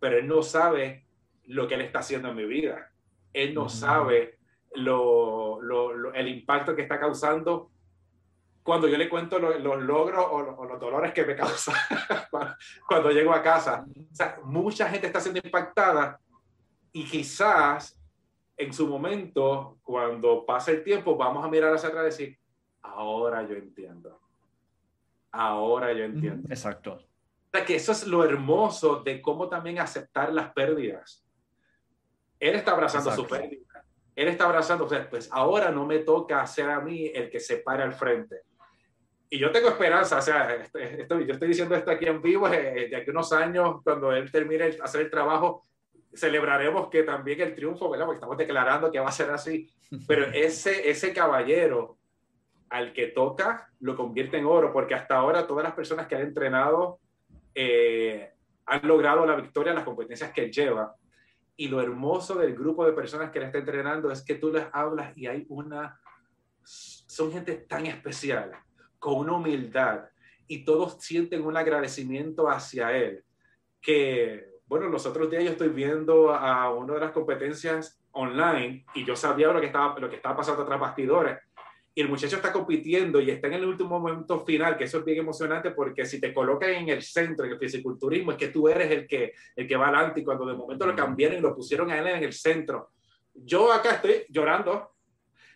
pero 0.00 0.18
él 0.18 0.26
no 0.26 0.42
sabe 0.42 1.06
lo 1.44 1.68
que 1.68 1.74
él 1.74 1.82
está 1.82 2.00
haciendo 2.00 2.30
en 2.30 2.36
mi 2.36 2.46
vida. 2.46 2.90
Él 3.32 3.54
no 3.54 3.68
sabe 3.68 4.38
lo, 4.74 5.60
lo, 5.60 6.12
el 6.14 6.28
impacto 6.28 6.74
que 6.74 6.82
está 6.82 6.98
causando 6.98 7.70
cuando 8.64 8.88
yo 8.88 8.96
le 8.96 9.10
cuento 9.10 9.38
los 9.38 9.82
logros 9.82 10.26
o, 10.30 10.64
los 10.64 10.80
dolores 10.80 11.12
que 11.12 11.26
me 11.26 11.36
causa 11.36 11.72
cuando 12.88 13.10
llego 13.10 13.32
a 13.32 13.42
casa. 13.42 13.84
O 13.86 14.14
sea, 14.14 14.40
mucha 14.42 14.88
gente 14.88 15.06
está 15.06 15.20
siendo 15.20 15.40
impactada 15.44 16.18
y 16.90 17.04
quizás 17.04 18.00
en 18.56 18.72
su 18.72 18.88
momento, 18.88 19.78
cuando 19.82 20.46
pase 20.46 20.72
el 20.72 20.82
tiempo, 20.82 21.14
vamos 21.14 21.44
a 21.44 21.48
mirar 21.48 21.74
hacia 21.74 21.90
atrás 21.90 22.04
y 22.04 22.06
decir, 22.06 22.38
ahora 22.80 23.42
yo 23.46 23.54
entiendo. 23.54 24.18
Ahora 25.30 25.92
yo 25.92 26.04
entiendo. 26.04 26.48
Exacto. 26.48 26.94
O 26.94 27.50
sea, 27.52 27.66
que 27.66 27.76
eso 27.76 27.92
es 27.92 28.06
lo 28.06 28.24
hermoso 28.24 29.02
de 29.02 29.20
cómo 29.20 29.46
también 29.48 29.78
aceptar 29.78 30.32
las 30.32 30.52
pérdidas. 30.54 31.22
Él 32.40 32.54
está 32.54 32.72
abrazando 32.72 33.12
su 33.12 33.26
pérdida. 33.26 33.84
Él 34.14 34.28
está 34.28 34.44
abrazando, 34.44 34.84
o 34.86 34.88
sea, 34.88 35.10
pues 35.10 35.28
ahora 35.30 35.70
no 35.70 35.84
me 35.84 35.98
toca 35.98 36.46
ser 36.46 36.70
a 36.70 36.80
mí 36.80 37.10
el 37.12 37.28
que 37.28 37.40
se 37.40 37.58
para 37.58 37.84
al 37.84 37.92
frente. 37.92 38.42
Y 39.34 39.38
yo 39.40 39.50
tengo 39.50 39.66
esperanza, 39.66 40.18
o 40.18 40.22
sea, 40.22 40.54
estoy, 40.54 41.26
yo 41.26 41.32
estoy 41.32 41.48
diciendo 41.48 41.74
esto 41.74 41.90
aquí 41.90 42.06
en 42.06 42.22
vivo, 42.22 42.46
eh, 42.46 42.86
de 42.88 42.94
aquí 42.94 43.10
unos 43.10 43.32
años, 43.32 43.82
cuando 43.82 44.12
él 44.12 44.30
termine 44.30 44.70
de 44.70 44.78
hacer 44.80 45.00
el 45.00 45.10
trabajo, 45.10 45.64
celebraremos 46.14 46.88
que 46.88 47.02
también 47.02 47.40
el 47.40 47.52
triunfo, 47.52 47.90
¿verdad? 47.90 48.06
Porque 48.06 48.18
estamos 48.18 48.38
declarando 48.38 48.92
que 48.92 49.00
va 49.00 49.08
a 49.08 49.10
ser 49.10 49.32
así. 49.32 49.68
Pero 50.06 50.26
ese, 50.32 50.88
ese 50.88 51.12
caballero 51.12 51.98
al 52.68 52.92
que 52.92 53.08
toca 53.08 53.72
lo 53.80 53.96
convierte 53.96 54.38
en 54.38 54.46
oro, 54.46 54.72
porque 54.72 54.94
hasta 54.94 55.16
ahora 55.16 55.48
todas 55.48 55.64
las 55.64 55.74
personas 55.74 56.06
que 56.06 56.14
han 56.14 56.22
entrenado 56.22 57.00
eh, 57.56 58.30
han 58.66 58.86
logrado 58.86 59.26
la 59.26 59.34
victoria 59.34 59.70
en 59.70 59.76
las 59.78 59.84
competencias 59.84 60.30
que 60.30 60.44
él 60.44 60.52
lleva. 60.52 60.94
Y 61.56 61.66
lo 61.66 61.80
hermoso 61.80 62.36
del 62.36 62.54
grupo 62.54 62.86
de 62.86 62.92
personas 62.92 63.32
que 63.32 63.40
él 63.40 63.46
está 63.46 63.58
entrenando 63.58 64.12
es 64.12 64.24
que 64.24 64.36
tú 64.36 64.52
les 64.52 64.64
hablas 64.72 65.12
y 65.16 65.26
hay 65.26 65.44
una... 65.48 65.98
Son 66.62 67.32
gente 67.32 67.54
tan 67.68 67.86
especial, 67.86 68.52
con 69.04 69.16
una 69.16 69.34
humildad, 69.34 70.06
y 70.48 70.64
todos 70.64 70.96
sienten 70.98 71.44
un 71.44 71.58
agradecimiento 71.58 72.48
hacia 72.48 72.96
él, 72.96 73.22
que 73.82 74.46
bueno, 74.64 74.88
los 74.88 75.04
otros 75.04 75.30
días 75.30 75.44
yo 75.44 75.50
estoy 75.50 75.68
viendo 75.68 76.32
a 76.32 76.72
una 76.72 76.94
de 76.94 77.00
las 77.00 77.12
competencias 77.12 78.02
online 78.12 78.86
y 78.94 79.04
yo 79.04 79.14
sabía 79.14 79.52
lo 79.52 79.60
que 79.60 79.66
estaba, 79.66 79.98
lo 79.98 80.08
que 80.08 80.16
estaba 80.16 80.38
pasando 80.38 80.64
tras 80.64 80.80
bastidores. 80.80 81.38
Y 81.94 82.00
el 82.00 82.08
muchacho 82.08 82.36
está 82.36 82.50
compitiendo 82.50 83.20
y 83.20 83.30
está 83.30 83.48
en 83.48 83.52
el 83.52 83.66
último 83.66 84.00
momento 84.00 84.42
final, 84.42 84.78
que 84.78 84.84
eso 84.84 85.00
es 85.00 85.04
bien 85.04 85.18
emocionante 85.18 85.72
porque 85.72 86.06
si 86.06 86.18
te 86.18 86.32
colocan 86.32 86.70
en 86.70 86.88
el 86.88 87.02
centro, 87.02 87.44
en 87.44 87.52
el 87.52 87.58
fisiculturismo, 87.58 88.32
es 88.32 88.38
que 88.38 88.48
tú 88.48 88.68
eres 88.70 88.90
el 88.90 89.06
que, 89.06 89.34
el 89.54 89.68
que 89.68 89.76
va 89.76 89.88
adelante 89.88 90.20
y 90.20 90.24
cuando 90.24 90.46
de 90.46 90.54
momento 90.54 90.86
lo 90.86 90.96
cambiaron 90.96 91.36
y 91.36 91.42
lo 91.42 91.54
pusieron 91.54 91.90
a 91.90 91.98
él 91.98 92.06
en 92.06 92.24
el 92.24 92.32
centro. 92.32 92.88
Yo 93.34 93.70
acá 93.70 93.96
estoy 93.96 94.24
llorando 94.30 94.92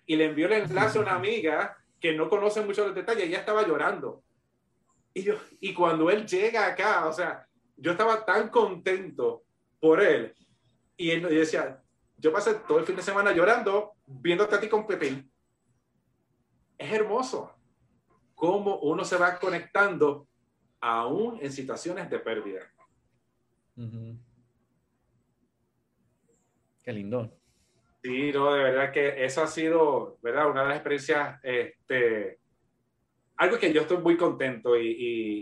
y 0.04 0.16
le 0.16 0.26
envío 0.26 0.48
el 0.48 0.64
enlace 0.64 0.98
a 0.98 1.00
una 1.00 1.14
amiga 1.16 1.77
que 2.00 2.14
no 2.14 2.28
conoce 2.28 2.60
mucho 2.62 2.86
los 2.86 2.94
detalles 2.94 3.24
ella 3.24 3.40
estaba 3.40 3.66
llorando. 3.66 4.22
Y, 5.14 5.22
yo, 5.22 5.34
y 5.60 5.74
cuando 5.74 6.10
él 6.10 6.26
llega 6.26 6.66
acá, 6.66 7.06
o 7.06 7.12
sea, 7.12 7.46
yo 7.76 7.92
estaba 7.92 8.24
tan 8.24 8.48
contento 8.48 9.42
por 9.80 10.00
él. 10.00 10.34
Y 10.96 11.10
él 11.10 11.22
decía, 11.22 11.82
yo 12.16 12.32
pasé 12.32 12.54
todo 12.54 12.78
el 12.78 12.84
fin 12.84 12.96
de 12.96 13.02
semana 13.02 13.32
llorando 13.32 13.92
viéndote 14.06 14.54
a 14.54 14.60
ti 14.60 14.68
competir. 14.68 15.28
Es 16.76 16.92
hermoso 16.92 17.54
cómo 18.34 18.78
uno 18.78 19.04
se 19.04 19.16
va 19.16 19.38
conectando 19.38 20.28
aún 20.80 21.38
en 21.42 21.52
situaciones 21.52 22.08
de 22.08 22.18
pérdida. 22.18 22.60
Qué 26.82 26.92
lindo. 26.92 27.37
Sí, 28.08 28.32
no, 28.32 28.54
de 28.54 28.62
verdad 28.62 28.90
que 28.90 29.22
eso 29.22 29.42
ha 29.42 29.46
sido, 29.46 30.16
¿verdad? 30.22 30.48
Una 30.50 30.62
de 30.62 30.68
las 30.68 30.76
experiencias 30.78 31.38
este, 31.42 32.38
algo 33.36 33.58
que 33.58 33.70
yo 33.70 33.82
estoy 33.82 33.98
muy 33.98 34.16
contento 34.16 34.78
y, 34.78 34.86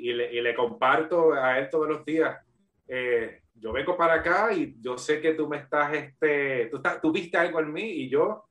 y, 0.02 0.12
le, 0.12 0.52
comparto 0.52 1.32
a 1.32 1.60
él 1.60 1.70
todos 1.70 1.88
los 1.88 2.04
días. 2.04 2.44
Eh, 2.88 3.40
yo 3.54 3.72
vengo 3.72 3.96
para 3.96 4.14
acá 4.14 4.52
y 4.52 4.74
yo 4.80 4.98
sé 4.98 5.20
que 5.20 5.34
tú 5.34 5.46
me 5.46 5.58
estás, 5.58 5.94
este, 5.94 6.66
tú, 6.66 6.78
estás, 6.78 7.00
tú 7.00 7.12
viste 7.12 7.38
algo 7.38 7.60
en 7.60 7.72
mí 7.72 7.84
y 7.84 8.08
yo, 8.08 8.48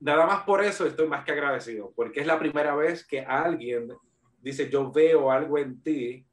nada 0.00 0.26
más 0.26 0.42
por 0.42 0.64
eso 0.64 0.84
estoy 0.84 1.06
más 1.06 1.24
que 1.24 1.30
agradecido, 1.30 1.92
porque 1.94 2.22
es 2.22 2.26
la 2.26 2.40
primera 2.40 2.74
vez 2.74 3.06
que 3.06 3.20
alguien 3.20 3.92
dice, 4.40 4.68
yo 4.68 4.90
veo 4.90 5.30
algo 5.30 5.56
en 5.56 5.80
ti, 5.84 6.26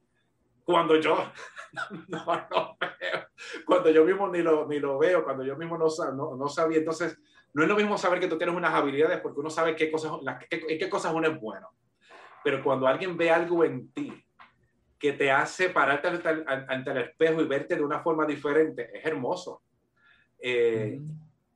cuando 0.64 0.98
yo 1.00 1.16
no, 1.72 1.82
no 2.08 2.76
veo, 2.80 3.26
cuando 3.66 3.90
yo 3.90 4.04
mismo 4.04 4.28
ni 4.28 4.42
lo, 4.42 4.66
ni 4.66 4.78
lo 4.78 4.98
veo, 4.98 5.24
cuando 5.24 5.44
yo 5.44 5.56
mismo 5.56 5.78
no, 5.78 5.86
no, 6.14 6.36
no 6.36 6.48
sabía. 6.48 6.78
Entonces, 6.78 7.18
no 7.52 7.62
es 7.62 7.68
lo 7.68 7.76
mismo 7.76 7.96
saber 7.96 8.18
que 8.18 8.28
tú 8.28 8.36
tienes 8.36 8.56
unas 8.56 8.74
habilidades 8.74 9.20
porque 9.20 9.40
uno 9.40 9.50
sabe 9.50 9.76
qué 9.76 9.90
cosas, 9.90 10.12
las, 10.22 10.44
qué, 10.48 10.78
qué 10.78 10.88
cosas 10.88 11.12
uno 11.14 11.28
es 11.28 11.40
bueno 11.40 11.68
pero 12.44 12.62
cuando 12.62 12.86
alguien 12.86 13.16
ve 13.16 13.30
algo 13.30 13.64
en 13.64 13.90
ti 13.90 14.12
que 14.98 15.14
te 15.14 15.30
hace 15.30 15.70
pararte 15.70 16.08
ante, 16.46 16.90
el 16.90 16.98
espejo 16.98 17.40
y 17.40 17.46
verte 17.46 17.74
de 17.74 17.82
una 17.82 18.00
forma 18.00 18.26
diferente, 18.26 18.90
es 18.92 19.04
hermoso. 19.04 19.62
Eh, 20.38 21.00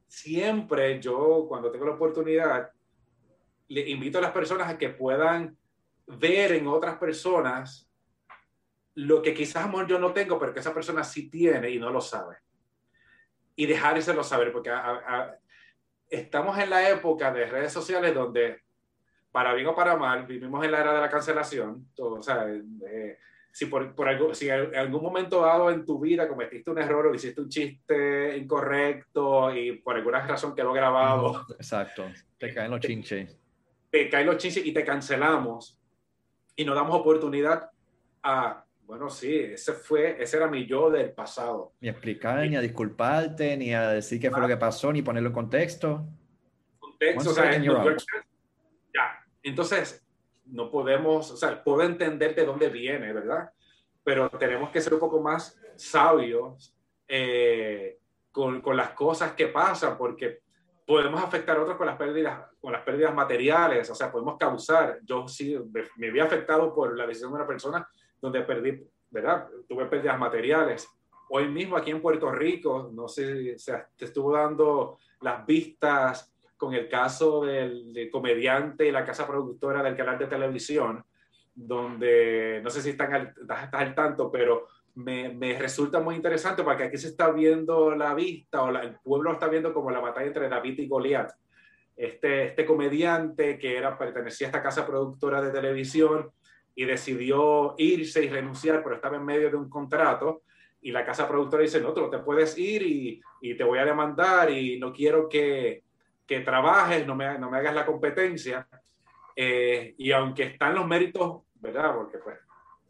siempre 0.06 0.98
yo, 0.98 1.44
cuando 1.46 1.70
tengo 1.70 1.84
la 1.84 1.92
oportunidad, 1.92 2.70
le 3.68 3.88
invito 3.88 4.18
a 4.18 4.22
las 4.22 4.32
personas 4.32 4.68
a 4.68 4.78
que 4.78 4.88
puedan 4.88 5.56
ver 6.06 6.52
en 6.52 6.66
otras 6.66 6.96
personas 6.96 7.87
lo 8.98 9.22
que 9.22 9.32
quizás 9.32 9.70
yo 9.86 9.98
no 10.00 10.12
tengo, 10.12 10.40
pero 10.40 10.52
que 10.52 10.58
esa 10.58 10.74
persona 10.74 11.04
sí 11.04 11.30
tiene 11.30 11.70
y 11.70 11.78
no 11.78 11.90
lo 11.90 12.00
sabe. 12.00 12.38
Y 13.54 13.66
dejárselo 13.66 14.24
saber, 14.24 14.50
porque 14.52 14.72
estamos 16.10 16.58
en 16.58 16.70
la 16.70 16.88
época 16.90 17.32
de 17.32 17.46
redes 17.46 17.72
sociales 17.72 18.12
donde 18.12 18.62
para 19.30 19.54
bien 19.54 19.68
o 19.68 19.74
para 19.76 19.96
mal, 19.96 20.26
vivimos 20.26 20.64
en 20.64 20.72
la 20.72 20.80
era 20.80 20.94
de 20.94 21.00
la 21.00 21.10
cancelación. 21.10 21.86
o 21.96 22.20
sea, 22.20 22.44
si, 23.52 23.66
por, 23.66 23.94
por 23.94 24.08
algo, 24.08 24.34
si 24.34 24.48
en 24.48 24.74
algún 24.74 25.02
momento 25.02 25.42
dado 25.42 25.70
en 25.70 25.84
tu 25.84 26.00
vida 26.00 26.26
cometiste 26.26 26.68
un 26.68 26.78
error 26.78 27.06
o 27.06 27.14
hiciste 27.14 27.40
un 27.40 27.48
chiste 27.48 28.36
incorrecto 28.36 29.54
y 29.54 29.78
por 29.78 29.94
alguna 29.94 30.26
razón 30.26 30.56
quedó 30.56 30.72
grabado. 30.72 31.46
Exacto, 31.50 32.10
te 32.36 32.52
caen 32.52 32.72
los 32.72 32.80
chinches. 32.80 33.38
Te, 33.90 34.08
caen 34.08 34.26
los 34.26 34.38
chinches 34.38 34.66
y 34.66 34.72
te 34.72 34.84
cancelamos 34.84 35.80
y 36.56 36.64
no 36.64 36.74
damos 36.74 36.96
oportunidad 36.96 37.70
a, 38.24 38.64
bueno, 38.88 39.10
sí, 39.10 39.38
ese 39.38 39.74
fue, 39.74 40.16
ese 40.18 40.38
era 40.38 40.48
mi 40.48 40.64
yo 40.64 40.88
del 40.88 41.12
pasado. 41.12 41.74
Ni 41.78 41.88
a 41.88 41.90
explicar, 41.90 42.38
ni 42.48 42.56
a 42.56 42.60
disculparte, 42.62 43.54
ni 43.58 43.74
a 43.74 43.90
decir 43.90 44.18
qué 44.18 44.30
fue 44.30 44.40
lo 44.40 44.48
que 44.48 44.56
pasó, 44.56 44.90
ni 44.90 45.02
ponerlo 45.02 45.28
en 45.28 45.34
contexto. 45.34 46.06
Contexto, 46.78 47.30
o 47.30 47.34
sea, 47.34 47.50
entonces, 49.42 50.02
no 50.46 50.70
podemos, 50.70 51.30
o 51.30 51.36
sea, 51.36 51.62
puedo 51.62 51.82
entender 51.82 52.34
de 52.34 52.46
dónde 52.46 52.70
viene, 52.70 53.12
¿verdad? 53.12 53.50
Pero 54.02 54.30
tenemos 54.30 54.70
que 54.70 54.80
ser 54.80 54.94
un 54.94 55.00
poco 55.00 55.20
más 55.20 55.60
sabios 55.76 56.74
eh, 57.06 57.98
con, 58.32 58.62
con, 58.62 58.74
las 58.74 58.90
cosas 58.90 59.32
que 59.32 59.48
pasan, 59.48 59.98
porque 59.98 60.40
podemos 60.86 61.22
afectar 61.22 61.58
a 61.58 61.60
otros 61.60 61.76
con 61.76 61.86
las 61.86 61.98
pérdidas, 61.98 62.40
con 62.58 62.72
las 62.72 62.80
pérdidas 62.80 63.14
materiales, 63.14 63.90
o 63.90 63.94
sea, 63.94 64.10
podemos 64.10 64.38
causar. 64.38 64.98
Yo 65.02 65.28
sí 65.28 65.54
me, 65.98 66.10
vi 66.10 66.20
afectado 66.20 66.74
por 66.74 66.96
la 66.96 67.06
decisión 67.06 67.32
de 67.32 67.36
una 67.36 67.46
persona 67.46 67.86
donde 68.20 68.42
perdí, 68.42 68.82
¿verdad? 69.10 69.48
Tuve 69.68 69.86
pérdidas 69.86 70.18
materiales. 70.18 70.88
Hoy 71.30 71.48
mismo 71.48 71.76
aquí 71.76 71.90
en 71.90 72.00
Puerto 72.00 72.30
Rico, 72.30 72.90
no 72.92 73.08
sé, 73.08 73.54
o 73.54 73.58
sea, 73.58 73.86
te 73.96 74.06
estuvo 74.06 74.32
dando 74.32 74.98
las 75.20 75.44
vistas 75.44 76.32
con 76.56 76.74
el 76.74 76.88
caso 76.88 77.44
del, 77.44 78.08
comediante 78.10 78.86
y 78.86 78.90
la 78.90 79.04
casa 79.04 79.26
productora 79.26 79.82
del 79.82 79.96
canal 79.96 80.18
de 80.18 80.26
televisión, 80.26 81.04
donde 81.54 82.60
no 82.62 82.70
sé 82.70 82.82
si 82.82 82.90
están 82.90 83.14
al, 83.14 83.34
estás 83.40 83.68
al 83.72 83.94
tanto, 83.94 84.30
pero 84.30 84.66
me, 84.96 85.28
me, 85.28 85.56
resulta 85.58 86.00
muy 86.00 86.16
interesante 86.16 86.64
porque 86.64 86.84
aquí 86.84 86.96
se 86.96 87.08
está 87.08 87.30
viendo 87.30 87.94
la 87.94 88.14
vista 88.14 88.62
o 88.62 88.76
el 88.76 88.96
pueblo 89.00 89.32
está 89.32 89.46
viendo 89.46 89.72
como 89.72 89.90
la 89.90 90.00
batalla 90.00 90.26
entre 90.26 90.48
David 90.48 90.78
y 90.80 90.88
Goliat. 90.88 91.30
Este, 91.96 92.46
este 92.46 92.64
comediante 92.64 93.58
que 93.58 93.76
era, 93.76 93.98
pertenecía 93.98 94.46
a 94.46 94.50
esta 94.50 94.62
casa 94.62 94.86
productora 94.86 95.40
de 95.40 95.50
televisión 95.50 96.30
y 96.78 96.84
decidió 96.84 97.74
irse 97.76 98.22
y 98.22 98.28
renunciar, 98.28 98.84
pero 98.84 98.94
estaba 98.94 99.16
en 99.16 99.24
medio 99.24 99.50
de 99.50 99.56
un 99.56 99.68
contrato 99.68 100.42
y 100.80 100.92
la 100.92 101.04
casa 101.04 101.26
productora 101.26 101.64
dice, 101.64 101.80
no, 101.80 101.92
tú 101.92 102.02
no 102.02 102.08
te 102.08 102.20
puedes 102.20 102.56
ir 102.56 102.82
y, 102.82 103.20
y 103.40 103.56
te 103.56 103.64
voy 103.64 103.80
a 103.80 103.84
demandar 103.84 104.48
y 104.48 104.78
no 104.78 104.92
quiero 104.92 105.28
que, 105.28 105.82
que 106.24 106.38
trabajes, 106.38 107.04
no 107.04 107.16
me, 107.16 107.36
no 107.36 107.50
me 107.50 107.58
hagas 107.58 107.74
la 107.74 107.84
competencia. 107.84 108.68
Eh, 109.34 109.96
y 109.98 110.12
aunque 110.12 110.44
están 110.44 110.76
los 110.76 110.86
méritos, 110.86 111.42
¿verdad? 111.56 111.96
Porque 111.96 112.18
pues 112.18 112.38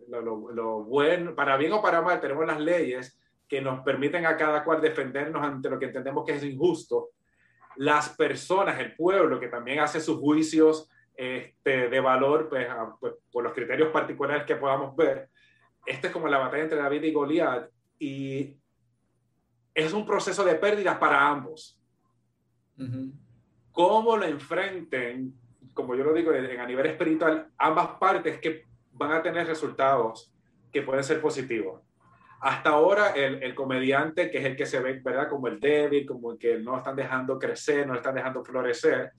lo, 0.09 0.53
lo, 0.53 0.85
bueno, 0.85 1.35
para 1.35 1.57
bien 1.57 1.73
o 1.73 1.81
para 1.81 2.03
mal, 2.03 2.21
tenemos 2.21 2.45
las 2.45 2.61
leyes, 2.61 3.19
que 3.49 3.63
nos 3.63 3.81
permiten 3.81 4.27
a 4.27 4.37
cada 4.37 4.65
cual 4.65 4.83
defendernos 4.83 5.43
ante 5.43 5.71
lo 5.71 5.79
que 5.79 5.87
entendemos 5.87 6.27
que 6.27 6.35
es 6.35 6.45
injusto, 6.45 7.13
las 7.77 8.11
personas, 8.11 8.79
el 8.81 8.95
pueblo, 8.95 9.41
que 9.41 9.49
también 9.49 9.81
hace 9.81 9.99
sus 9.99 10.19
juicios 10.19 10.91
este, 11.19 11.89
de 11.89 12.01
valor 12.01 12.49
pues, 12.49 12.69
pues, 13.01 13.15
por 13.33 13.43
los 13.43 13.53
criterios 13.53 13.91
particulares 13.91 14.45
que 14.45 14.55
podamos 14.55 14.95
ver, 14.95 15.29
esta 15.85 16.07
es 16.07 16.13
como 16.13 16.29
la 16.29 16.39
batalla 16.39 16.63
entre 16.63 16.79
David 16.79 17.03
y 17.03 17.13
Goliat 17.13 17.69
y 17.99 18.57
es 19.75 19.93
un 19.93 20.07
proceso 20.07 20.45
de 20.45 20.55
pérdidas 20.55 20.97
para 20.99 21.29
ambos. 21.29 21.77
Cómo 23.73 24.17
lo 24.17 24.27
enfrenten, 24.27 25.35
como 25.75 25.97
yo 25.97 26.05
lo 26.05 26.13
digo 26.13 26.31
a 26.31 26.67
nivel 26.67 26.87
espiritual, 26.87 27.49
ambas 27.59 27.99
partes 27.99 28.39
que 28.39 28.67
van 28.93 29.11
a 29.11 29.21
tener 29.21 29.45
resultados 29.45 30.33
que 30.73 30.83
pueden 30.83 31.03
ser 31.03 31.21
positivos. 31.21 31.83
Hasta 32.41 32.71
ahora, 32.71 33.11
el, 33.11 33.43
el, 33.43 33.57
comediante, 33.57 34.31
que 34.31 34.39
es 34.39 34.45
el 34.45 34.55
que 34.55 34.67
se 34.67 34.79
ve, 34.79 35.01
¿verdad? 35.03 35.29
Como 35.29 35.49
el 35.49 35.59
débil, 35.59 36.07
como 36.07 36.31
el 36.31 36.39
que 36.39 36.59
no 36.61 36.77
están 36.77 36.95
dejando 36.95 37.41
crecer, 37.41 37.85
no 37.89 37.97
están 37.97 38.15
dejando 38.15 38.45
florecer, 38.45 39.11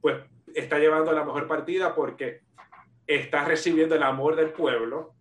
pues 0.00 0.16
está 0.54 0.78
llevando 0.78 1.12
la 1.12 1.24
mejor 1.24 1.46
partida 1.46 1.94
porque 1.94 2.40
está 3.06 3.44
recibiendo 3.44 3.94
el 3.94 4.02
amor 4.02 4.36
del 4.36 4.50
pueblo. 4.50 5.14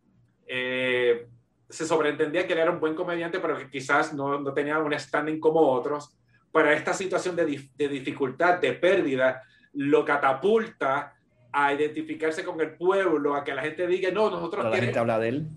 Eh, 0.47 1.27
se 1.69 1.85
sobreentendía 1.85 2.45
que 2.45 2.53
él 2.53 2.59
era 2.59 2.71
un 2.71 2.79
buen 2.79 2.95
comediante, 2.95 3.39
pero 3.39 3.57
que 3.57 3.69
quizás 3.69 4.13
no, 4.13 4.39
no 4.39 4.53
tenía 4.53 4.79
un 4.79 4.97
standing 4.97 5.39
como 5.39 5.61
otros. 5.61 6.15
Para 6.51 6.73
esta 6.73 6.93
situación 6.93 7.35
de, 7.35 7.67
de 7.75 7.87
dificultad, 7.87 8.59
de 8.59 8.73
pérdida, 8.73 9.41
lo 9.73 10.05
catapulta 10.05 11.15
a 11.51 11.73
identificarse 11.73 12.43
con 12.43 12.61
el 12.61 12.75
pueblo, 12.75 13.35
a 13.35 13.43
que 13.43 13.53
la 13.53 13.63
gente 13.63 13.87
diga, 13.87 14.11
no, 14.11 14.29
nosotros... 14.29 14.65
La 14.65 14.77
gente 14.77 14.99
habla 14.99 15.19
de 15.19 15.29
él 15.29 15.47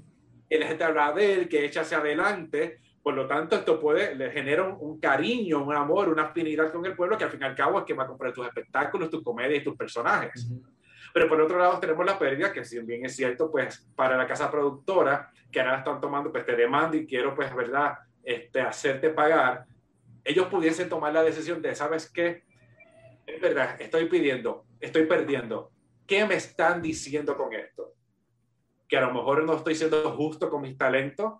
y 0.49 0.59
la 0.59 0.66
gente 0.66 0.85
habla 0.85 1.12
de 1.12 1.35
él, 1.35 1.49
que 1.49 1.64
echa 1.64 1.81
hacia 1.81 1.99
adelante. 1.99 2.81
Por 3.07 3.14
lo 3.14 3.28
tanto, 3.28 3.54
esto 3.54 3.78
puede, 3.78 4.16
le 4.16 4.32
genera 4.32 4.64
un, 4.64 4.98
cariño, 4.98 5.62
un 5.62 5.72
amor, 5.72 6.09
una 6.09 6.24
afinidad 6.24 6.72
con 6.72 6.84
el 6.86 6.96
pueblo 6.96 7.16
que 7.16 7.22
al 7.22 7.30
fin 7.30 7.40
y 7.40 7.44
al 7.44 7.54
cabo 7.54 7.78
es 7.78 7.84
que 7.84 7.94
va 7.94 8.02
a 8.02 8.07
comprar 8.09 8.32
tus 8.32 8.44
espectáculos, 8.44 9.09
tus 9.09 9.22
comedias 9.22 9.61
y 9.61 9.64
tus 9.64 9.76
personajes. 9.76 10.50
Pero 11.14 11.28
por 11.28 11.40
otro 11.40 11.57
lado 11.57 11.78
tenemos 11.78 12.04
la 12.04 12.18
pérdida, 12.18 12.52
que 12.52 12.64
si 12.64 12.80
bien 12.80 13.07
es 13.07 13.14
cierto, 13.14 13.48
pues 13.48 13.88
para 13.94 14.16
la 14.16 14.26
casa 14.26 14.50
productora, 14.50 15.30
que 15.52 15.61
ahora 15.61 15.78
están 15.78 16.00
tomando, 16.00 16.32
pues 16.32 16.44
te 16.44 16.57
demanda 16.57 16.96
y 16.96 17.07
quiero, 17.07 17.32
pues, 17.32 17.54
verdad, 17.54 17.96
este, 18.24 18.61
hacerte 18.61 19.11
pagar, 19.11 19.66
ellos 20.24 20.48
pudiesen 20.48 20.88
tomar 20.88 21.12
la 21.12 21.22
decisión 21.22 21.62
de, 21.62 21.76
¿sabes 21.76 22.11
qué? 22.11 22.42
Es 23.24 23.40
verdad, 23.40 23.80
estoy 23.80 24.07
pidiendo, 24.07 24.64
estoy 24.80 25.07
perdiendo. 25.07 25.70
¿Qué 26.09 26.26
me 26.26 26.34
están 26.34 26.82
diciendo 26.82 27.36
con 27.36 27.54
esto? 27.54 27.92
que 28.88 28.96
a 28.96 29.00
lo 29.00 29.12
mejor 29.12 29.44
no 29.44 29.57
estoy 29.57 29.74
siendo 29.74 30.11
justo 30.12 30.48
con 30.48 30.62
mis 30.62 30.76
talentos, 30.78 31.34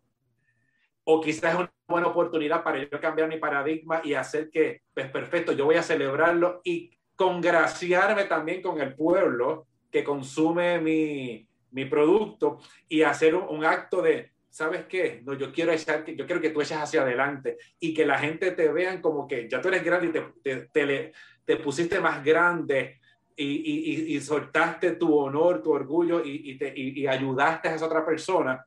o 1.09 1.21
quizás 1.21 1.55
es 1.55 1.61
una 1.61 1.73
buena 1.87 2.09
oportunidad 2.09 2.65
para 2.65 2.83
yo 2.83 3.01
cambiar 3.01 3.29
mi 3.29 3.39
paradigma 3.39 4.01
y 4.03 4.15
hacer 4.15 4.51
que, 4.51 4.83
pues 4.93 5.09
perfecto, 5.09 5.53
yo 5.53 5.65
voy 5.65 5.77
a 5.77 5.83
celebrarlo 5.83 6.61
y 6.65 6.99
congraciarme 7.15 8.25
también 8.25 8.61
con 8.61 8.81
el 8.81 8.95
pueblo 8.95 9.69
que 9.91 10.03
consume 10.03 10.81
mi, 10.81 11.49
mi 11.71 11.85
producto 11.85 12.59
y 12.89 13.03
hacer 13.03 13.37
un, 13.37 13.65
acto 13.65 14.03
de, 14.03 14.33
¿sabes 14.51 14.87
qué? 14.87 15.23
No, 15.25 15.35
yo 15.35 15.53
quiero, 15.53 15.71
echar, 15.71 16.05
yo 16.05 16.27
quiero 16.27 16.41
que 16.43 16.51
tú 16.51 16.61
eches 16.61 16.77
hacia 16.77 17.03
adelante 17.03 17.57
y 17.79 17.95
que 17.95 18.05
la 18.05 18.19
gente 18.19 18.51
te 18.51 18.69
vean 18.73 19.01
como 19.01 19.29
que 19.29 19.49
ya 19.49 19.61
tú 19.61 19.69
eres 19.69 19.85
grande 19.85 20.09
y 20.09 20.11
te, 20.11 20.23
te, 20.43 20.69
te, 20.73 21.13
te 21.45 21.57
pusiste 21.59 22.01
más 22.01 22.25
grande 22.25 22.99
y, 23.37 24.17
y, 24.17 24.21
soltaste 24.21 24.93
tu 24.93 25.15
honor, 25.15 25.63
tu 25.63 25.71
orgullo 25.71 26.23
y, 26.25 26.57
te, 26.57 26.73
y, 26.75 27.07
ayudaste 27.07 27.69
a 27.69 27.75
esa 27.75 27.87
otra 27.87 28.05
persona, 28.05 28.67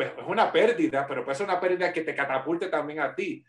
pues 0.00 0.12
es 0.16 0.26
una 0.26 0.50
pérdida, 0.50 1.06
pero 1.06 1.22
puede 1.22 1.36
ser 1.36 1.46
una 1.46 1.60
pérdida 1.60 1.92
que 1.92 2.00
te 2.00 2.14
catapulte 2.14 2.68
también 2.68 3.00
a 3.00 3.14
ti. 3.14 3.44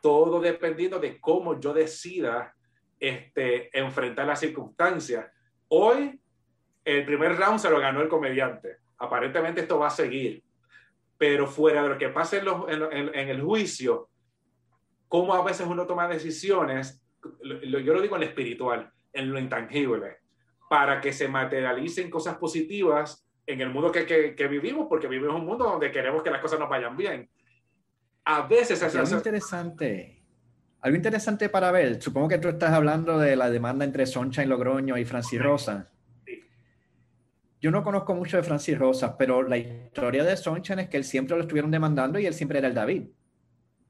Todo 0.00 0.40
dependiendo 0.40 0.98
de 0.98 1.20
cómo 1.20 1.60
yo 1.60 1.74
decida 1.74 2.54
este, 2.98 3.68
enfrentar 3.78 4.26
las 4.26 4.40
circunstancias. 4.40 5.26
Hoy, 5.68 6.18
el 6.86 7.04
primer 7.04 7.36
round 7.36 7.58
se 7.58 7.68
lo 7.68 7.78
ganó 7.78 8.00
el 8.00 8.08
comediante. 8.08 8.78
Aparentemente 8.96 9.60
esto 9.60 9.78
va 9.78 9.88
a 9.88 9.90
seguir. 9.90 10.42
Pero 11.18 11.46
fuera 11.46 11.82
de 11.82 11.90
lo 11.90 11.98
que 11.98 12.08
pase 12.08 12.38
en, 12.38 12.48
en, 12.48 13.14
en 13.14 13.28
el 13.28 13.42
juicio, 13.42 14.08
cómo 15.06 15.34
a 15.34 15.44
veces 15.44 15.66
uno 15.66 15.86
toma 15.86 16.08
decisiones, 16.08 17.04
yo 17.42 17.92
lo 17.92 18.00
digo 18.00 18.16
en 18.16 18.22
espiritual, 18.22 18.90
en 19.12 19.30
lo 19.30 19.38
intangible, 19.38 20.20
para 20.70 20.98
que 20.98 21.12
se 21.12 21.28
materialicen 21.28 22.08
cosas 22.08 22.38
positivas 22.38 23.29
en 23.52 23.60
el 23.60 23.70
mundo 23.70 23.90
que, 23.92 24.34
que, 24.34 24.48
vivimos, 24.48 24.86
porque 24.88 25.06
vivimos 25.06 25.36
un 25.36 25.46
mundo 25.46 25.64
donde 25.64 25.90
queremos 25.90 26.22
que 26.22 26.30
las 26.30 26.40
cosas 26.40 26.58
nos 26.58 26.68
vayan 26.68 26.96
bien. 26.96 27.28
A 28.24 28.46
veces 28.46 28.82
es 28.82 28.94
algo 28.94 29.16
interesante. 29.16 30.22
Algo 30.80 30.96
interesante 30.96 31.48
para 31.48 31.70
ver. 31.70 32.00
Supongo 32.00 32.28
que 32.28 32.38
tú 32.38 32.48
estás 32.48 32.72
hablando 32.72 33.18
de 33.18 33.36
la 33.36 33.50
demanda 33.50 33.84
entre 33.84 34.06
Soncha 34.06 34.42
y 34.42 34.46
Logroño 34.46 34.96
y 34.96 35.04
Francis 35.04 35.42
Rosa. 35.42 35.90
Yo 37.60 37.70
no 37.70 37.82
conozco 37.82 38.14
mucho 38.14 38.38
de 38.38 38.42
Francis 38.42 38.78
Rosa, 38.78 39.18
pero 39.18 39.42
la 39.42 39.58
historia 39.58 40.24
de 40.24 40.36
Sonchan 40.36 40.78
es 40.78 40.88
que 40.88 40.96
él 40.96 41.04
siempre 41.04 41.36
lo 41.36 41.42
estuvieron 41.42 41.70
demandando 41.70 42.18
y 42.18 42.24
él 42.24 42.32
siempre 42.32 42.58
era 42.58 42.68
el 42.68 42.74
David. 42.74 43.08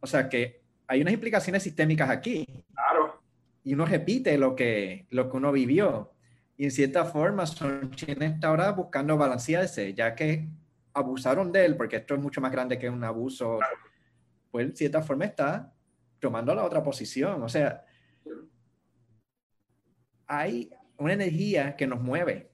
O 0.01 0.07
sea 0.07 0.29
que 0.29 0.63
hay 0.89 1.03
unas 1.03 1.15
implicaciones 1.15 1.63
sistémicas 1.63 2.11
aquí. 2.11 2.65
Claro 2.75 3.21
y 3.65 3.75
uno 3.75 3.85
repite 3.85 4.37
lo 4.39 4.57
que, 4.57 5.07
lo 5.11 5.31
que 5.31 5.37
uno 5.37 5.53
vivió. 5.53 6.13
Y 6.61 6.65
en 6.65 6.71
cierta 6.71 7.07
forma, 7.07 7.47
Sonchen 7.47 8.23
está 8.23 8.49
ahora 8.49 8.71
buscando 8.73 9.17
balancearse, 9.17 9.95
ya 9.95 10.15
que 10.15 10.47
abusaron 10.93 11.51
de 11.51 11.65
él, 11.65 11.75
porque 11.75 11.97
esto 11.97 12.15
es 12.15 12.21
mucho 12.21 12.43
más 12.43 12.53
grande 12.53 12.79
que 12.79 12.91
un 12.91 13.03
abuso, 13.03 13.61
pues 14.51 14.67
en 14.67 14.77
cierta 14.77 15.01
forma 15.01 15.25
está 15.25 15.73
tomando 16.19 16.55
la 16.55 16.63
otra 16.63 16.83
posición. 16.83 17.43
O 17.43 17.49
sea, 17.49 17.83
hay 20.27 20.69
una 20.99 21.15
energía 21.15 21.75
que 21.77 21.87
nos 21.87 22.03
mueve. 22.03 22.53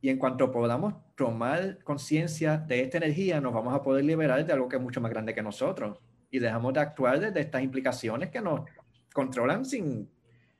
Y 0.00 0.08
en 0.08 0.18
cuanto 0.18 0.50
podamos 0.50 0.94
tomar 1.14 1.84
conciencia 1.84 2.56
de 2.56 2.80
esta 2.80 2.96
energía, 2.96 3.42
nos 3.42 3.52
vamos 3.52 3.74
a 3.74 3.82
poder 3.82 4.06
liberar 4.06 4.46
de 4.46 4.54
algo 4.54 4.70
que 4.70 4.76
es 4.76 4.82
mucho 4.82 5.02
más 5.02 5.10
grande 5.10 5.34
que 5.34 5.42
nosotros. 5.42 5.98
Y 6.30 6.38
dejamos 6.38 6.72
de 6.72 6.80
actuar 6.80 7.20
desde 7.20 7.40
estas 7.40 7.62
implicaciones 7.62 8.30
que 8.30 8.40
nos 8.40 8.62
controlan 9.12 9.66
sin 9.66 10.08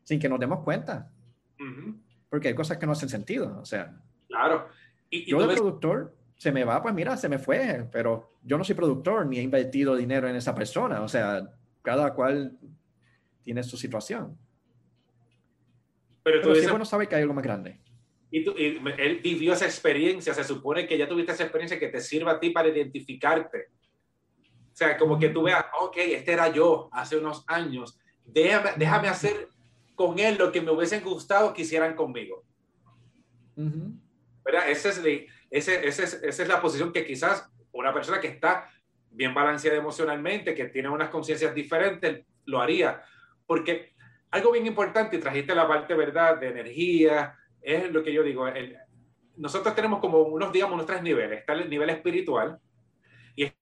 sin 0.05 0.21
que 0.21 0.29
nos 0.29 0.39
demos 0.39 0.61
cuenta. 0.61 1.11
Porque 2.35 2.49
hay 2.49 2.55
cosas 2.57 2.79
que 2.79 2.87
no 2.87 2.91
hacen 2.91 3.09
sentido. 3.09 3.61
O 3.61 3.65
sea, 3.65 3.97
claro. 4.27 4.67
¿Y, 5.09 5.31
yo 5.31 5.47
de 5.47 5.55
productor 5.55 6.17
se 6.37 6.51
me 6.51 6.65
va, 6.65 6.83
pues 6.83 6.93
mira, 6.93 7.17
se 7.17 7.29
me 7.29 7.39
fue, 7.39 7.89
pero 7.93 8.33
yo 8.43 8.59
no 8.59 8.65
soy 8.65 8.75
productor 8.75 9.25
ni 9.25 9.39
he 9.39 9.43
invertido 9.43 9.95
dinero 9.95 10.27
en 10.29 10.35
esa 10.35 10.53
persona. 10.53 11.01
O 11.03 11.07
sea, 11.07 11.49
cada 11.81 12.13
cual 12.13 12.59
tiene 13.45 13.63
su 13.63 13.77
situación. 13.77 14.37
Pero, 16.25 16.41
tú 16.41 16.49
pero 16.55 16.71
bueno 16.71 16.85
saber 16.85 17.07
que 17.07 17.15
hay 17.15 17.23
algo 17.23 17.35
más 17.35 17.45
grande. 17.45 17.79
Y, 18.33 18.45
él 18.99 19.21
vivió 19.23 19.53
esa 19.53 19.67
experiencia, 19.67 20.35
se 20.35 20.43
supone 20.43 20.89
que 20.89 20.99
ya 20.99 21.07
tuviste 21.07 21.31
esa 21.31 21.45
experiencia 21.45 21.79
que 21.79 21.87
te 21.87 22.01
sirva 22.01 22.33
a 22.33 22.41
ti 22.41 22.51
para 22.51 22.67
identificarte. 22.67 23.69
O 24.73 24.77
sea, 24.77 24.97
como 24.97 25.21
que 25.21 25.29
tú 25.29 25.45
veas, 25.45 25.67
ok, 25.81 25.99
este 25.99 26.33
era 26.33 26.53
yo 26.53 26.89
hace 26.91 27.17
unos 27.17 27.45
años, 27.47 27.97
déjame, 28.25 28.71
déjame 28.77 29.07
hacer 29.07 29.54
con 29.95 30.19
él 30.19 30.37
lo 30.39 30.51
que 30.51 30.61
me 30.61 30.71
hubiesen 30.71 31.03
gustado 31.03 31.55
que 31.55 31.63
hicieran 31.63 31.95
conmigo. 31.95 32.45
¿Verdad? 34.45 34.69
Esa 34.69 34.91
es, 34.91 34.99
ese, 35.51 35.87
ese, 35.87 36.05
esa 36.05 36.43
es 36.43 36.49
la 36.49 36.61
posición 36.61 36.93
que 36.93 37.07
quizás 37.07 37.49
una 37.73 37.93
persona 37.93 38.21
que 38.21 38.29
está 38.29 38.71
bien 39.11 39.33
balanceada 39.33 39.79
emocionalmente, 39.79 40.55
que 40.55 40.67
tiene 40.67 40.89
unas 40.89 41.09
conciencias 41.09 41.55
diferentes, 41.55 42.27
lo 42.47 42.61
haría. 42.61 43.03
Porque 43.47 43.95
algo 44.31 44.53
bien 44.53 44.67
importante, 44.67 45.17
y 45.17 45.21
trajiste 45.21 45.55
la 45.55 45.69
parte, 45.69 45.95
¿verdad?, 45.95 46.39
de 46.39 46.49
energía, 46.49 47.37
es 47.63 47.91
lo 47.93 48.03
que 48.03 48.13
yo 48.13 48.23
digo. 48.23 48.47
nosotros 49.37 49.75
tenemos 49.75 50.01
como 50.01 50.19
unos, 50.19 50.53
digamos, 50.53 50.75
unos 50.75 50.87
tres 50.87 51.03
niveles. 51.03 51.41
Está 51.41 51.53
el 51.53 51.71
nivel 51.71 51.91
espiritual 51.91 52.59
y 53.37 53.45
el 53.45 53.55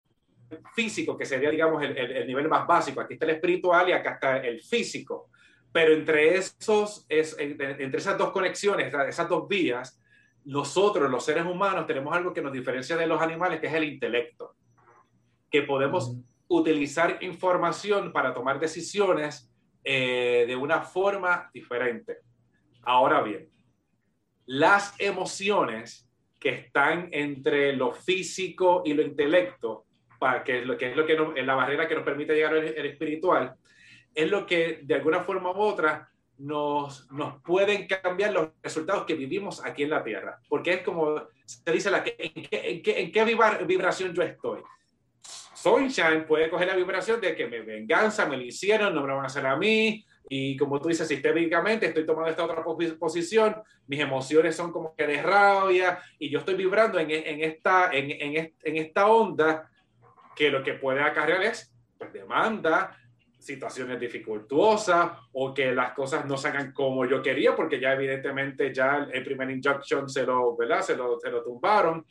físico, 0.75 1.17
que 1.17 1.27
sería, 1.27 1.51
digamos, 1.51 1.83
el, 1.83 1.97
el 1.97 2.27
nivel 2.27 2.49
más 2.49 2.67
básico. 2.67 3.01
Aquí 3.01 3.15
está 3.15 3.27
el 3.27 3.33
espiritual 3.33 3.89
y 3.89 3.93
acá 3.93 4.13
está 4.13 4.39
el 4.39 4.63
físico. 4.63 5.31
Pero 5.73 5.95
entre, 5.95 6.37
esos, 6.37 7.07
es, 7.09 7.37
entre 7.39 7.99
esas 7.99 8.19
dos 8.19 8.31
conexiones, 8.31 8.93
esas 9.09 9.29
dos 9.29 9.49
vías, 9.49 9.99
nosotros, 10.45 11.11
los 11.11 11.25
seres 11.25 11.47
humanos, 11.47 11.87
tenemos 11.87 12.15
algo 12.15 12.33
que 12.33 12.43
nos 12.43 12.53
diferencia 12.53 12.97
de 12.97 13.07
los 13.07 13.21
animales, 13.21 13.61
que 13.61 13.69
es 13.69 13.75
el 13.75 13.85
intelecto. 13.85 14.55
Que 15.51 15.63
podemos 15.63 16.17
utilizar 16.49 17.19
información 17.23 18.13
para 18.13 18.35
tomar 18.35 18.61
decisiones 18.61 19.51
eh, 19.85 20.45
de 20.47 20.57
una 20.57 20.83
forma 20.83 21.51
diferente. 21.55 22.19
Ahora 22.83 23.23
bien, 23.23 23.49
las 24.47 24.95
emociones 25.01 26.09
que 26.39 26.51
están 26.51 27.09
entre 27.13 27.75
lo 27.75 27.93
físico 27.93 28.83
y 28.85 28.95
lo 28.95 29.03
intelecto, 29.03 29.87
para 30.19 30.45
que, 30.45 30.65
lo 30.65 30.77
que 30.77 30.91
es 30.91 30.97
lo 30.97 31.07
que 31.07 31.15
es 31.37 31.47
la 31.47 31.55
barrera 31.55 31.89
que 31.89 31.95
nos 31.95 32.05
permite 32.05 32.35
llegar 32.35 32.55
al 32.55 32.87
espiritual, 32.87 33.55
es 34.15 34.31
lo 34.31 34.47
que 34.47 34.81
de 34.83 34.95
alguna 34.95 35.21
forma 35.21 35.51
u 35.51 35.61
otra 35.61 36.09
nos, 36.39 37.11
nos 37.13 37.41
pueden 37.43 37.87
cambiar 37.87 38.33
los 38.33 38.49
resultados 38.63 39.05
que 39.05 39.15
vivimos 39.15 39.65
aquí 39.65 39.85
en 39.85 39.91
la 39.91 40.03
Tierra. 40.03 40.41
Porque 40.49 40.75
es 40.75 40.83
como 40.83 41.23
se 41.45 41.73
dice, 41.73 41.91
la, 41.91 42.05
¿en 42.07 42.43
qué, 42.43 42.71
en 42.71 42.83
qué, 42.83 43.01
en 43.01 43.13
qué 43.13 43.25
vibración 43.65 44.15
yo 44.15 44.23
estoy? 44.23 44.61
Sunshine 45.55 46.27
puede 46.27 46.51
coger 46.51 46.69
la 46.69 46.75
vibración 46.75 47.21
de 47.21 47.37
que 47.37 47.47
me 47.47 47.61
venganza, 47.61 48.27
me 48.27 48.37
lo 48.37 48.43
hicieron, 48.43 48.95
no 48.95 49.03
me 49.03 49.09
lo 49.09 49.17
van 49.17 49.25
a 49.25 49.29
hacer 49.29 49.47
a 49.47 49.57
mí. 49.57 50.05
Y 50.29 50.57
como 50.57 50.81
tú 50.81 50.89
dices, 50.89 51.07
sistémicamente 51.07 51.87
estoy 51.87 52.07
tomando 52.07 52.31
esta 52.31 52.45
otra 52.45 52.65
posición, 52.99 53.57
mis 53.87 54.01
emociones 54.01 54.57
son 54.57 54.73
como 54.73 54.95
que 54.95 55.07
de 55.07 55.23
rabia 55.23 56.01
y 56.19 56.31
yo 56.31 56.39
estoy 56.39 56.55
vibrando 56.55 56.99
en, 56.99 57.11
en 57.11 57.43
esta, 57.43 57.91
en, 57.93 58.11
en, 58.11 58.55
en, 58.63 58.77
esta 58.77 59.07
onda 59.07 59.71
que 60.35 60.51
lo 60.51 60.63
que 60.63 60.75
puede 60.75 61.03
acarrear 61.03 61.43
es 61.43 61.73
demanda, 62.13 62.97
situaciones 63.43 63.99
dificultuosas 63.99 65.13
o 65.33 65.53
que 65.53 65.73
las 65.73 65.93
cosas 65.93 66.25
no 66.27 66.37
salgan 66.37 66.73
como 66.73 67.05
yo 67.05 67.21
quería 67.21 67.57
porque 67.57 67.81
ya 67.81 67.93
evidentemente 67.93 68.73
ya 68.73 69.09
el 69.13 69.25
primer 69.25 69.51
injunction 69.51 70.09
se 70.09 70.25
lo, 70.25 70.57
¿verdad? 70.57 70.83
Se 70.83 70.97
lo, 70.97 71.19
se 71.19 71.31
lo 71.31 71.43
tumbaron 71.43 72.07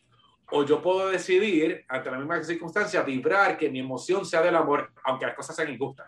o 0.53 0.65
yo 0.65 0.81
puedo 0.81 1.09
decidir, 1.09 1.85
ante 1.87 2.11
la 2.11 2.17
misma 2.17 2.43
circunstancia, 2.43 3.01
vibrar 3.03 3.57
que 3.57 3.69
mi 3.69 3.79
emoción 3.79 4.25
sea 4.25 4.41
del 4.41 4.55
amor, 4.57 4.91
aunque 5.05 5.25
las 5.25 5.35
cosas 5.35 5.55
sean 5.55 5.71
injustas. 5.71 6.07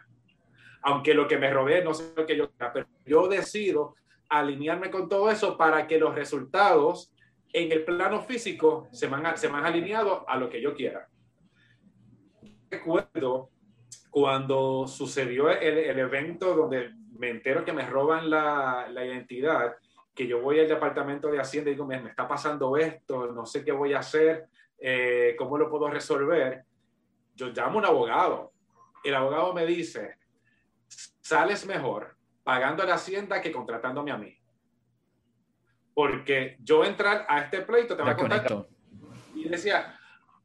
Aunque 0.81 1.13
lo 1.13 1.25
que 1.29 1.37
me 1.37 1.49
rodee 1.49 1.81
no 1.81 1.93
sea 1.93 2.07
lo 2.15 2.25
que 2.25 2.35
yo 2.35 2.51
quiera, 2.51 2.73
pero 2.73 2.85
yo 3.05 3.29
decido 3.29 3.95
alinearme 4.27 4.91
con 4.91 5.07
todo 5.07 5.31
eso 5.31 5.57
para 5.57 5.87
que 5.87 5.97
los 5.97 6.13
resultados 6.13 7.13
en 7.53 7.71
el 7.71 7.85
plano 7.85 8.21
físico 8.21 8.89
se 8.91 9.07
van, 9.07 9.37
se 9.37 9.47
van 9.47 9.65
alineados 9.65 10.23
a 10.27 10.35
lo 10.35 10.49
que 10.49 10.61
yo 10.61 10.73
quiera. 10.73 11.07
Recuerdo 12.69 13.52
cuando 14.13 14.85
sucedió 14.87 15.49
el, 15.49 15.75
el 15.75 15.97
evento 15.97 16.55
donde 16.55 16.93
me 17.17 17.31
entero 17.31 17.65
que 17.65 17.73
me 17.73 17.83
roban 17.83 18.29
la, 18.29 18.87
la 18.91 19.03
identidad, 19.03 19.75
que 20.13 20.27
yo 20.27 20.39
voy 20.39 20.59
al 20.59 20.67
departamento 20.67 21.31
de 21.31 21.39
Hacienda 21.39 21.71
y 21.71 21.73
digo, 21.73 21.87
me, 21.87 21.95
está 21.95 22.27
pasando 22.27 22.77
esto, 22.77 23.31
no 23.31 23.47
sé 23.47 23.65
qué 23.65 23.71
voy 23.71 23.95
a 23.95 23.99
hacer, 23.99 24.45
eh, 24.77 25.33
cómo 25.35 25.57
lo 25.57 25.67
puedo 25.67 25.89
resolver, 25.89 26.63
yo 27.33 27.47
llamo 27.47 27.79
a 27.79 27.81
un 27.81 27.85
abogado. 27.85 28.53
El 29.03 29.15
abogado 29.15 29.51
me 29.51 29.65
dice, 29.65 30.19
sales 30.87 31.65
mejor 31.65 32.15
pagando 32.43 32.83
a 32.83 32.85
la 32.85 32.93
Hacienda 32.93 33.41
que 33.41 33.51
contratándome 33.51 34.11
a 34.11 34.17
mí. 34.17 34.37
Porque 35.95 36.57
yo 36.59 36.85
entrar 36.85 37.25
a 37.27 37.39
este 37.39 37.61
pleito 37.61 37.97
te 37.97 38.03
va 38.03 38.11
a 38.11 38.15
contar. 38.15 38.67
Y 39.33 39.49
decía, 39.49 39.99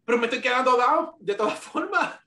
pero 0.07 0.16
me 0.16 0.25
estoy 0.25 0.41
quedando 0.41 0.75
dado 0.75 1.16
de 1.21 1.35
todas 1.35 1.59
formas. 1.59 2.19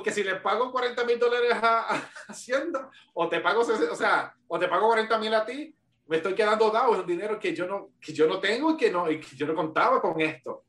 Porque 0.00 0.12
si 0.12 0.24
le 0.24 0.36
pago 0.36 0.72
40 0.72 1.04
mil 1.04 1.18
dólares 1.18 1.52
a, 1.52 2.10
Hacienda, 2.26 2.88
o 3.12 3.28
te 3.28 3.38
pago, 3.40 3.60
o 3.60 3.94
sea, 3.94 4.34
o 4.48 4.58
te 4.58 4.66
pago 4.66 4.86
40 4.86 5.18
mil 5.18 5.34
a 5.34 5.44
ti, 5.44 5.76
me 6.06 6.16
estoy 6.16 6.34
quedando 6.34 6.70
dado, 6.70 6.94
es 6.94 7.00
un 7.00 7.06
dinero 7.06 7.38
que 7.38 7.54
yo 7.54 7.66
no, 7.66 7.90
que 8.00 8.14
yo 8.14 8.26
no 8.26 8.40
tengo 8.40 8.70
y 8.70 8.76
que, 8.78 8.90
no, 8.90 9.10
y 9.10 9.20
que 9.20 9.36
yo 9.36 9.46
no 9.46 9.54
contaba 9.54 10.00
con 10.00 10.18
esto. 10.22 10.64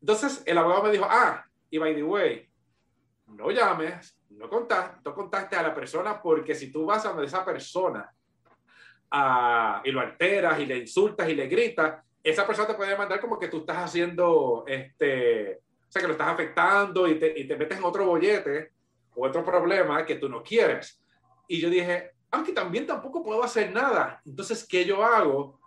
Entonces 0.00 0.42
el 0.46 0.58
abogado 0.58 0.82
me 0.82 0.90
dijo, 0.90 1.06
ah, 1.08 1.46
y 1.70 1.78
by 1.78 1.94
the 1.94 2.02
way, 2.02 2.50
no 3.28 3.52
llames, 3.52 4.18
no 4.30 4.48
contactes, 4.48 5.04
no 5.04 5.14
contactes 5.14 5.56
a 5.56 5.62
la 5.62 5.72
persona 5.72 6.20
porque 6.20 6.56
si 6.56 6.72
tú 6.72 6.86
vas 6.86 7.06
a 7.06 7.10
donde 7.10 7.26
esa 7.26 7.44
persona 7.44 8.12
ah, 9.12 9.80
y 9.84 9.92
lo 9.92 10.00
alteras 10.00 10.58
y 10.58 10.66
le 10.66 10.78
insultas 10.78 11.28
y 11.28 11.36
le 11.36 11.46
gritas, 11.46 12.02
esa 12.20 12.44
persona 12.44 12.66
te 12.66 12.74
puede 12.74 12.96
mandar 12.96 13.20
como 13.20 13.38
que 13.38 13.46
tú 13.46 13.58
estás 13.58 13.76
haciendo, 13.76 14.64
este, 14.66 15.62
sea, 15.94 16.02
que 16.02 16.08
lo 16.08 16.12
estás 16.14 16.28
afectando 16.28 17.06
y 17.06 17.18
te, 17.18 17.38
y 17.38 17.46
te 17.46 17.56
metes 17.56 17.78
en 17.78 17.84
otro 17.84 18.06
bollete 18.06 18.72
o 19.14 19.26
otro 19.26 19.44
problema 19.44 20.04
que 20.04 20.16
tú 20.16 20.28
no 20.28 20.42
quieres. 20.42 21.00
Y 21.46 21.60
yo 21.60 21.70
dije, 21.70 22.12
aunque 22.30 22.52
también 22.52 22.86
tampoco 22.86 23.22
puedo 23.22 23.44
hacer 23.44 23.72
nada. 23.72 24.20
Entonces, 24.26 24.66
¿qué 24.66 24.84
yo 24.84 25.04
hago? 25.04 25.60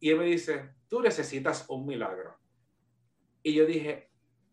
Y 0.00 0.10
él 0.10 0.18
me 0.18 0.24
dice, 0.24 0.70
tú 0.88 1.02
necesitas 1.02 1.66
un 1.68 1.86
milagro. 1.86 2.38
Y 3.42 3.52
yo 3.54 3.66
dije, 3.66 4.10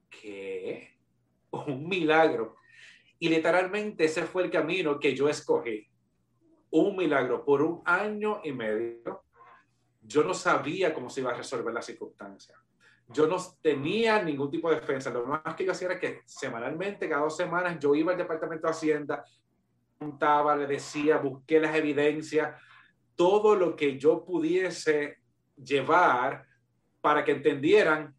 ¿qué? 0.09 0.97
Un 1.51 1.87
milagro. 1.87 2.57
Y 3.19 3.29
literalmente 3.29 4.05
ese 4.05 4.23
fue 4.23 4.43
el 4.43 4.51
camino 4.51 4.99
que 4.99 5.15
yo 5.15 5.29
escogí. 5.29 5.87
Un 6.71 6.97
milagro. 6.97 7.45
Por 7.45 7.61
un 7.61 7.81
año 7.85 8.41
y 8.43 8.51
medio, 8.51 9.23
yo 10.01 10.23
no 10.23 10.33
sabía 10.33 10.93
cómo 10.93 11.09
se 11.09 11.21
iba 11.21 11.31
a 11.31 11.37
resolver 11.37 11.73
la 11.73 11.81
circunstancia. 11.81 12.55
Yo 13.09 13.27
no 13.27 13.37
tenía 13.61 14.21
ningún 14.23 14.49
tipo 14.49 14.69
de 14.69 14.77
defensa. 14.77 15.09
Lo 15.09 15.25
más 15.25 15.55
que 15.55 15.65
yo 15.65 15.71
hacía 15.71 15.89
era 15.89 15.99
que 15.99 16.21
semanalmente, 16.25 17.09
cada 17.09 17.23
dos 17.23 17.37
semanas, 17.37 17.77
yo 17.79 17.93
iba 17.95 18.11
al 18.11 18.17
departamento 18.17 18.67
de 18.67 18.71
Hacienda, 18.71 19.23
le 20.57 20.67
decía, 20.67 21.17
busqué 21.17 21.59
las 21.59 21.75
evidencias, 21.75 22.59
todo 23.15 23.55
lo 23.55 23.75
que 23.75 23.97
yo 23.97 24.23
pudiese 24.25 25.17
llevar 25.55 26.45
para 27.01 27.23
que 27.23 27.31
entendieran 27.31 28.13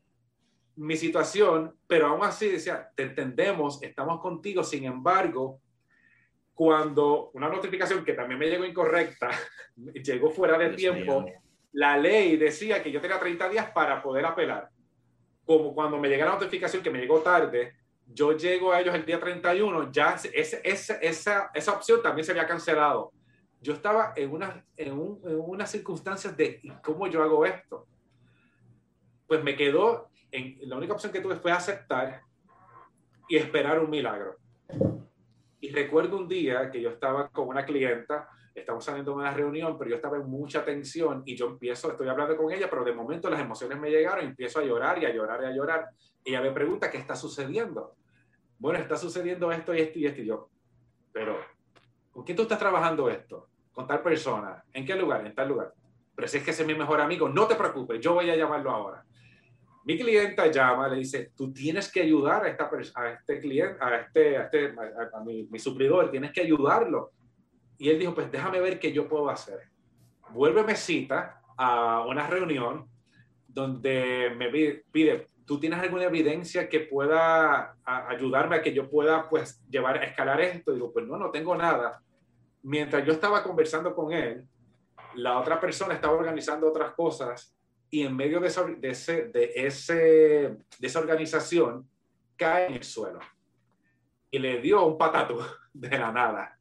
mi 0.77 0.97
situación, 0.97 1.75
pero 1.87 2.09
aún 2.09 2.25
así 2.25 2.49
decía, 2.49 2.91
te 2.95 3.05
entendemos, 3.05 3.83
estamos 3.83 4.21
contigo, 4.21 4.65
sin 4.65 4.85
embargo, 4.85 5.61
cuando 6.55 7.31
una 7.35 7.49
notificación 7.49 8.05
que 8.05 8.15
también 8.15 8.39
me 8.39 8.47
llegó 8.47 8.65
incorrecta, 8.65 9.31
llegó 9.77 10.31
fuera 10.31 10.59
de 10.59 10.71
tiempo, 10.71 11.27
la 11.73 11.97
ley 11.97 12.37
decía 12.37 12.83
que 12.83 12.91
yo 12.91 13.01
tenía 13.01 13.19
30 13.19 13.49
días 13.49 13.71
para 13.71 14.03
poder 14.03 14.25
apelar. 14.27 14.69
Como 15.45 15.75
cuando 15.75 15.99
me 15.99 16.09
llega 16.09 16.25
la 16.25 16.33
notificación 16.33 16.83
que 16.83 16.91
me 16.91 17.01
llegó 17.01 17.21
tarde, 17.21 17.75
yo 18.07 18.37
llego 18.37 18.73
a 18.73 18.81
ellos 18.81 18.95
el 18.95 19.05
día 19.05 19.19
31, 19.19 19.91
ya 19.91 20.17
esa, 20.33 20.57
esa, 20.59 21.51
esa 21.55 21.73
opción 21.73 22.03
también 22.03 22.25
se 22.25 22.33
había 22.33 22.47
cancelado. 22.47 23.13
Yo 23.61 23.73
estaba 23.73 24.13
en, 24.15 24.31
una, 24.31 24.63
en, 24.77 24.93
un, 24.93 25.21
en 25.25 25.41
unas 25.41 25.71
circunstancias 25.71 26.37
de 26.37 26.61
cómo 26.83 27.07
yo 27.07 27.23
hago 27.23 27.47
esto. 27.47 27.87
Pues 29.27 29.43
me 29.43 29.57
quedó, 29.57 30.11
en, 30.31 30.59
la 30.69 30.77
única 30.77 30.93
opción 30.93 31.13
que 31.13 31.21
tuve 31.21 31.37
fue 31.37 31.51
aceptar 31.51 32.23
y 33.29 33.37
esperar 33.37 33.81
un 33.81 33.89
milagro. 33.89 34.37
Y 35.61 35.71
recuerdo 35.71 36.19
un 36.19 36.29
día 36.29 36.71
que 36.71 36.83
yo 36.83 36.91
estaba 36.91 37.29
con 37.31 37.49
una 37.49 37.65
clienta, 37.65 38.29
estamos 38.61 38.85
saliendo 38.85 39.13
de 39.13 39.19
una 39.19 39.33
reunión, 39.33 39.77
pero 39.77 39.91
yo 39.91 39.97
estaba 39.97 40.17
en 40.17 40.27
mucha 40.27 40.65
tensión 40.65 41.23
y 41.27 41.37
yo 41.37 41.47
empiezo, 41.47 41.91
estoy 41.91 42.09
hablando 42.09 42.37
con 42.37 42.53
ella, 42.53 42.71
pero 42.71 42.85
de 42.85 42.93
momento 42.93 43.29
las 43.29 43.41
emociones 43.41 43.79
me 43.79 43.91
llegaron 43.91 44.25
y 44.25 44.29
empiezo 44.29 44.61
a 44.61 44.65
llorar 44.65 45.03
y 45.03 45.07
a 45.07 45.13
llorar 45.13 45.43
y 45.43 45.47
a 45.47 45.51
llorar. 45.53 45.89
Y 46.25 46.31
ella 46.31 46.41
me 46.41 46.53
pregunta, 46.53 46.91
¿qué 46.91 46.99
está 46.99 47.17
sucediendo? 47.17 47.97
Bueno, 48.59 48.79
está 48.79 48.97
sucediendo 48.97 49.51
esto 49.51 49.75
y 49.75 49.81
esto 49.81 49.99
y 49.99 50.07
esto 50.07 50.21
y 50.21 50.27
yo. 50.27 50.49
Pero, 51.13 51.39
¿con 52.13 52.25
quién 52.25 52.37
tú 52.37 52.43
estás 52.43 52.59
trabajando 52.59 53.11
esto? 53.11 53.49
Con 53.73 53.87
tal 53.87 54.03
persona. 54.03 54.65
¿En 54.73 54.87
qué 54.87 54.95
lugar? 54.95 55.27
En 55.27 55.35
tal 55.35 55.49
lugar. 55.49 55.73
Pero 56.15 56.29
si 56.29 56.39
es 56.39 56.45
que 56.45 56.53
es 56.53 56.67
mi 56.67 56.75
mejor 56.75 57.01
amigo, 57.01 57.29
no 57.29 57.47
te 57.47 57.57
preocupes, 57.57 58.01
yo 58.01 58.15
voy 58.15 58.31
a 58.31 58.37
llamarlo 58.37 58.71
ahora. 58.71 59.05
Mi 59.85 59.99
clienta 59.99 60.47
llama, 60.47 60.89
le 60.89 60.97
dice, 60.97 61.33
tú 61.37 61.53
tienes 61.53 61.93
que 61.93 62.01
ayudar 62.01 62.45
a, 62.45 62.49
esta 62.49 62.71
a 62.95 63.11
este 63.11 63.41
cliente, 63.41 63.77
a 63.81 63.97
este, 63.97 64.39
a, 64.39 64.45
este, 64.45 64.75
a, 65.13 65.21
mi, 65.21 65.47
mi 65.51 65.59
suplidor, 65.59 66.11
tienes 66.11 66.33
que 66.33 66.41
ayudarlo. 66.41 67.11
Y 67.85 67.91
él 67.91 67.99
dijo, 67.99 68.15
pues 68.15 68.33
déjame 68.33 68.61
ver 68.61 68.81
qué 68.81 68.95
yo 68.95 69.07
puedo 69.07 69.29
hacer. 69.29 69.61
Vuélveme 70.31 70.75
cita 70.75 71.43
a 71.55 72.07
una 72.09 72.27
reunión 72.27 72.89
donde 73.47 74.33
me 74.39 74.49
pide, 74.49 75.29
¿tú 75.45 75.61
tienes 75.61 75.79
alguna 75.81 76.05
evidencia 76.05 76.67
que 76.67 76.81
pueda 76.81 77.77
ayudarme 77.85 78.57
a 78.57 78.63
que 78.63 78.73
yo 78.73 78.89
pueda 78.89 79.29
pues 79.29 79.63
llevar 79.69 79.99
a 79.99 80.05
escalar 80.05 80.41
esto? 80.41 80.73
digo, 80.73 80.95
pues 80.95 81.07
no, 81.07 81.19
no 81.19 81.31
tengo 81.31 81.55
nada. 81.55 82.01
Mientras 82.63 83.05
yo 83.05 83.13
estaba 83.13 83.43
conversando 83.43 83.95
con 83.95 84.15
él, 84.15 84.49
la 85.17 85.39
otra 85.39 85.61
persona 85.61 85.93
estaba 85.93 86.15
organizando 86.15 86.67
otras 86.67 86.95
cosas 86.95 87.55
y 87.91 88.01
en 88.01 88.17
medio 88.17 88.41
de, 88.41 88.49
de, 88.79 88.89
ese, 88.89 89.27
de, 89.27 89.53
ese, 89.57 89.95
de 90.79 90.87
esa 90.87 91.01
organización 91.01 91.87
cae 92.35 92.69
en 92.69 92.77
el 92.77 92.83
suelo 92.83 93.21
y 94.31 94.39
le 94.39 94.63
dio 94.63 94.87
un 94.87 94.97
patato 94.97 95.47
de 95.75 95.99
la 95.99 96.11
nada. 96.11 96.54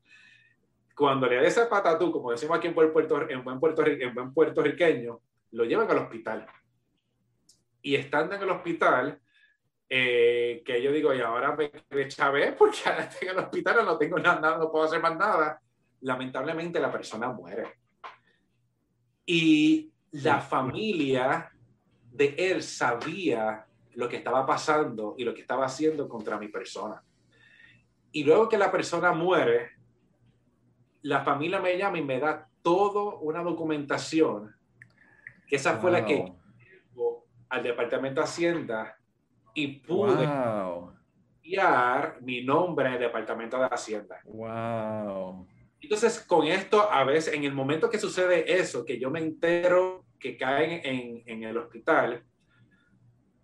Cuando 0.96 1.28
le 1.28 1.38
da 1.38 1.44
ese 1.44 1.66
patatú, 1.66 2.12
como 2.12 2.32
decimos 2.32 2.58
aquí 2.58 2.68
en, 2.68 2.74
Puerto, 2.74 3.30
en, 3.30 3.44
buen, 3.44 3.60
Puerto, 3.60 3.86
en 3.86 4.14
buen 4.14 4.34
puertorriqueño, 4.34 5.20
lo 5.52 5.66
llevan 5.66 5.89
al 5.89 6.00
hospital 6.00 6.48
y 7.84 7.96
estando 7.96 8.34
en 8.36 8.41
el 8.41 8.50
hospital, 8.50 9.20
eh, 9.89 10.64
que 10.66 10.82
yo 10.82 10.91
digo, 10.91 11.14
y 11.14 11.20
ahora 11.20 11.56
me 11.56 12.08
chave 12.08 12.54
porque 12.54 12.80
ahora 12.86 13.04
estoy 13.04 13.28
en 13.28 13.38
el 13.38 13.44
hospital, 13.44 13.86
no 13.86 13.98
tengo 13.98 14.18
nada, 14.18 14.58
no 14.58 14.72
puedo 14.72 14.86
hacer 14.86 15.02
más 15.02 15.16
nada. 15.16 15.62
Lamentablemente 16.02 16.80
la 16.80 16.91
persona 16.91 17.30
muere. 17.30 17.76
Y 19.26 19.91
la 20.12 20.39
familia 20.39 21.52
de 22.12 22.36
él 22.38 22.64
sabía 22.64 23.66
lo 23.96 24.10
que 24.10 24.18
estaba 24.18 24.46
pasando 24.46 25.16
y 25.18 25.24
lo 25.24 25.34
que 25.34 25.41
estaba 25.41 25.66
haciendo 25.66 26.08
contra 26.08 26.39
mi 26.39 26.48
persona. 26.48 27.04
Y 28.12 28.24
luego 28.24 28.48
que 28.48 28.58
la 28.58 28.72
persona 28.72 29.12
muere, 29.12 29.72
la 31.04 31.24
familia 31.24 31.60
me 31.60 31.78
llama 31.78 31.99
y 31.99 32.04
me 32.04 32.20
da 32.20 32.49
toda 32.62 33.16
una 33.20 33.43
documentación, 33.43 34.56
que 35.47 35.58
esa 35.58 35.78
fue 35.78 35.91
la 35.91 36.06
que 36.06 36.34
al 37.49 37.62
Departamento 37.62 38.22
de 38.22 38.26
Hacienda 38.26 38.97
y 39.54 39.68
pude 39.80 40.24
enviar 41.43 42.18
mi 42.22 42.43
nombre 42.43 42.88
en 42.88 42.93
el 42.93 42.99
Departamento 42.99 43.60
de 43.60 43.66
Hacienda. 43.66 44.20
Wow. 44.26 45.47
Entonces, 45.80 46.22
con 46.22 46.47
esto, 46.47 46.89
a 46.89 47.04
veces, 47.04 47.34
en 47.34 47.43
el 47.43 47.54
momento 47.54 47.89
que 47.89 47.99
sucede 47.99 48.60
eso, 48.60 48.86
que 48.86 48.97
yo 48.97 49.12
me 49.12 49.20
entero 49.20 50.06
que 50.18 50.38
caen 50.38 50.82
en, 50.84 51.24
en 51.26 51.43
el 51.43 51.58
hospital, 51.58 52.24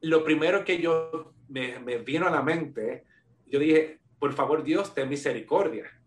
lo 0.01 0.23
primero 0.23 0.63
que 0.63 0.81
yo 0.81 1.33
me, 1.49 1.77
me 1.79 1.97
vino 1.97 2.25
a 2.25 2.31
la 2.31 2.41
mente, 2.41 3.03
yo 3.45 3.59
dije, 3.59 3.99
por 4.17 4.33
favor 4.33 4.63
Dios, 4.63 4.93
ten 4.93 5.09
misericordia. 5.09 5.98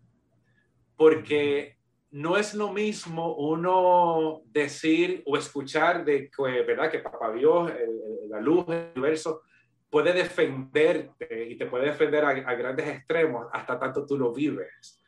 Porque 1.03 1.75
no 2.11 2.37
es 2.37 2.53
lo 2.53 2.71
mismo 2.71 3.35
uno 3.35 4.41
decir 4.45 5.21
o 5.25 5.35
escuchar 5.35 6.05
de 6.05 6.31
que, 6.31 6.61
¿verdad? 6.61 6.89
que 6.89 6.99
Papá 6.99 7.33
Dios, 7.33 7.73
la 8.29 8.39
luz 8.39 8.65
del 8.67 8.87
universo, 8.95 9.41
puede 9.89 10.13
defenderte 10.13 11.49
y 11.49 11.57
te 11.57 11.65
puede 11.65 11.87
defender 11.87 12.23
a, 12.23 12.29
a, 12.29 12.55
grandes 12.55 12.87
extremos 12.87 13.47
hasta 13.51 13.77
tanto 13.77 14.05
tú 14.05 14.17
lo 14.17 14.31
vives. 14.31 15.03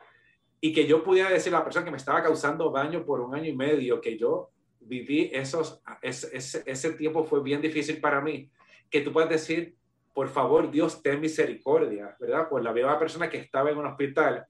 Y 0.59 0.73
que 0.73 0.85
yo 0.85 1.01
pudiera 1.01 1.29
decir 1.29 1.55
a 1.55 1.59
la 1.59 1.63
persona 1.63 1.85
que 1.85 1.91
me 1.91 1.97
estaba 1.97 2.21
causando 2.21 2.69
daño 2.71 3.05
por 3.05 3.21
un 3.21 3.33
año 3.33 3.47
y 3.47 3.55
medio, 3.55 4.01
que 4.01 4.17
yo 4.17 4.49
viví 4.81 5.31
esos, 5.31 5.81
ese, 6.01 6.35
ese, 6.35 6.61
ese 6.65 6.91
tiempo 6.95 7.23
fue 7.23 7.41
bien 7.41 7.61
difícil 7.61 8.01
para 8.01 8.19
mí, 8.19 8.51
que 8.89 8.99
tú 8.99 9.13
puedes 9.13 9.29
decir, 9.29 9.77
por 10.13 10.27
favor, 10.27 10.69
Dios, 10.69 11.01
ten 11.01 11.21
misericordia, 11.21 12.17
¿verdad? 12.19 12.49
Por 12.49 12.61
la 12.61 12.73
viva 12.73 12.99
persona 12.99 13.29
que 13.29 13.37
estaba 13.37 13.71
en 13.71 13.77
un 13.77 13.85
hospital. 13.85 14.45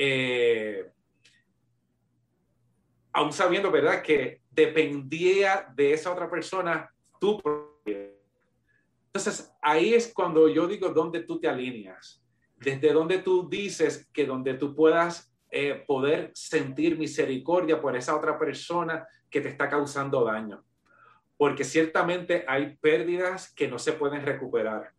Eh, 0.00 0.90
aún 3.12 3.32
sabiendo, 3.32 3.70
¿verdad?, 3.72 4.00
que 4.00 4.42
dependía 4.48 5.72
de 5.74 5.92
esa 5.92 6.12
otra 6.12 6.30
persona 6.30 6.88
tú. 7.20 7.42
Entonces, 9.06 9.52
ahí 9.60 9.94
es 9.94 10.12
cuando 10.14 10.48
yo 10.48 10.68
digo 10.68 10.90
dónde 10.90 11.24
tú 11.24 11.40
te 11.40 11.48
alineas, 11.48 12.22
desde 12.56 12.92
donde 12.92 13.18
tú 13.18 13.48
dices 13.48 14.08
que 14.12 14.24
donde 14.24 14.54
tú 14.54 14.74
puedas 14.74 15.34
eh, 15.50 15.82
poder 15.86 16.30
sentir 16.34 16.96
misericordia 16.96 17.80
por 17.80 17.96
esa 17.96 18.14
otra 18.14 18.38
persona 18.38 19.06
que 19.28 19.40
te 19.40 19.48
está 19.48 19.68
causando 19.68 20.24
daño. 20.24 20.62
Porque 21.36 21.64
ciertamente 21.64 22.44
hay 22.46 22.76
pérdidas 22.76 23.52
que 23.52 23.66
no 23.66 23.78
se 23.78 23.92
pueden 23.92 24.24
recuperar. 24.24 24.92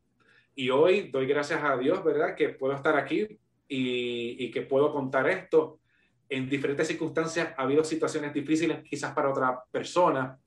Y 0.56 0.72
hoy 0.72 1.10
doy 1.10 1.26
gracias 1.26 1.64
a 1.64 1.78
Dios, 1.78 2.04
¿verdad? 2.04 2.36
Que 2.36 2.50
puedo 2.50 2.74
estar 2.74 2.98
aquí 2.98 3.40
y, 3.70 4.44
y 4.44 4.52
que 4.52 4.64
puedo 4.64 4.92
contar 4.92 5.30
esto 5.30 5.80
en 6.30 6.48
diferentes 6.48 6.88
circunstancias 6.88 7.54
ha 7.58 7.64
habido 7.64 7.84
situaciones 7.84 8.34
difíciles 8.34 8.84
quizás 8.84 9.14
para 9.14 9.30
otra 9.30 9.64
persona, 9.72 10.38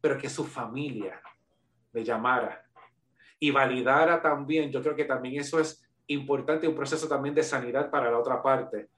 pero 0.00 0.18
que 0.18 0.28
su 0.28 0.44
familia 0.44 1.20
le 1.92 2.04
llamara 2.04 2.62
y 3.38 3.50
validara 3.50 4.20
también. 4.20 4.70
Yo 4.70 4.82
creo 4.82 4.94
que 4.94 5.06
también 5.06 5.40
eso 5.40 5.58
es 5.58 5.82
importante, 6.08 6.68
un 6.68 6.74
proceso 6.74 7.08
también 7.08 7.34
de 7.34 7.42
sanidad 7.42 7.90
para 7.90 8.10
la 8.10 8.18
otra 8.18 8.42
parte. 8.42 8.88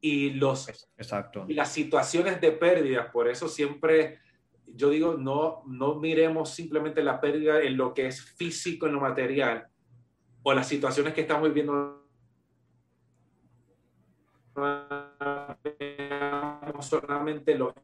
Y, 0.00 0.30
los, 0.30 0.68
Exacto. 0.96 1.44
y 1.46 1.54
las 1.54 1.72
situaciones 1.72 2.40
de 2.40 2.52
pérdida, 2.52 3.12
por 3.12 3.28
eso 3.28 3.48
siempre 3.48 4.18
yo 4.66 4.90
digo, 4.90 5.14
no, 5.14 5.62
no 5.66 5.96
miremos 5.96 6.50
simplemente 6.50 7.02
la 7.02 7.20
pérdida 7.20 7.60
en 7.60 7.76
lo 7.76 7.92
que 7.92 8.06
es 8.06 8.22
físico, 8.22 8.86
en 8.86 8.94
lo 8.94 9.00
material, 9.00 9.66
o 10.42 10.54
las 10.54 10.68
situaciones 10.68 11.12
que 11.12 11.22
estamos 11.22 11.48
viviendo 11.48 11.99
solamente 16.80 17.56
lo 17.56 17.74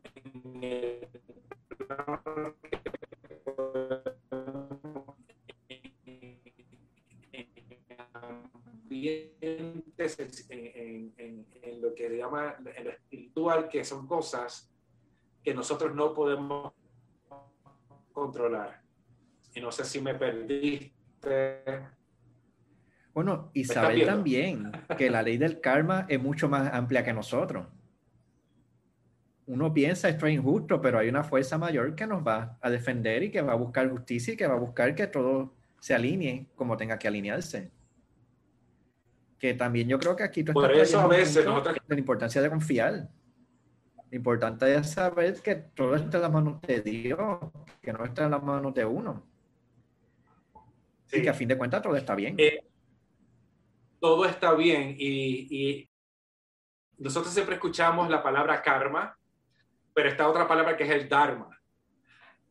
en, 10.48 11.14
en, 11.16 11.46
en, 11.62 11.80
lo 11.82 11.94
que 11.94 12.08
se 12.08 12.16
llama 12.16 12.56
en 12.74 12.84
lo 12.84 12.90
espiritual, 12.90 13.68
que 13.68 13.84
son 13.84 14.06
cosas 14.06 14.70
que 15.42 15.54
nosotros 15.54 15.94
no 15.94 16.12
podemos 16.14 16.72
controlar. 18.12 18.82
Y 19.54 19.60
no 19.60 19.70
sé 19.70 19.84
si 19.84 20.00
me 20.00 20.14
perdiste. 20.14 21.95
Bueno, 23.16 23.50
y 23.54 23.64
saber 23.64 24.04
también 24.04 24.70
que 24.98 25.08
la 25.08 25.22
ley 25.22 25.38
del 25.38 25.62
karma 25.62 26.04
es 26.06 26.22
mucho 26.22 26.50
más 26.50 26.70
amplia 26.74 27.02
que 27.02 27.14
nosotros. 27.14 27.66
Uno 29.46 29.72
piensa 29.72 30.10
esto 30.10 30.26
es 30.26 30.34
injusto, 30.34 30.82
pero 30.82 30.98
hay 30.98 31.08
una 31.08 31.24
fuerza 31.24 31.56
mayor 31.56 31.94
que 31.94 32.06
nos 32.06 32.22
va 32.22 32.58
a 32.60 32.68
defender 32.68 33.22
y 33.22 33.30
que 33.30 33.40
va 33.40 33.54
a 33.54 33.56
buscar 33.56 33.88
justicia 33.88 34.34
y 34.34 34.36
que 34.36 34.46
va 34.46 34.52
a 34.52 34.58
buscar 34.58 34.94
que 34.94 35.06
todo 35.06 35.54
se 35.80 35.94
alinee 35.94 36.48
como 36.56 36.76
tenga 36.76 36.98
que 36.98 37.08
alinearse. 37.08 37.70
Que 39.38 39.54
también 39.54 39.88
yo 39.88 39.98
creo 39.98 40.14
que 40.14 40.22
aquí 40.22 40.44
tú 40.44 40.52
Por 40.52 40.70
eso 40.72 41.00
a 41.00 41.06
veces 41.06 41.42
nosotros... 41.42 41.78
la 41.88 41.98
importancia 41.98 42.42
de 42.42 42.50
confiar. 42.50 43.08
Lo 44.10 44.14
importante 44.14 44.74
es 44.74 44.90
saber 44.90 45.40
que 45.40 45.54
todo 45.54 45.96
está 45.96 46.18
en 46.18 46.22
las 46.22 46.32
manos 46.32 46.60
de 46.60 46.82
Dios, 46.82 47.38
que 47.80 47.94
no 47.94 48.04
está 48.04 48.26
en 48.26 48.32
las 48.32 48.42
manos 48.42 48.74
de 48.74 48.84
uno. 48.84 49.24
Sí. 51.06 51.20
Y 51.20 51.22
que 51.22 51.30
a 51.30 51.34
fin 51.34 51.48
de 51.48 51.56
cuentas 51.56 51.80
todo 51.80 51.96
está 51.96 52.14
bien. 52.14 52.34
Eh, 52.36 52.65
todo 54.06 54.24
está 54.24 54.54
bien 54.54 54.94
y, 54.96 55.90
nosotros 56.98 57.34
siempre 57.34 57.56
escuchamos 57.56 58.08
la 58.08 58.22
palabra 58.22 58.62
karma, 58.62 59.18
pero 59.92 60.08
está 60.08 60.28
otra 60.28 60.48
palabra 60.48 60.76
que 60.76 60.84
es 60.84 60.90
el 60.90 61.08
dharma. 61.08 61.50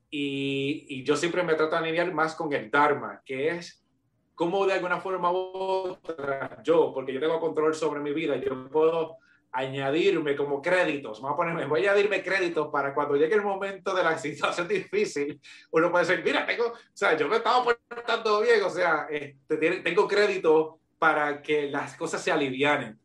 Y, 0.10 1.02
yo 1.04 1.16
siempre 1.16 1.44
me 1.44 1.56
trato 1.56 1.72
de 1.72 1.78
alinear 1.78 2.14
más 2.14 2.36
con 2.36 2.52
el 2.52 2.70
dharma, 2.70 3.22
que 3.26 3.48
es 3.52 3.84
cómo 4.36 4.66
de 4.68 4.74
alguna 4.74 5.00
forma 5.00 5.32
u 5.32 5.36
otra 5.36 6.62
yo, 6.62 6.92
porque 6.94 7.14
yo 7.14 7.22
tengo 7.22 7.40
control 7.40 7.74
sobre 7.74 8.02
mi 8.02 8.12
vida, 8.12 8.36
yo 8.36 8.70
puedo 8.70 9.18
añadirme 9.54 10.36
como 10.36 10.62
créditos, 10.62 11.22
vamos 11.22 11.36
a 11.36 11.38
ponerme, 11.38 11.66
voy 11.66 11.86
a 11.86 11.92
añadirme 11.92 12.22
créditos 12.22 12.68
para 12.68 12.94
cuando 12.94 13.16
llegue 13.16 13.36
el 13.36 13.44
momento 13.44 13.96
de 13.96 14.04
la 14.04 14.18
situación 14.28 14.68
difícil, 14.68 15.40
uno 15.72 15.90
puede 15.90 16.06
decir, 16.06 16.24
mira, 16.24 16.46
tengo, 16.46 16.66
o 16.66 16.76
sea, 16.94 17.16
yo 17.16 17.30
me 17.30 17.38
estaba 17.38 17.64
portando 17.64 18.42
bien, 18.42 18.62
o 18.62 18.70
sea, 18.70 19.08
este, 19.10 19.58
tengo 19.82 20.06
crédito 20.06 20.82
para 21.06 21.40
que 21.40 21.70
las 21.70 21.96
cosas 21.96 22.20
se 22.24 22.32
alivianen. 22.32 23.00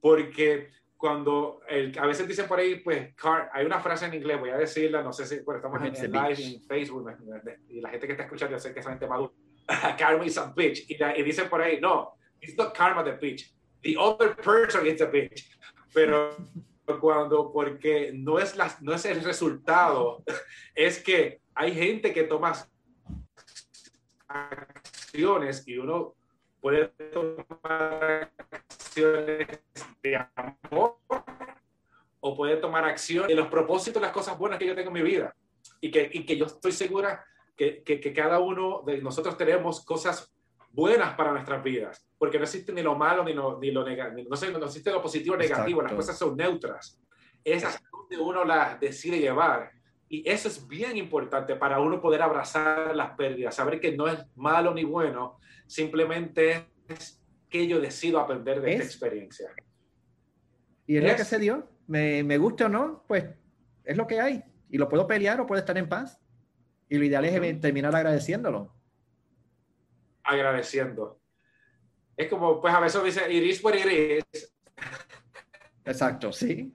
Porque 0.00 0.70
cuando 0.96 1.60
el, 1.68 1.96
a 1.98 2.06
veces 2.06 2.26
dicen 2.26 2.48
por 2.48 2.58
ahí, 2.58 2.76
pues, 2.76 3.14
car, 3.14 3.50
hay 3.52 3.66
una 3.66 3.78
frase 3.78 4.06
en 4.06 4.14
inglés, 4.14 4.40
voy 4.40 4.48
a 4.48 4.56
decirla, 4.56 5.02
no 5.02 5.12
sé 5.12 5.26
si 5.26 5.40
pero 5.44 5.58
estamos 5.58 5.82
en, 5.82 5.94
en 5.94 6.12
live 6.12 6.42
en 6.42 6.62
Facebook 6.62 7.12
y 7.68 7.82
la 7.82 7.90
gente 7.90 8.06
que 8.06 8.12
está 8.12 8.24
escuchando, 8.24 8.56
yo 8.56 8.58
sé 8.58 8.72
que 8.72 8.80
es 8.80 8.86
gente 8.86 9.06
madura. 9.06 9.32
karma 9.98 10.24
is 10.24 10.38
a 10.38 10.50
bitch. 10.50 10.88
Y, 10.88 10.96
y, 10.96 11.22
dicen 11.22 11.50
por 11.50 11.60
ahí, 11.60 11.78
no, 11.78 12.14
it's 12.40 12.56
not 12.56 12.74
karma 12.74 13.04
the 13.04 13.12
bitch. 13.12 13.52
The 13.82 13.96
other 13.98 14.34
person 14.34 14.86
is 14.86 14.96
the 14.96 15.06
bitch. 15.06 15.44
Pero 15.92 16.34
cuando, 17.00 17.52
porque 17.52 18.12
no 18.14 18.38
es, 18.38 18.56
la, 18.56 18.74
no 18.80 18.94
es 18.94 19.04
el 19.04 19.22
resultado, 19.22 20.24
es 20.74 21.02
que 21.02 21.42
hay 21.54 21.74
gente 21.74 22.14
que 22.14 22.22
toma 22.22 22.54
acciones 24.26 25.68
y 25.68 25.76
uno 25.76 26.14
puede 26.62 26.86
tomar 27.12 28.30
acciones 28.52 29.48
de 30.00 30.26
amor 30.36 30.96
o 32.20 32.36
puede 32.36 32.56
tomar 32.58 32.84
acción 32.84 33.28
en 33.28 33.36
los 33.36 33.48
propósitos, 33.48 34.00
las 34.00 34.12
cosas 34.12 34.38
buenas 34.38 34.60
que 34.60 34.66
yo 34.66 34.74
tengo 34.74 34.88
en 34.88 34.94
mi 34.94 35.02
vida. 35.02 35.34
Y 35.80 35.90
que, 35.90 36.08
y 36.12 36.24
que 36.24 36.36
yo 36.36 36.46
estoy 36.46 36.70
segura 36.70 37.24
que, 37.56 37.82
que, 37.82 38.00
que, 38.00 38.12
cada 38.12 38.38
uno 38.38 38.82
de 38.86 39.02
nosotros 39.02 39.36
tenemos 39.36 39.84
cosas 39.84 40.32
buenas 40.70 41.14
para 41.14 41.32
nuestras 41.32 41.62
vidas, 41.62 42.06
porque 42.16 42.38
no 42.38 42.44
existe 42.44 42.72
ni 42.72 42.82
lo 42.82 42.94
malo 42.94 43.24
ni 43.24 43.34
lo, 43.34 43.58
ni 43.58 43.72
lo 43.72 43.84
negativo, 43.84 44.28
no, 44.30 44.58
no, 44.58 44.66
existe 44.66 44.90
lo 44.90 45.02
positivo 45.02 45.34
o 45.34 45.38
negativo, 45.38 45.82
las 45.82 45.92
cosas 45.92 46.16
son 46.16 46.36
neutras. 46.36 46.98
Esas 47.44 47.82
donde 47.90 48.18
uno 48.18 48.44
las 48.44 48.78
decide 48.78 49.18
llevar. 49.18 49.72
Y 50.12 50.28
eso 50.28 50.46
es 50.46 50.68
bien 50.68 50.98
importante 50.98 51.56
para 51.56 51.80
uno 51.80 51.98
poder 52.02 52.20
abrazar 52.20 52.94
las 52.94 53.12
pérdidas, 53.12 53.54
saber 53.54 53.80
que 53.80 53.96
no 53.96 54.06
es 54.06 54.22
malo 54.36 54.74
ni 54.74 54.84
bueno, 54.84 55.38
simplemente 55.66 56.66
es 56.86 57.18
que 57.48 57.66
yo 57.66 57.80
decido 57.80 58.20
aprender 58.20 58.60
de 58.60 58.74
esta 58.74 58.84
experiencia. 58.84 59.48
Y 60.86 60.98
es, 60.98 61.02
lo 61.02 61.16
que 61.16 61.24
se 61.24 61.38
dio. 61.38 61.66
Me, 61.86 62.22
me 62.24 62.36
guste 62.36 62.64
o 62.64 62.68
no, 62.68 63.06
pues 63.08 63.24
es 63.84 63.96
lo 63.96 64.06
que 64.06 64.20
hay. 64.20 64.44
Y 64.68 64.76
lo 64.76 64.86
puedo 64.86 65.06
pelear 65.06 65.40
o 65.40 65.46
puedo 65.46 65.60
estar 65.60 65.78
en 65.78 65.88
paz. 65.88 66.20
Y 66.90 66.98
lo 66.98 67.04
ideal 67.06 67.24
es 67.24 67.60
terminar 67.62 67.96
agradeciéndolo. 67.96 68.70
Agradeciendo. 70.24 71.22
Es 72.18 72.28
como, 72.28 72.60
pues 72.60 72.74
a 72.74 72.80
veces 72.80 73.02
dice, 73.02 73.32
iris 73.32 73.62
por 73.62 73.74
iris. 73.74 74.22
Exacto, 75.86 76.34
sí. 76.34 76.70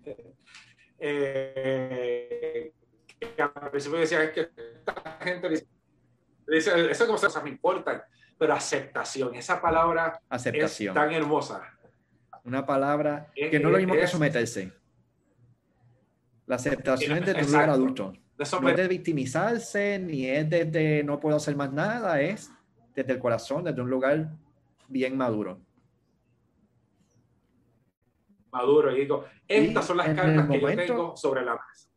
Eh, 0.97 2.73
a 3.39 3.70
veces 3.70 3.91
me 3.91 3.99
decía, 3.99 4.24
es 4.24 4.32
que 4.32 4.41
esta 4.41 5.18
gente 5.22 5.49
dice, 5.49 5.68
dice 6.47 6.91
esas 6.91 7.07
cosas 7.07 7.43
me 7.43 7.49
importan 7.49 8.01
pero 8.38 8.53
aceptación, 8.53 9.36
esa 9.36 9.61
palabra 9.61 10.22
aceptación. 10.30 10.95
es 10.95 11.01
tan 11.01 11.11
hermosa. 11.11 11.74
Una 12.43 12.65
palabra 12.65 13.32
que 13.34 13.59
no 13.59 13.70
es 13.70 13.74
lo 13.74 13.78
mismo 13.80 13.93
que 13.95 14.07
someterse. 14.07 14.72
La 16.45 16.55
aceptación 16.55 17.18
es 17.18 17.26
desde 17.26 17.41
un 17.41 17.51
lugar 17.51 17.70
adulto. 17.70 18.13
no 18.61 18.70
es 18.70 18.78
de 18.78 18.88
victimizarse, 18.88 19.99
ni 19.99 20.28
es 20.28 20.49
desde 20.49 21.03
no 21.03 21.20
puedo 21.20 21.36
hacer 21.36 21.55
más 21.55 21.74
nada, 21.74 22.22
es 22.22 22.51
desde 22.95 23.13
el 23.13 23.20
corazón, 23.20 23.63
desde 23.63 23.82
un 23.82 23.89
lugar 23.89 24.30
bien 24.88 25.18
maduro. 25.18 25.59
Maduro, 28.51 28.95
y 28.95 29.01
digo, 29.01 29.26
estas 29.47 29.86
son 29.86 29.97
las 29.97 30.07
cartas 30.15 30.47
que 30.47 30.61
yo 30.61 30.68
tengo 30.76 31.18
sobre 31.18 31.43
la 31.43 31.53
mesa. 31.53 31.89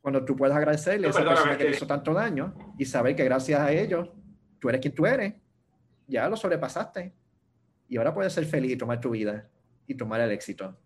Cuando 0.00 0.24
tú 0.24 0.36
puedes 0.36 0.56
agradecerle 0.56 1.08
a 1.08 1.10
esa 1.10 1.24
persona 1.24 1.56
que 1.56 1.64
te 1.64 1.70
hizo 1.70 1.86
tanto 1.86 2.14
daño 2.14 2.54
y 2.78 2.84
saber 2.84 3.14
que 3.14 3.24
gracias 3.24 3.60
a 3.60 3.72
ellos 3.72 4.08
tú 4.58 4.68
eres 4.68 4.80
quien 4.80 4.94
tú 4.94 5.06
eres, 5.06 5.34
ya 6.06 6.28
lo 6.28 6.36
sobrepasaste. 6.36 7.12
Y 7.88 7.96
ahora 7.96 8.14
puedes 8.14 8.32
ser 8.32 8.44
feliz 8.44 8.72
y 8.72 8.76
tomar 8.76 9.00
tu 9.00 9.10
vida 9.10 9.48
y 9.86 9.94
tomar 9.94 10.20
el 10.20 10.30
éxito. 10.30 10.76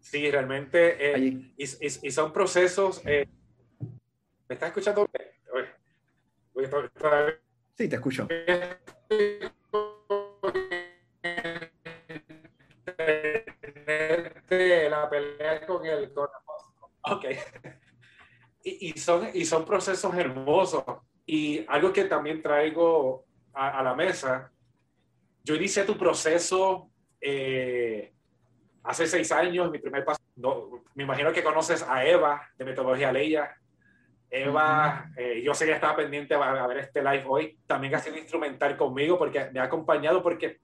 Sí, 0.00 0.30
realmente. 0.30 0.96
Eh, 0.98 1.52
y, 1.56 2.10
son 2.10 2.32
procesos. 2.32 3.00
Eh, 3.04 3.28
¿Me 4.48 4.54
estás 4.54 4.68
escuchando? 4.68 5.08
Sí, 7.76 7.88
te 7.88 7.96
escucho. 7.96 8.28
La 14.50 15.08
pelea 15.08 15.64
con 15.64 15.86
el 15.86 16.12
Ok. 17.02 17.24
Y, 18.62 18.98
son, 18.98 19.30
y 19.32 19.44
son 19.44 19.64
procesos 19.64 20.14
hermosos. 20.14 20.84
Y 21.24 21.64
algo 21.68 21.92
que 21.92 22.04
también 22.04 22.42
traigo 22.42 23.24
a, 23.54 23.82
la 23.82 23.94
mesa, 23.94 24.50
yo 25.44 25.54
inicié 25.54 25.84
tu 25.84 25.96
proceso 25.96 26.90
eh, 27.20 28.12
hace 28.82 29.06
seis 29.06 29.30
años, 29.32 29.70
mi 29.70 29.78
primer 29.78 30.04
paso. 30.04 30.20
me 30.94 31.04
imagino 31.04 31.32
que 31.32 31.44
conoces 31.44 31.82
a 31.82 32.04
Eva 32.04 32.48
de 32.58 32.64
Metodología 32.64 33.12
Leia. 33.12 33.56
Eva, 34.28 35.10
eh, 35.16 35.42
yo 35.42 35.54
sé 35.54 35.64
que 35.64 35.72
estaba 35.72 35.96
pendiente 35.96 36.34
a, 36.34 36.66
ver 36.66 36.78
este 36.78 37.02
live 37.02 37.24
hoy. 37.26 37.58
También 37.66 37.94
ha 37.94 37.98
sido 38.00 38.16
instrumental 38.16 38.76
conmigo 38.76 39.16
porque 39.16 39.48
me 39.52 39.60
ha 39.60 39.64
acompañado 39.64 40.22
porque 40.22 40.60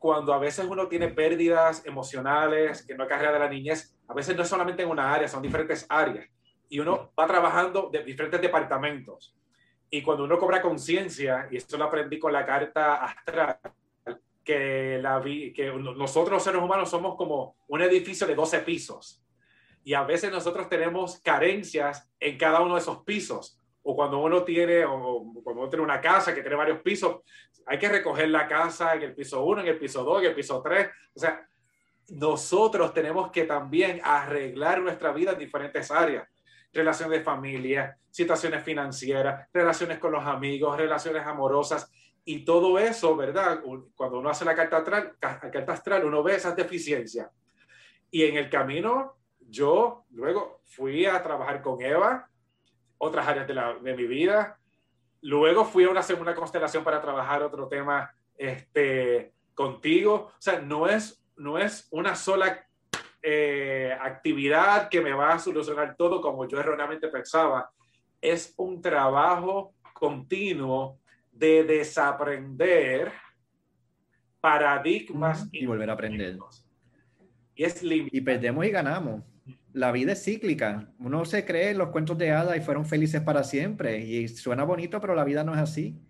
cuando 0.00 0.32
a 0.32 0.38
veces 0.38 0.64
uno 0.66 0.88
tiene 0.88 1.08
pérdidas 1.08 1.84
emocionales, 1.84 2.86
que 2.86 2.94
no 2.94 3.04
es 3.04 3.08
carrera 3.10 3.34
de 3.34 3.38
la 3.38 3.50
niñez, 3.50 3.94
a 4.08 4.14
veces 4.14 4.34
no 4.34 4.42
es 4.42 4.48
solamente 4.48 4.82
en 4.82 4.88
una 4.88 5.12
área, 5.12 5.28
son 5.28 5.42
diferentes 5.42 5.84
áreas. 5.90 6.26
Y 6.70 6.80
uno 6.80 7.12
va 7.18 7.26
trabajando 7.26 7.90
de 7.92 8.02
diferentes 8.02 8.40
departamentos. 8.40 9.36
Y 9.90 10.00
cuando 10.00 10.24
uno 10.24 10.38
cobra 10.38 10.62
conciencia, 10.62 11.48
y 11.50 11.58
esto 11.58 11.76
lo 11.76 11.84
aprendí 11.84 12.18
con 12.18 12.32
la 12.32 12.46
carta 12.46 13.04
astral, 13.04 13.58
que, 14.42 14.98
la 15.02 15.18
vi, 15.18 15.52
que 15.52 15.70
nosotros 15.70 16.32
los 16.32 16.44
seres 16.44 16.62
humanos 16.62 16.88
somos 16.88 17.14
como 17.16 17.56
un 17.68 17.82
edificio 17.82 18.26
de 18.26 18.34
12 18.34 18.60
pisos. 18.60 19.22
Y 19.84 19.92
a 19.92 20.04
veces 20.04 20.32
nosotros 20.32 20.70
tenemos 20.70 21.20
carencias 21.20 22.10
en 22.18 22.38
cada 22.38 22.62
uno 22.62 22.76
de 22.76 22.80
esos 22.80 23.02
pisos. 23.04 23.59
O 23.82 23.96
cuando 23.96 24.18
uno 24.18 24.44
tiene, 24.44 24.84
o 24.84 25.32
cuando 25.42 25.62
uno 25.62 25.70
tiene 25.70 25.84
una 25.84 26.00
casa 26.00 26.34
que 26.34 26.42
tiene 26.42 26.56
varios 26.56 26.80
pisos, 26.80 27.22
hay 27.66 27.78
que 27.78 27.88
recoger 27.88 28.28
la 28.28 28.46
casa 28.46 28.94
en 28.94 29.02
el 29.02 29.14
piso 29.14 29.44
1, 29.44 29.62
en 29.62 29.68
el 29.68 29.78
piso 29.78 30.04
2, 30.04 30.22
en 30.22 30.28
el 30.28 30.34
piso 30.34 30.60
3. 30.62 30.88
O 31.14 31.18
sea, 31.18 31.46
nosotros 32.10 32.92
tenemos 32.92 33.30
que 33.30 33.44
también 33.44 34.00
arreglar 34.02 34.80
nuestra 34.80 35.12
vida 35.12 35.32
en 35.32 35.38
diferentes 35.38 35.90
áreas. 35.90 36.28
Relaciones 36.72 37.18
de 37.18 37.24
familia, 37.24 37.96
situaciones 38.10 38.62
financieras, 38.62 39.48
relaciones 39.52 39.98
con 39.98 40.12
los 40.12 40.24
amigos, 40.24 40.76
relaciones 40.76 41.26
amorosas. 41.26 41.90
Y 42.24 42.44
todo 42.44 42.78
eso, 42.78 43.16
¿verdad? 43.16 43.60
Cuando 43.96 44.18
uno 44.18 44.30
hace 44.30 44.44
la 44.44 44.54
carta 44.54 44.78
astral, 44.78 45.16
carta 45.18 45.72
astral 45.72 46.04
uno 46.04 46.22
ve 46.22 46.36
esas 46.36 46.54
deficiencias. 46.54 47.28
Y 48.10 48.24
en 48.24 48.36
el 48.36 48.50
camino, 48.50 49.16
yo 49.40 50.04
luego 50.10 50.60
fui 50.64 51.06
a 51.06 51.22
trabajar 51.22 51.62
con 51.62 51.80
Eva, 51.80 52.29
otras 53.00 53.26
áreas 53.26 53.46
de, 53.46 53.54
la, 53.54 53.74
de 53.74 53.96
mi 53.96 54.06
vida. 54.06 54.58
Luego 55.22 55.64
fui 55.64 55.84
a 55.84 55.90
una 55.90 56.02
segunda 56.02 56.34
constelación 56.34 56.84
para 56.84 57.00
trabajar 57.00 57.42
otro 57.42 57.66
tema 57.66 58.14
este, 58.36 59.32
contigo. 59.54 60.32
O 60.32 60.40
sea, 60.40 60.60
no 60.60 60.86
es, 60.86 61.22
no 61.36 61.58
es 61.58 61.88
una 61.90 62.14
sola 62.14 62.66
eh, 63.22 63.96
actividad 64.00 64.88
que 64.88 65.00
me 65.00 65.12
va 65.12 65.32
a 65.32 65.38
solucionar 65.38 65.96
todo 65.96 66.20
como 66.20 66.46
yo 66.46 66.60
erróneamente 66.60 67.08
pensaba. 67.08 67.70
Es 68.20 68.54
un 68.58 68.82
trabajo 68.82 69.72
continuo 69.94 70.98
de 71.32 71.64
desaprender 71.64 73.12
paradigmas 74.40 75.48
y 75.52 75.64
volver 75.64 75.88
a 75.88 75.94
aprender. 75.94 76.38
Y 77.54 77.64
es 77.64 77.82
Y 77.82 78.20
perdemos 78.20 78.64
y 78.66 78.70
ganamos. 78.70 79.22
La 79.72 79.92
vida 79.92 80.12
es 80.12 80.24
cíclica. 80.24 80.92
Uno 80.98 81.24
se 81.24 81.44
cree 81.44 81.70
en 81.70 81.78
los 81.78 81.90
cuentos 81.90 82.18
de 82.18 82.30
hadas 82.30 82.56
y 82.56 82.60
fueron 82.60 82.86
felices 82.86 83.20
para 83.20 83.44
siempre. 83.44 83.98
Y 83.98 84.28
suena 84.28 84.64
bonito, 84.64 85.00
pero 85.00 85.14
la 85.14 85.24
vida 85.24 85.44
no 85.44 85.54
es 85.54 85.60
así. 85.60 86.00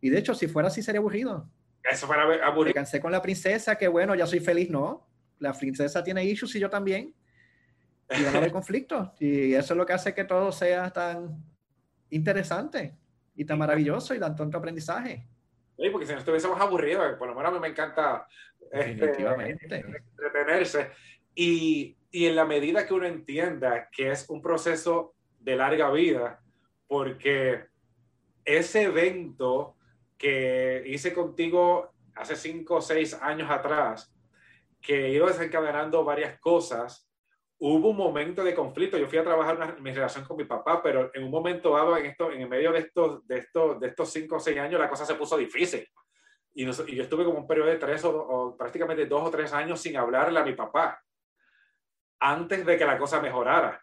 Y 0.00 0.10
de 0.10 0.18
hecho, 0.18 0.34
si 0.34 0.48
fuera 0.48 0.68
así, 0.68 0.82
sería 0.82 1.00
aburrido. 1.00 1.48
Eso 1.82 2.06
fuera 2.06 2.22
aburrido. 2.22 2.70
Me 2.70 2.74
cansé 2.74 3.00
con 3.00 3.12
la 3.12 3.20
princesa, 3.20 3.76
que 3.76 3.88
bueno, 3.88 4.14
ya 4.14 4.26
soy 4.26 4.40
feliz. 4.40 4.70
No, 4.70 5.06
la 5.38 5.52
princesa 5.52 6.02
tiene 6.02 6.24
issues 6.24 6.54
y 6.56 6.60
yo 6.60 6.70
también. 6.70 7.14
Y 8.10 8.22
van 8.24 8.34
a 8.34 8.38
haber 8.38 8.52
conflictos. 8.52 9.10
Y 9.18 9.54
eso 9.54 9.74
es 9.74 9.78
lo 9.78 9.86
que 9.86 9.92
hace 9.92 10.14
que 10.14 10.24
todo 10.24 10.52
sea 10.52 10.90
tan 10.90 11.44
interesante 12.10 12.96
y 13.34 13.44
tan 13.44 13.58
maravilloso 13.58 14.14
y 14.14 14.18
tan 14.18 14.34
tanto 14.34 14.58
aprendizaje. 14.58 15.26
Sí, 15.76 15.88
porque 15.90 16.06
si 16.06 16.12
no 16.12 16.18
estuviésemos 16.18 16.60
aburridos, 16.60 17.16
por 17.16 17.28
lo 17.28 17.34
menos 17.34 17.50
a 17.50 17.54
mí 17.54 17.60
me 17.60 17.68
encanta 17.68 18.26
este, 18.70 19.12
entretenerse. 20.14 20.90
Y, 21.34 21.96
y 22.10 22.26
en 22.26 22.36
la 22.36 22.44
medida 22.44 22.86
que 22.86 22.94
uno 22.94 23.06
entienda 23.06 23.88
que 23.90 24.10
es 24.10 24.28
un 24.28 24.42
proceso 24.42 25.14
de 25.38 25.56
larga 25.56 25.90
vida, 25.90 26.42
porque 26.86 27.66
ese 28.44 28.82
evento 28.82 29.76
que 30.18 30.82
hice 30.86 31.12
contigo 31.14 31.92
hace 32.14 32.36
cinco 32.36 32.76
o 32.76 32.82
seis 32.82 33.14
años 33.14 33.50
atrás, 33.50 34.12
que 34.80 35.10
iba 35.10 35.28
desencadenando 35.28 36.04
varias 36.04 36.38
cosas, 36.40 37.08
hubo 37.58 37.90
un 37.90 37.96
momento 37.96 38.42
de 38.42 38.54
conflicto. 38.54 38.98
Yo 38.98 39.06
fui 39.06 39.18
a 39.18 39.24
trabajar 39.24 39.76
en 39.76 39.82
mi 39.82 39.92
relación 39.92 40.24
con 40.24 40.36
mi 40.36 40.44
papá, 40.44 40.82
pero 40.82 41.10
en 41.14 41.24
un 41.24 41.30
momento 41.30 41.70
dado, 41.74 41.96
en, 41.96 42.06
esto, 42.06 42.32
en 42.32 42.48
medio 42.48 42.72
de 42.72 42.80
estos, 42.80 43.26
de, 43.26 43.38
estos, 43.38 43.78
de 43.78 43.88
estos 43.88 44.10
cinco 44.10 44.36
o 44.36 44.40
seis 44.40 44.58
años, 44.58 44.80
la 44.80 44.88
cosa 44.88 45.04
se 45.04 45.14
puso 45.14 45.36
difícil. 45.36 45.86
Y, 46.54 46.64
yo 46.64 47.02
estuve 47.02 47.24
como 47.24 47.38
un 47.38 47.46
periodo 47.46 47.68
de 47.68 47.76
tres 47.76 48.04
o, 48.04 48.56
prácticamente 48.58 49.06
dos 49.06 49.28
o 49.28 49.30
tres 49.30 49.52
años 49.52 49.80
sin 49.80 49.96
hablarle 49.96 50.40
a 50.40 50.44
mi 50.44 50.54
papá, 50.54 51.00
antes 52.20 52.64
de 52.64 52.78
que 52.78 52.84
la 52.84 52.98
cosa 52.98 53.20
mejorara. 53.20 53.82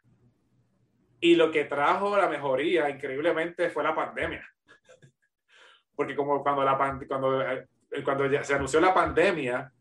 Y 1.19 1.35
lo 1.35 1.51
que 1.51 1.65
trajo 1.65 2.15
la 2.15 2.29
mejoría, 2.29 2.89
increíblemente, 2.89 3.69
fue 3.69 3.83
la 3.83 3.95
pandemia. 3.95 4.47
Porque 5.95 6.15
como 6.15 6.43
cuando, 6.43 6.63
la, 6.63 6.77
cuando, 7.07 7.41
eh, 7.41 7.67
cuando 8.03 8.43
se 8.43 8.53
anunció 8.53 8.79
la 8.79 8.93
pandemia, 8.93 9.71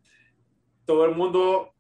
todo 0.86 1.04
el 1.04 1.14
mundo 1.14 1.74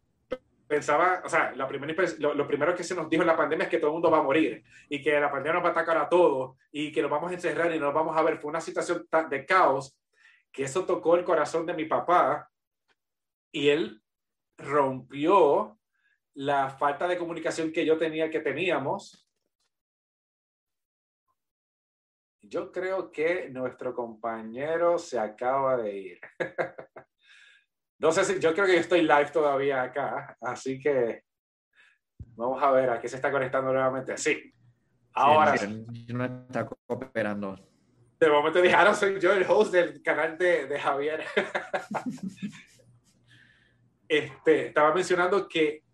pensaba, 0.66 1.22
o 1.24 1.28
sea, 1.28 1.52
la 1.54 1.66
primera, 1.66 1.94
lo, 2.18 2.46
primero 2.46 2.74
que 2.74 2.84
se 2.84 2.94
nos 2.94 3.08
dijo 3.08 3.22
en 3.22 3.28
la 3.28 3.36
pandemia 3.36 3.64
es 3.64 3.70
que 3.70 3.78
todo 3.78 3.88
el 3.88 3.94
mundo 3.94 4.10
va 4.10 4.18
a 4.18 4.22
morir 4.22 4.64
y 4.88 5.00
que 5.00 5.18
la 5.18 5.30
pandemia 5.30 5.54
nos 5.54 5.64
va 5.64 5.68
a 5.68 5.72
atacar 5.72 5.96
a 5.96 6.08
todos 6.08 6.56
y 6.72 6.90
que 6.92 7.02
nos 7.02 7.10
vamos 7.10 7.30
a 7.30 7.34
encerrar 7.34 7.74
y 7.74 7.78
nos 7.78 7.94
vamos 7.94 8.16
a 8.16 8.22
ver. 8.22 8.38
Fue 8.38 8.50
una 8.50 8.60
situación 8.60 9.06
de 9.30 9.46
caos 9.46 9.96
que 10.52 10.64
eso 10.64 10.84
tocó 10.84 11.16
el 11.16 11.24
corazón 11.24 11.66
de 11.66 11.74
mi 11.74 11.84
papá 11.84 12.50
y 13.52 13.68
él 13.68 14.02
rompió 14.58 15.75
la 16.36 16.68
falta 16.68 17.08
de 17.08 17.16
comunicación 17.16 17.72
que 17.72 17.86
yo 17.86 17.96
tenía, 17.96 18.30
que 18.30 18.40
teníamos. 18.40 19.26
Yo 22.42 22.70
creo 22.70 23.10
que 23.10 23.48
nuestro 23.48 23.94
compañero 23.94 24.98
se 24.98 25.18
acaba 25.18 25.76
de 25.78 25.96
ir. 25.96 26.20
No 27.98 28.12
sé 28.12 28.26
si, 28.26 28.38
yo 28.38 28.52
creo 28.52 28.66
que 28.66 28.74
yo 28.74 28.80
estoy 28.80 29.00
live 29.00 29.30
todavía 29.32 29.82
acá, 29.82 30.36
así 30.42 30.78
que 30.78 31.22
vamos 32.34 32.62
a 32.62 32.70
ver 32.70 32.90
a 32.90 33.00
qué 33.00 33.08
se 33.08 33.16
está 33.16 33.32
conectando 33.32 33.72
nuevamente. 33.72 34.18
Sí, 34.18 34.52
ahora 35.14 35.56
sí. 35.56 35.86
No 36.08 36.26
está 36.26 36.66
cooperando. 36.66 37.56
De 38.20 38.28
momento 38.28 38.60
dije, 38.60 38.74
ahora 38.74 38.92
soy 38.92 39.18
yo 39.18 39.32
el 39.32 39.46
host 39.48 39.72
del 39.72 40.02
canal 40.02 40.36
de, 40.36 40.66
de 40.66 40.78
Javier. 40.78 41.24
este, 44.08 44.66
estaba 44.66 44.92
mencionando 44.92 45.48
que 45.48 45.85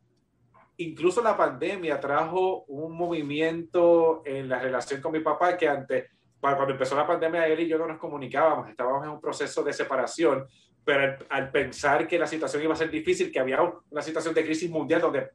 incluso 0.89 1.23
la 1.23 1.37
pandemia 1.37 2.01
trajo 2.01 2.65
un 2.69 2.97
movimiento 2.97 4.23
en 4.25 4.49
la 4.49 4.59
relación 4.59 5.01
con 5.01 5.13
mi 5.13 5.21
papá 5.21 5.57
que 5.57 5.69
antes, 5.69 6.11
cuando 6.41 6.71
empezó 6.71 6.97
la 6.97 7.07
pandemia, 7.07 7.47
él 7.47 7.61
y 7.61 7.69
yo 7.69 7.79
no 7.79 7.87
nos 7.87 7.99
comunicábamos, 7.99 8.69
estábamos 8.69 9.05
en 9.05 9.11
un 9.11 9.21
proceso 9.21 9.63
de 9.63 9.73
separación 9.73 10.47
pero 10.85 11.17
al, 11.29 11.51
pensar 11.51 12.09
que 12.09 12.19
la 12.19 12.27
situación 12.27 12.63
iba 12.63 12.73
a 12.73 12.77
ser 12.77 12.91
difícil, 12.91 13.31
que 13.31 13.39
había 13.39 13.61
una 13.91 14.03
situación 14.03 14.35
de 14.35 14.45
crisis 14.45 14.69
mundial 14.69 15.01
donde 15.01 15.31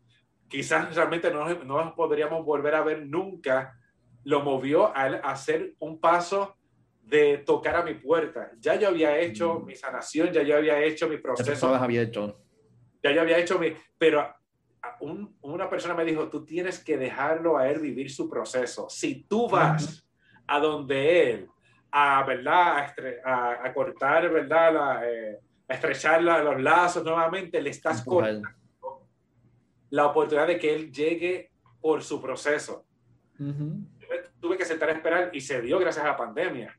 quizás 0.48 0.94
realmente 0.96 1.32
no, 1.32 1.48
no 1.64 1.86
nos 1.86 1.94
podríamos 1.94 2.46
volver 2.46 2.76
a 2.76 2.84
ver 2.84 3.06
nunca, 3.06 3.78
lo 4.24 4.42
movió 4.42 4.88
a, 4.96 5.06
hacer 5.24 5.74
un 5.80 6.00
paso 6.00 6.58
de 7.02 7.38
tocar 7.40 7.78
a 7.78 7.84
mi 7.84 7.94
puerta. 7.94 8.52
Ya 8.60 8.76
yo 8.76 8.90
había 8.90 9.18
hecho 9.20 9.60
mm. 9.60 9.66
mi 9.66 9.76
sanación, 9.76 10.32
ya 10.34 10.44
yo 10.44 10.58
había 10.58 10.84
hecho 10.84 11.08
mi 11.08 11.18
proceso. 11.18 11.72
Ya 11.72 11.84
había 11.84 12.02
hecho. 12.02 12.42
Ya 13.02 13.12
yo 13.14 13.22
había 13.22 13.38
hecho 13.38 13.58
mi... 13.58 13.74
Pero 13.98 14.28
una 15.42 15.70
persona 15.70 15.94
me 15.94 16.06
dijo, 16.06 16.30
tú 16.30 16.46
tienes 16.46 16.84
que 16.84 16.98
dejarlo 16.98 17.58
a 17.58 17.70
él 17.70 17.80
vivir 17.80 18.12
su 18.12 18.30
proceso. 18.30 18.88
Si 18.90 19.24
tú 19.24 19.50
vas 19.50 20.08
a 20.46 20.60
donde 20.60 21.32
él 21.32 21.50
a, 21.92 22.24
¿verdad? 22.24 22.94
A, 23.26 23.74
cortar, 23.74 24.30
¿verdad? 24.30 24.74
La, 24.74 25.10
eh, 25.10 25.40
a 25.68 25.74
estrechar 25.74 26.22
los 26.22 26.62
lazos 26.62 27.04
nuevamente, 27.04 27.62
le 27.62 27.70
estás 27.70 28.04
cortando 28.04 28.48
la 29.90 30.08
oportunidad 30.08 30.48
de 30.48 30.60
que 30.60 30.74
él 30.74 30.92
llegue 30.92 31.52
por 31.82 32.04
su 32.04 32.22
proceso. 32.22 32.86
Tuve 34.40 34.58
que 34.58 34.66
sentar 34.66 34.90
a 34.90 34.94
esperar 34.94 35.30
y 35.34 35.42
se 35.42 35.62
dio 35.62 35.80
gracias 35.80 36.06
a 36.06 36.10
la 36.10 36.18
pandemia. 36.18 36.78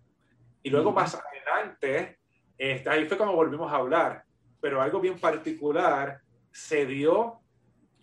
Y 0.63 0.71
luego 0.71 0.93
más 0.93 1.15
adelante, 1.15 2.19
este, 2.57 2.91
ahí 2.91 3.05
fue 3.07 3.17
cuando 3.17 3.35
volvimos 3.35 3.73
a 3.73 3.77
hablar, 3.77 4.25
pero 4.61 4.83
algo 4.83 5.01
bien 5.01 5.19
particular 5.19 6.21
se 6.51 6.85
dio 6.85 7.41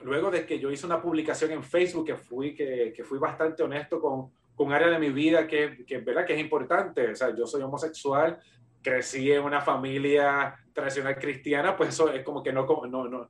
luego 0.05 0.29
de 0.29 0.45
que 0.45 0.59
yo 0.59 0.71
hice 0.71 0.85
una 0.85 1.01
publicación 1.01 1.51
en 1.51 1.63
Facebook 1.63 2.05
que 2.05 2.15
fui, 2.15 2.53
que, 2.53 2.93
que 2.95 3.03
fui 3.03 3.17
bastante 3.17 3.63
honesto 3.63 3.99
con, 3.99 4.29
con 4.53 4.71
área 4.71 4.87
de 4.87 4.99
mi 4.99 5.09
vida 5.09 5.47
que, 5.47 5.83
que, 5.83 5.97
¿verdad? 5.97 6.25
que 6.25 6.35
es 6.35 6.39
importante. 6.39 7.09
O 7.09 7.15
sea, 7.15 7.35
yo 7.35 7.47
soy 7.47 7.63
homosexual, 7.63 8.39
crecí 8.83 9.31
en 9.31 9.43
una 9.43 9.61
familia 9.61 10.55
tradicional 10.73 11.17
cristiana, 11.17 11.75
pues 11.75 11.89
eso 11.89 12.13
es 12.13 12.23
como 12.23 12.43
que 12.43 12.53
no, 12.53 12.67
no, 12.87 13.09
no 13.09 13.29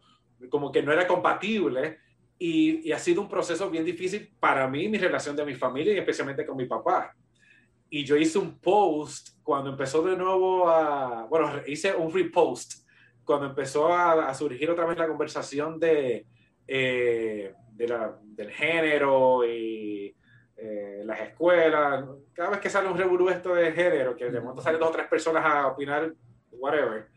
como 0.49 0.69
que 0.69 0.83
no 0.83 0.91
era 0.91 1.07
compatible. 1.07 1.99
Y, 2.37 2.89
y, 2.89 2.91
ha 2.91 2.99
sido 2.99 3.21
un 3.21 3.29
proceso 3.29 3.69
bien 3.69 3.85
difícil 3.85 4.35
para 4.41 4.67
mí, 4.67 4.89
mi 4.89 4.97
relación 4.97 5.37
de 5.37 5.45
mi 5.45 5.55
familia 5.55 5.93
y 5.93 5.97
especialmente 5.97 6.45
con 6.45 6.57
mi 6.57 6.65
papá. 6.65 7.15
Y 7.89 8.03
yo 8.03 8.17
hice 8.17 8.37
un 8.37 8.59
post 8.59 9.29
cuando 9.41 9.69
empezó 9.69 10.01
de 10.01 10.17
nuevo 10.17 10.67
a, 10.67 11.25
bueno, 11.29 11.49
hice 11.65 11.95
un 11.95 12.13
repost 12.13 12.85
cuando 13.23 13.45
empezó 13.47 13.87
a, 13.87 14.27
a 14.27 14.33
surgir 14.33 14.69
otra 14.69 14.85
vez 14.85 14.97
la 14.97 15.07
conversación 15.07 15.79
de, 15.79 16.25
eh, 16.67 17.53
de 17.71 17.87
la, 17.87 18.17
del 18.23 18.51
género 18.51 19.45
y 19.45 20.15
eh, 20.57 21.01
las 21.03 21.19
escuelas. 21.21 22.05
Cada 22.33 22.51
vez 22.51 22.59
que 22.59 22.69
sale 22.69 22.87
un 22.87 22.97
revolú 22.97 23.29
esto 23.29 23.53
de 23.53 23.71
género, 23.71 24.15
que 24.15 24.29
de 24.31 24.39
momento 24.39 24.61
salen 24.61 24.79
dos 24.79 24.89
o 24.89 24.93
tres 24.93 25.07
personas 25.07 25.45
a 25.45 25.67
opinar, 25.67 26.13
whatever. 26.51 27.07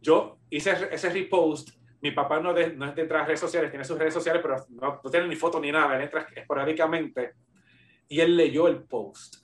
Yo 0.00 0.38
hice 0.50 0.88
ese 0.90 1.10
repost. 1.10 1.70
Mi 2.00 2.10
papá 2.10 2.38
no, 2.38 2.52
de, 2.52 2.74
no 2.76 2.84
es 2.84 2.94
de 2.94 3.02
a 3.02 3.24
redes 3.24 3.40
sociales, 3.40 3.70
tiene 3.70 3.84
sus 3.84 3.98
redes 3.98 4.12
sociales, 4.12 4.42
pero 4.42 4.56
no, 4.68 5.00
no 5.02 5.10
tiene 5.10 5.26
ni 5.26 5.36
foto 5.36 5.58
ni 5.58 5.72
nada. 5.72 5.96
Él 5.96 6.02
entra 6.02 6.26
esporádicamente 6.34 7.32
y 8.08 8.20
él 8.20 8.36
leyó 8.36 8.68
el 8.68 8.82
post. 8.82 9.36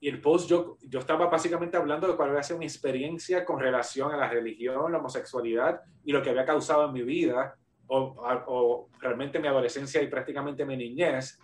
Y 0.00 0.08
el 0.08 0.20
post, 0.20 0.48
yo, 0.48 0.76
yo 0.82 1.00
estaba 1.00 1.26
básicamente 1.26 1.76
hablando 1.76 2.06
de 2.06 2.14
cuál 2.14 2.30
había 2.30 2.42
sido 2.42 2.58
mi 2.58 2.66
experiencia 2.66 3.44
con 3.44 3.58
relación 3.58 4.12
a 4.12 4.16
la 4.16 4.28
religión, 4.28 4.92
la 4.92 4.98
homosexualidad 4.98 5.80
y 6.04 6.12
lo 6.12 6.22
que 6.22 6.30
había 6.30 6.44
causado 6.44 6.86
en 6.86 6.92
mi 6.92 7.02
vida, 7.02 7.56
o, 7.86 8.14
o 8.46 8.88
realmente 9.00 9.38
mi 9.38 9.48
adolescencia 9.48 10.02
y 10.02 10.08
prácticamente 10.08 10.64
mi 10.64 10.76
niñez 10.76 11.38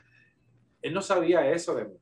él 0.82 0.94
no 0.94 1.02
sabía 1.02 1.50
eso 1.50 1.74
de 1.74 1.84
mí. 1.84 1.94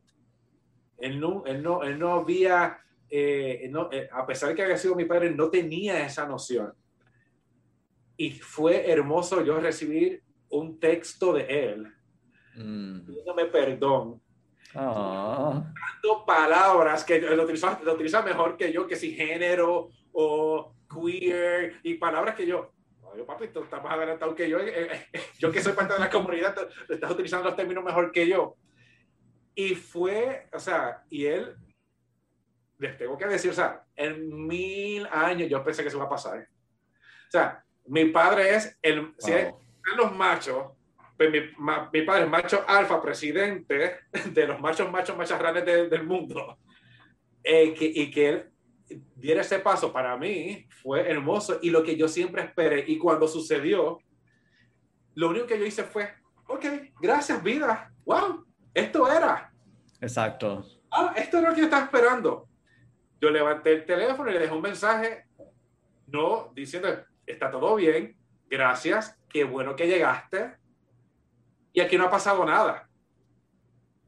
Él 0.99 1.21
no, 1.21 1.45
él 1.47 1.63
no, 1.63 1.83
él 1.83 1.99
no 1.99 2.15
había, 2.15 2.79
eh, 3.09 3.69
no, 3.71 3.91
eh, 3.93 4.09
a 4.11 4.27
pesar 4.27 4.51
de 4.51 4.55
que 4.55 4.63
había 4.63 4.77
sido 4.77 4.95
mi 4.95 5.05
padre, 5.05 5.31
no 5.31 5.49
tenía 5.49 6.05
esa 6.05 6.27
noción. 6.27 6.73
Y 8.17 8.33
fue 8.33 8.91
hermoso 8.91 9.45
yo 9.45 9.61
recibir 9.61 10.23
un 10.51 10.81
texto 10.81 11.33
de 11.33 11.73
él, 11.73 11.95
mm. 12.57 13.07
pidiéndome 13.07 13.45
perdón, 13.47 14.21
ah. 14.75 15.73
dando 16.03 16.25
palabras 16.27 17.05
que 17.05 17.21
lo 17.21 17.45
utiliza, 17.45 17.81
lo 17.85 17.95
utiliza 17.95 18.23
mejor 18.23 18.57
que 18.57 18.73
yo, 18.73 18.87
que 18.87 18.97
si 18.97 19.15
género 19.15 19.91
o 20.13 20.75
queer, 20.93 21.79
y 21.85 21.95
palabras 21.95 22.35
que 22.35 22.47
yo, 22.47 22.73
yo, 23.17 23.27
papi, 23.27 23.49
tú 23.49 23.63
estás 23.63 23.83
más 23.83 23.93
adelantado 23.93 24.35
que 24.35 24.49
yo. 24.49 24.59
Eh, 24.61 25.07
yo 25.39 25.51
que 25.51 25.61
soy 25.61 25.73
parte 25.73 25.95
de 25.95 26.01
la 26.01 26.11
comunidad, 26.11 26.55
estás 26.89 27.11
utilizando 27.11 27.49
los 27.49 27.57
términos 27.57 27.85
mejor 27.85 28.13
que 28.13 28.27
yo. 28.27 28.57
Y 29.55 29.75
fue, 29.75 30.49
o 30.53 30.59
sea, 30.59 31.03
y 31.11 31.27
él, 31.27 31.57
les 32.79 32.97
tengo 32.97 33.19
que 33.19 33.27
decir, 33.27 33.51
o 33.51 33.55
sea, 33.55 33.85
en 33.97 34.47
mil 34.47 35.07
años 35.11 35.49
yo 35.49 35.65
pensé 35.65 35.83
que 35.83 35.89
eso 35.89 35.97
iba 35.97 36.07
a 36.07 36.11
pasar. 36.11 36.39
O 36.39 37.31
sea, 37.31 37.65
mi 37.87 38.07
padre 38.07 38.55
es 38.55 38.79
el, 38.83 39.15
si 39.19 39.33
es, 39.33 39.53
los 39.97 40.15
machos, 40.15 40.73
pues 41.17 41.31
mi, 41.31 41.41
mi, 41.93 42.03
padre 42.03 42.25
es 42.25 42.31
macho 42.31 42.65
alfa, 42.69 43.03
presidente 43.03 44.01
de 44.33 44.47
los 44.47 44.61
machos, 44.61 44.91
machos, 44.91 45.17
macharranes 45.17 45.65
del 45.65 46.05
mundo. 46.05 46.59
Eh, 47.43 47.75
que, 47.75 47.85
y 47.87 48.11
que 48.11 48.29
él 48.29 48.51
diera 49.17 49.43
ese 49.43 49.59
paso 49.59 49.93
para 49.93 50.17
mí 50.17 50.67
fue 50.83 51.09
hermoso 51.11 51.59
y 51.63 51.71
lo 51.71 51.83
que 51.83 51.97
yo 51.97 52.09
siempre 52.09 52.43
esperé. 52.43 52.85
Y 52.87 52.99
cuando 52.99 53.29
sucedió, 53.29 53.99
lo 55.15 55.29
único 55.29 55.47
que 55.47 55.59
yo 55.59 55.67
hice 55.67 55.85
fue, 55.85 56.15
ok, 56.47 56.65
gracias 57.01 57.43
vida, 57.43 57.93
wow, 58.05 58.45
esto 58.73 59.11
era. 59.11 59.53
Exacto. 60.01 60.65
Ah, 60.91 61.13
esto 61.17 61.39
era 61.39 61.49
lo 61.49 61.55
que 61.55 61.61
yo 61.61 61.67
estaba 61.67 61.85
esperando. 61.85 62.49
Yo 63.21 63.31
levanté 63.31 63.73
el 63.73 63.85
teléfono 63.85 64.31
y 64.31 64.35
le 64.35 64.41
dejé 64.41 64.55
un 64.55 64.63
mensaje, 64.63 65.25
no 66.07 66.53
diciendo, 66.55 66.89
está 67.27 67.51
todo 67.51 67.75
bien, 67.75 68.17
gracias, 68.49 69.19
qué 69.29 69.45
bueno 69.45 69.75
que 69.75 69.87
llegaste. 69.87 70.57
Y 71.73 71.81
aquí 71.81 71.99
no 71.99 72.05
ha 72.05 72.11
pasado 72.11 72.45
nada. 72.45 72.89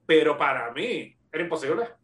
Pero 0.06 0.38
para 0.38 0.72
mí 0.72 1.16
era 1.30 1.42
imposible. 1.42 1.99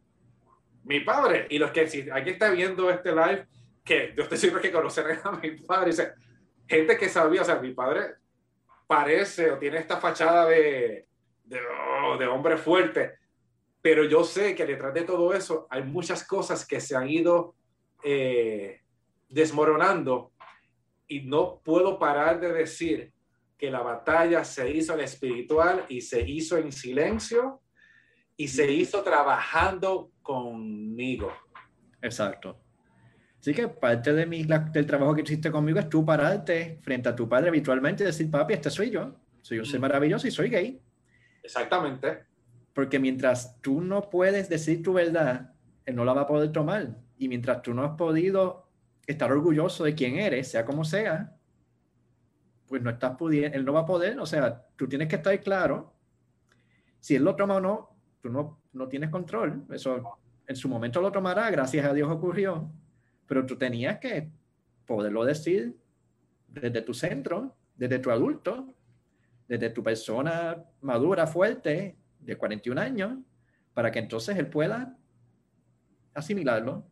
Mi 0.86 1.00
padre. 1.00 1.46
Y 1.50 1.58
los 1.58 1.72
que 1.72 1.88
si 1.88 2.08
aquí 2.10 2.30
está 2.30 2.50
viendo 2.50 2.88
este 2.90 3.10
live, 3.10 3.46
que 3.84 4.14
yo 4.16 4.22
estoy 4.22 4.38
seguro 4.38 4.62
que 4.62 4.70
conocerán 4.70 5.20
a 5.24 5.32
mi 5.32 5.50
padre, 5.58 5.92
gente 6.66 6.96
que 6.96 7.08
sabía, 7.08 7.42
o 7.42 7.44
sea, 7.44 7.56
mi 7.56 7.72
padre 7.72 8.14
parece 8.86 9.50
o 9.50 9.58
tiene 9.58 9.78
esta 9.78 9.98
fachada 9.98 10.46
de, 10.46 11.08
de, 11.44 11.60
oh, 12.04 12.16
de 12.16 12.26
hombre 12.26 12.56
fuerte, 12.56 13.14
pero 13.82 14.04
yo 14.04 14.22
sé 14.22 14.54
que 14.54 14.64
detrás 14.64 14.94
de 14.94 15.02
todo 15.02 15.34
eso 15.34 15.66
hay 15.70 15.82
muchas 15.82 16.24
cosas 16.24 16.64
que 16.64 16.80
se 16.80 16.96
han 16.96 17.08
ido 17.08 17.56
eh, 18.04 18.80
desmoronando 19.28 20.32
y 21.08 21.22
no 21.22 21.60
puedo 21.64 21.98
parar 21.98 22.38
de 22.40 22.52
decir 22.52 23.12
que 23.58 23.70
la 23.70 23.80
batalla 23.80 24.44
se 24.44 24.70
hizo 24.70 24.94
en 24.94 25.00
espiritual 25.00 25.84
y 25.88 26.00
se 26.00 26.20
hizo 26.20 26.56
en 26.56 26.70
silencio 26.70 27.60
y 28.36 28.48
se 28.48 28.70
hizo 28.70 29.02
trabajando 29.02 30.12
conmigo. 30.22 31.32
Exacto. 32.02 32.60
Así 33.40 33.54
que 33.54 33.68
parte 33.68 34.12
de 34.12 34.26
mi, 34.26 34.44
del 34.44 34.86
trabajo 34.86 35.14
que 35.14 35.22
hiciste 35.22 35.50
conmigo 35.50 35.78
es 35.78 35.88
tú 35.88 36.04
pararte 36.04 36.80
frente 36.82 37.08
a 37.08 37.16
tu 37.16 37.28
padre 37.28 37.48
habitualmente 37.48 38.02
y 38.02 38.06
decir, 38.06 38.30
papi, 38.30 38.54
este 38.54 38.70
soy 38.70 38.90
yo, 38.90 39.16
soy 39.40 39.58
un 39.58 39.66
ser 39.66 39.80
maravilloso 39.80 40.26
y 40.26 40.30
soy 40.30 40.50
gay. 40.50 40.80
Exactamente. 41.42 42.24
Porque 42.72 42.98
mientras 42.98 43.60
tú 43.60 43.80
no 43.80 44.10
puedes 44.10 44.48
decir 44.48 44.82
tu 44.82 44.92
verdad, 44.92 45.52
él 45.84 45.94
no 45.94 46.04
la 46.04 46.12
va 46.12 46.22
a 46.22 46.26
poder 46.26 46.50
tomar. 46.50 46.96
Y 47.18 47.28
mientras 47.28 47.62
tú 47.62 47.72
no 47.72 47.84
has 47.84 47.96
podido 47.96 48.68
estar 49.06 49.30
orgulloso 49.30 49.84
de 49.84 49.94
quién 49.94 50.18
eres, 50.18 50.48
sea 50.48 50.64
como 50.64 50.84
sea, 50.84 51.36
pues 52.66 52.82
no 52.82 52.90
estás 52.90 53.16
pudiendo, 53.16 53.56
él 53.56 53.64
no 53.64 53.72
va 53.72 53.80
a 53.80 53.86
poder. 53.86 54.18
O 54.18 54.26
sea, 54.26 54.66
tú 54.74 54.88
tienes 54.88 55.08
que 55.08 55.16
estar 55.16 55.40
claro. 55.40 55.94
Si 56.98 57.14
él 57.14 57.22
lo 57.22 57.36
toma 57.36 57.56
o 57.56 57.60
no, 57.60 57.95
tú 58.26 58.32
no, 58.32 58.60
no 58.72 58.88
tienes 58.88 59.10
control. 59.10 59.64
Eso 59.70 60.18
en 60.46 60.56
su 60.56 60.68
momento 60.68 61.00
lo 61.00 61.12
tomará, 61.12 61.50
gracias 61.50 61.86
a 61.86 61.92
Dios 61.94 62.10
ocurrió. 62.10 62.70
Pero 63.26 63.46
tú 63.46 63.56
tenías 63.56 63.98
que 63.98 64.30
poderlo 64.84 65.24
decir 65.24 65.76
desde 66.48 66.82
tu 66.82 66.92
centro, 66.92 67.56
desde 67.76 67.98
tu 67.98 68.10
adulto, 68.10 68.74
desde 69.46 69.70
tu 69.70 69.82
persona 69.82 70.64
madura, 70.80 71.26
fuerte, 71.26 71.96
de 72.18 72.36
41 72.36 72.80
años 72.80 73.18
para 73.72 73.92
que 73.92 74.00
entonces 74.00 74.36
él 74.36 74.48
pueda 74.48 74.96
asimilarlo. 76.14 76.84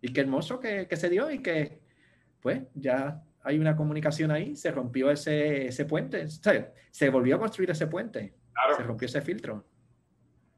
Y 0.00 0.12
qué 0.12 0.22
hermoso 0.22 0.58
que, 0.58 0.86
que 0.88 0.96
se 0.96 1.10
dio 1.10 1.30
y 1.30 1.40
que 1.40 1.82
pues 2.40 2.62
ya 2.74 3.22
hay 3.42 3.58
una 3.58 3.76
comunicación 3.76 4.30
ahí, 4.30 4.56
se 4.56 4.70
rompió 4.70 5.10
ese, 5.10 5.66
ese 5.66 5.84
puente, 5.84 6.26
se 6.28 7.10
volvió 7.10 7.36
a 7.36 7.38
construir 7.38 7.70
ese 7.70 7.86
puente, 7.86 8.34
se 8.76 8.82
rompió 8.82 9.06
ese 9.06 9.20
filtro. 9.20 9.66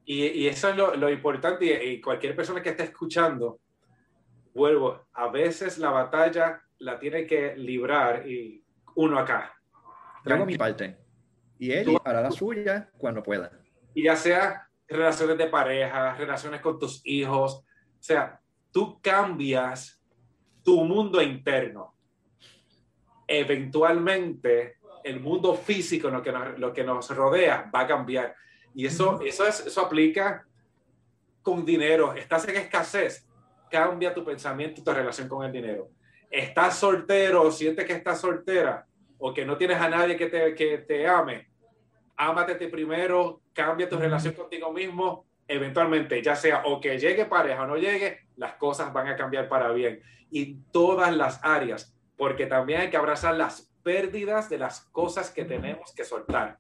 Y, 0.05 0.27
y 0.27 0.49
eso 0.49 0.69
es 0.69 0.77
lo, 0.77 0.95
lo 0.97 1.11
importante 1.11 1.85
y, 1.85 2.01
cualquier 2.01 2.37
persona 2.37 2.63
que 2.63 2.71
esté 2.71 2.85
escuchando, 2.85 3.61
vuelvo, 4.53 5.07
a 5.13 5.29
veces 5.29 5.79
la 5.79 5.91
batalla 5.91 6.61
la 6.79 6.99
tiene 6.99 7.27
que 7.27 7.57
librar 7.57 8.29
y 8.29 8.63
uno 8.97 9.19
acá. 9.19 9.55
Hago 10.25 10.47
mi 10.47 10.57
parte 10.57 10.97
y 11.59 11.73
él 11.73 11.97
hará 12.05 12.21
la 12.21 12.31
suya 12.31 12.91
cuando 12.99 13.23
pueda. 13.23 13.51
Y 13.95 14.05
ya 14.05 14.17
sea 14.17 14.69
relaciones 14.89 15.39
de 15.39 15.47
pareja, 15.47 16.15
relaciones 16.15 16.61
con 16.61 16.79
tus 16.79 17.01
hijos, 17.05 17.55
o 17.55 18.03
sea, 18.07 18.41
tú 18.71 19.01
cambias 19.01 20.03
tu 20.63 20.85
mundo 20.85 21.23
interno. 21.23 21.95
Eventualmente, 23.27 24.77
el 25.03 25.21
mundo 25.21 25.55
físico, 25.55 26.11
lo 26.11 26.23
que 26.23 26.33
nos, 26.33 26.59
lo 26.59 26.73
que 26.73 26.85
nos 26.85 27.09
rodea, 27.15 27.71
va 27.75 27.81
a 27.81 27.87
cambiar. 27.87 28.35
Y 28.75 28.87
eso, 28.87 29.21
eso, 29.25 29.47
es, 29.47 29.67
eso 29.67 29.81
aplica 29.81 30.47
con 31.43 31.65
dinero. 31.65 32.15
Estás 32.15 32.49
en 32.49 32.57
escasez, 32.57 33.27
cambia 33.71 34.13
tu 34.13 34.25
pensamiento 34.25 34.81
y 34.81 34.85
tu 34.85 34.93
relación 34.93 35.29
con 35.29 35.45
el 35.45 35.53
dinero. 35.53 35.91
Estás 36.31 36.77
soltero, 36.79 37.51
sientes 37.53 37.85
que 37.85 37.93
estás 37.93 38.21
soltera 38.21 38.87
o 39.19 39.33
que 39.33 39.45
no 39.45 39.57
tienes 39.57 39.81
a 39.81 39.89
nadie 39.89 40.17
que 40.17 40.27
te, 40.27 40.55
que 40.55 40.79
te 40.79 41.07
ame, 41.07 41.49
ámate 42.17 42.69
primero, 42.69 43.41
cambia 43.53 43.89
tu 43.89 43.97
relación 43.97 44.35
contigo 44.35 44.73
mismo, 44.73 45.27
eventualmente, 45.47 46.23
ya 46.23 46.35
sea 46.35 46.63
o 46.65 46.81
que 46.81 46.99
llegue 46.99 47.25
pareja 47.27 47.63
o 47.63 47.67
no 47.67 47.77
llegue, 47.77 48.21
las 48.37 48.55
cosas 48.55 48.93
van 48.93 49.09
a 49.09 49.17
cambiar 49.17 49.49
para 49.49 49.71
bien. 49.73 50.03
Y 50.31 50.57
todas 50.73 51.15
las 51.15 51.41
áreas, 51.45 51.95
porque 52.17 52.47
también 52.47 52.81
hay 52.81 52.91
que 52.91 52.97
abrazar 52.97 53.35
las 53.35 53.73
pérdidas 53.83 54.49
de 54.49 54.59
las 54.59 54.81
cosas 54.87 55.31
que 55.31 55.45
tenemos 55.45 55.95
que 55.95 56.05
soltar. 56.05 56.59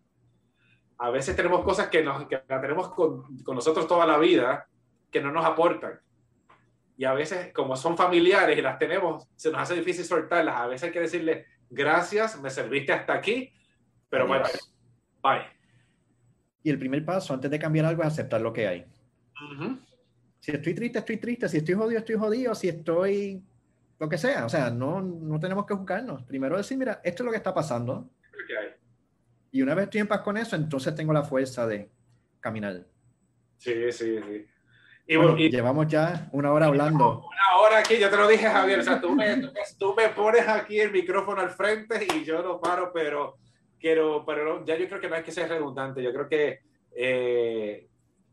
A 0.98 1.10
veces 1.10 1.34
tenemos 1.36 1.62
cosas 1.64 1.88
que, 1.88 2.02
nos, 2.02 2.26
que 2.26 2.42
la 2.48 2.60
tenemos 2.60 2.88
con, 2.90 3.38
con 3.38 3.54
nosotros 3.54 3.86
toda 3.86 4.06
la 4.06 4.18
vida 4.18 4.66
que 5.10 5.20
no 5.20 5.30
nos 5.30 5.44
aportan. 5.44 6.00
Y 6.96 7.04
a 7.04 7.12
veces, 7.12 7.52
como 7.52 7.76
son 7.76 7.96
familiares 7.96 8.56
y 8.56 8.62
las 8.62 8.78
tenemos, 8.78 9.26
se 9.34 9.50
nos 9.50 9.60
hace 9.60 9.74
difícil 9.74 10.04
soltarlas. 10.04 10.56
A 10.56 10.66
veces 10.66 10.84
hay 10.84 10.92
que 10.92 11.00
decirle, 11.00 11.46
gracias, 11.68 12.40
me 12.40 12.50
serviste 12.50 12.92
hasta 12.92 13.14
aquí, 13.14 13.52
pero 14.08 14.28
bye, 14.28 14.42
bye. 15.22 15.42
Y 16.62 16.70
el 16.70 16.78
primer 16.78 17.04
paso 17.04 17.34
antes 17.34 17.50
de 17.50 17.58
cambiar 17.58 17.86
algo 17.86 18.02
es 18.02 18.08
aceptar 18.08 18.40
lo 18.40 18.52
que 18.52 18.66
hay. 18.66 18.86
Si 20.40 20.52
estoy 20.52 20.74
triste, 20.74 20.98
estoy 20.98 21.16
triste. 21.18 21.48
Si 21.48 21.58
estoy 21.58 21.74
jodido, 21.74 21.98
estoy 21.98 22.16
jodido. 22.16 22.54
Si 22.54 22.68
estoy 22.68 23.42
lo 23.98 24.08
que 24.08 24.16
sea. 24.16 24.46
O 24.46 24.48
sea, 24.48 24.70
no, 24.70 25.02
no 25.02 25.38
tenemos 25.38 25.66
que 25.66 25.74
juzgarnos. 25.74 26.22
Primero 26.22 26.56
decir, 26.56 26.78
mira, 26.78 27.00
esto 27.04 27.22
es 27.22 27.24
lo 27.24 27.30
que 27.30 27.36
está 27.36 27.52
pasando. 27.52 28.08
Y 29.54 29.62
una 29.62 29.76
vez 29.76 29.84
estoy 29.84 30.00
en 30.00 30.08
paz 30.08 30.20
con 30.22 30.36
eso, 30.36 30.56
entonces 30.56 30.92
tengo 30.96 31.12
la 31.12 31.22
fuerza 31.22 31.64
de 31.64 31.88
caminar. 32.40 32.84
Sí, 33.56 33.92
sí, 33.92 34.18
sí. 34.20 34.46
Y, 35.06 35.48
llevamos 35.48 35.86
ya 35.86 36.28
una 36.32 36.52
hora 36.52 36.66
hablando. 36.66 37.18
Una 37.20 37.62
hora 37.62 37.78
aquí, 37.78 37.96
yo 37.96 38.10
te 38.10 38.16
lo 38.16 38.26
dije, 38.26 38.48
Javier. 38.48 38.80
O 38.80 38.82
sea, 38.82 39.00
tú 39.00 39.14
me, 39.14 39.42
tú 39.78 39.94
me 39.94 40.08
pones 40.08 40.48
aquí 40.48 40.80
el 40.80 40.90
micrófono 40.90 41.40
al 41.40 41.50
frente 41.50 42.04
y 42.16 42.24
yo 42.24 42.42
lo 42.42 42.60
paro, 42.60 42.90
pero 42.92 43.36
quiero, 43.78 44.24
pero 44.26 44.64
ya 44.64 44.76
yo 44.76 44.88
creo 44.88 45.00
que 45.00 45.08
no 45.08 45.14
hay 45.14 45.22
que 45.22 45.30
ser 45.30 45.48
redundante. 45.48 46.02
Yo 46.02 46.12
creo 46.12 46.28
que 46.28 46.58
eh, 46.90 47.86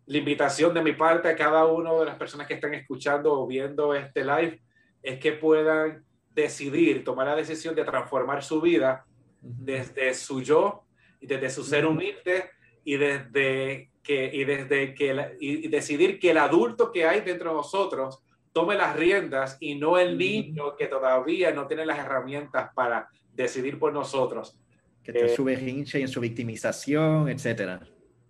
la 0.07 0.17
invitación 0.17 0.73
de 0.73 0.81
mi 0.81 0.93
parte 0.93 1.29
a 1.29 1.35
cada 1.35 1.67
una 1.67 1.93
de 1.93 2.05
las 2.05 2.15
personas 2.15 2.47
que 2.47 2.55
están 2.55 2.73
escuchando 2.73 3.39
o 3.39 3.45
viendo 3.45 3.93
este 3.93 4.25
live 4.25 4.59
es 5.03 5.19
que 5.19 5.33
puedan 5.33 6.03
decidir, 6.31 7.03
tomar 7.03 7.27
la 7.27 7.35
decisión 7.35 7.75
de 7.75 7.83
transformar 7.83 8.41
su 8.41 8.59
vida 8.59 9.05
desde 9.39 10.15
su 10.15 10.41
yo 10.41 10.85
y 10.90 10.90
desde 11.27 11.49
su 11.49 11.63
ser 11.63 11.85
humilde 11.85 12.49
y 12.83 12.97
desde 12.97 13.91
que, 14.03 14.29
y 14.33 14.43
desde 14.43 14.95
que 14.95 15.37
y 15.39 15.67
decidir 15.67 16.19
que 16.19 16.31
el 16.31 16.37
adulto 16.37 16.91
que 16.91 17.05
hay 17.05 17.21
dentro 17.21 17.51
de 17.51 17.55
nosotros 17.57 18.23
tome 18.51 18.75
las 18.75 18.95
riendas 18.95 19.57
y 19.59 19.75
no 19.75 19.97
el 19.97 20.17
niño 20.17 20.75
que 20.75 20.87
todavía 20.87 21.51
no 21.51 21.67
tiene 21.67 21.85
las 21.85 21.99
herramientas 21.99 22.71
para 22.73 23.07
decidir 23.33 23.79
por 23.79 23.93
nosotros. 23.93 24.59
Que 25.03 25.11
está 25.11 25.25
en 25.25 25.35
su 25.35 25.43
berrinche 25.43 25.99
y 25.99 26.01
en 26.03 26.07
su 26.07 26.19
victimización, 26.19 27.29
etcétera. 27.29 27.79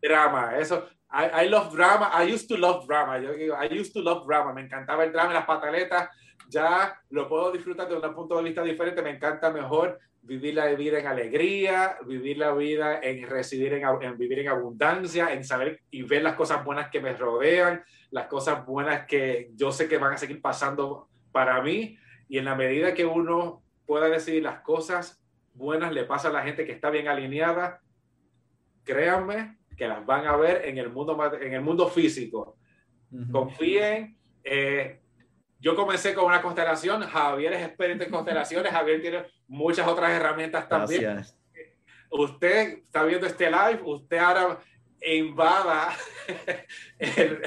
Drama, 0.01 0.57
eso. 0.57 0.87
I, 1.11 1.45
I, 1.45 1.49
love 1.49 1.73
drama. 1.73 2.09
I 2.13 2.31
used 2.31 2.47
to 2.47 2.57
love 2.57 2.85
drama. 2.87 3.19
Yo 3.19 3.33
digo, 3.33 3.55
I 3.55 3.67
used 3.67 3.93
to 3.93 4.01
love 4.01 4.25
drama. 4.25 4.53
Me 4.53 4.61
encantaba 4.61 5.03
el 5.03 5.11
drama 5.11 5.31
y 5.31 5.33
las 5.33 5.45
pataletas. 5.45 6.09
Ya 6.49 6.97
lo 7.09 7.27
puedo 7.27 7.51
disfrutar 7.51 7.89
de 7.89 7.95
un 7.95 8.15
punto 8.15 8.37
de 8.37 8.43
vista 8.43 8.63
diferente. 8.63 9.01
Me 9.01 9.11
encanta 9.11 9.51
mejor 9.51 9.99
vivir 10.23 10.53
la 10.55 10.67
vida 10.67 10.99
en 10.99 11.07
alegría, 11.07 11.97
vivir 12.05 12.37
la 12.37 12.53
vida 12.53 12.99
en 13.01 13.27
residir 13.27 13.73
en, 13.73 14.17
vivir 14.17 14.39
en 14.39 14.49
abundancia, 14.49 15.33
en 15.33 15.43
saber 15.43 15.81
y 15.89 16.03
ver 16.03 16.21
las 16.21 16.35
cosas 16.35 16.63
buenas 16.63 16.89
que 16.89 17.01
me 17.01 17.13
rodean, 17.13 17.83
las 18.11 18.27
cosas 18.27 18.65
buenas 18.65 19.05
que 19.07 19.49
yo 19.55 19.71
sé 19.71 19.87
que 19.87 19.97
van 19.97 20.13
a 20.13 20.17
seguir 20.17 20.41
pasando 20.41 21.09
para 21.31 21.61
mí. 21.61 21.97
Y 22.29 22.37
en 22.37 22.45
la 22.45 22.55
medida 22.55 22.93
que 22.93 23.05
uno 23.05 23.63
pueda 23.85 24.09
decidir 24.09 24.43
las 24.43 24.61
cosas 24.61 25.23
buenas 25.53 25.91
le 25.91 26.05
pasa 26.05 26.29
a 26.29 26.33
la 26.33 26.43
gente 26.43 26.65
que 26.65 26.71
está 26.71 26.89
bien 26.89 27.07
alineada, 27.07 27.81
créanme 28.83 29.57
que 29.75 29.87
las 29.87 30.05
van 30.05 30.27
a 30.27 30.35
ver 30.37 30.65
en 30.65 30.77
el 30.77 30.89
mundo, 30.89 31.17
en 31.41 31.53
el 31.53 31.61
mundo 31.61 31.87
físico. 31.87 32.57
Confíen. 33.31 34.17
Eh, 34.43 35.00
yo 35.61 35.75
comencé 35.75 36.15
con 36.15 36.25
una 36.25 36.41
constelación, 36.41 37.03
Javier 37.03 37.53
es 37.53 37.67
experto 37.67 38.03
en 38.03 38.09
constelaciones, 38.09 38.71
Javier 38.71 38.99
tiene 38.99 39.25
muchas 39.47 39.87
otras 39.87 40.11
herramientas 40.11 40.67
también. 40.67 41.03
Gracias. 41.03 41.37
Usted 42.09 42.79
está 42.79 43.03
viendo 43.03 43.27
este 43.27 43.49
live, 43.49 43.79
usted 43.85 44.17
ahora 44.17 44.57
invada 45.03 45.93
el, 46.99 47.41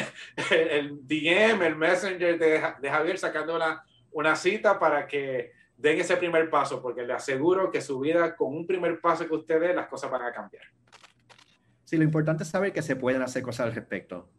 el, 0.51 1.07
DM, 1.07 1.63
el 1.63 1.77
Messenger 1.77 2.39
de, 2.39 2.63
de 2.81 2.91
Javier 2.91 3.19
sacando 3.19 3.57
una, 3.57 3.85
una 4.13 4.37
cita 4.37 4.79
para 4.79 5.09
que 5.09 5.53
den 5.77 6.01
ese 6.01 6.17
primer 6.17 6.49
paso, 6.49 6.81
porque 6.81 7.03
le 7.03 7.13
aseguro 7.13 7.71
que 7.73 7.81
su 7.81 7.99
vida, 7.99 8.37
con 8.37 8.55
un 8.55 8.65
primer 8.65 9.01
paso 9.01 9.27
que 9.27 9.35
usted 9.35 9.61
dé, 9.61 9.75
las 9.75 9.89
cosas 9.89 10.11
van 10.11 10.23
a 10.23 10.33
cambiar. 10.33 10.65
Sí, 11.83 11.97
lo 11.97 12.05
importante 12.05 12.45
es 12.45 12.49
saber 12.49 12.73
que 12.73 12.81
se 12.81 12.95
pueden 12.95 13.23
hacer 13.23 13.43
cosas 13.43 13.67
al 13.67 13.75
respecto. 13.75 14.31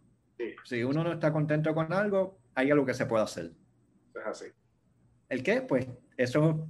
Si 0.63 0.83
uno 0.83 1.03
no 1.03 1.11
está 1.11 1.31
contento 1.31 1.73
con 1.75 1.91
algo, 1.93 2.37
hay 2.55 2.71
algo 2.71 2.85
que 2.85 2.93
se 2.93 3.05
puede 3.05 3.23
hacer 3.23 3.51
es 4.19 4.27
así. 4.27 4.45
¿El 5.29 5.43
qué? 5.43 5.61
Pues 5.61 5.87
eso, 6.17 6.67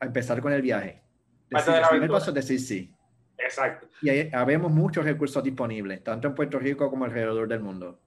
a 0.00 0.06
empezar 0.06 0.40
con 0.40 0.52
el 0.52 0.62
viaje. 0.62 1.02
Decir, 1.50 1.74
el 1.74 1.88
primer 1.88 2.10
paso 2.10 2.30
es 2.30 2.34
decir 2.34 2.60
sí. 2.60 2.94
Exacto. 3.38 3.88
Y 4.02 4.08
ahí 4.08 4.30
habemos 4.32 4.72
muchos 4.72 5.04
recursos 5.04 5.42
disponibles, 5.42 6.02
tanto 6.02 6.28
en 6.28 6.34
Puerto 6.34 6.58
Rico 6.58 6.90
como 6.90 7.04
alrededor 7.04 7.46
del 7.46 7.60
mundo. 7.60 8.00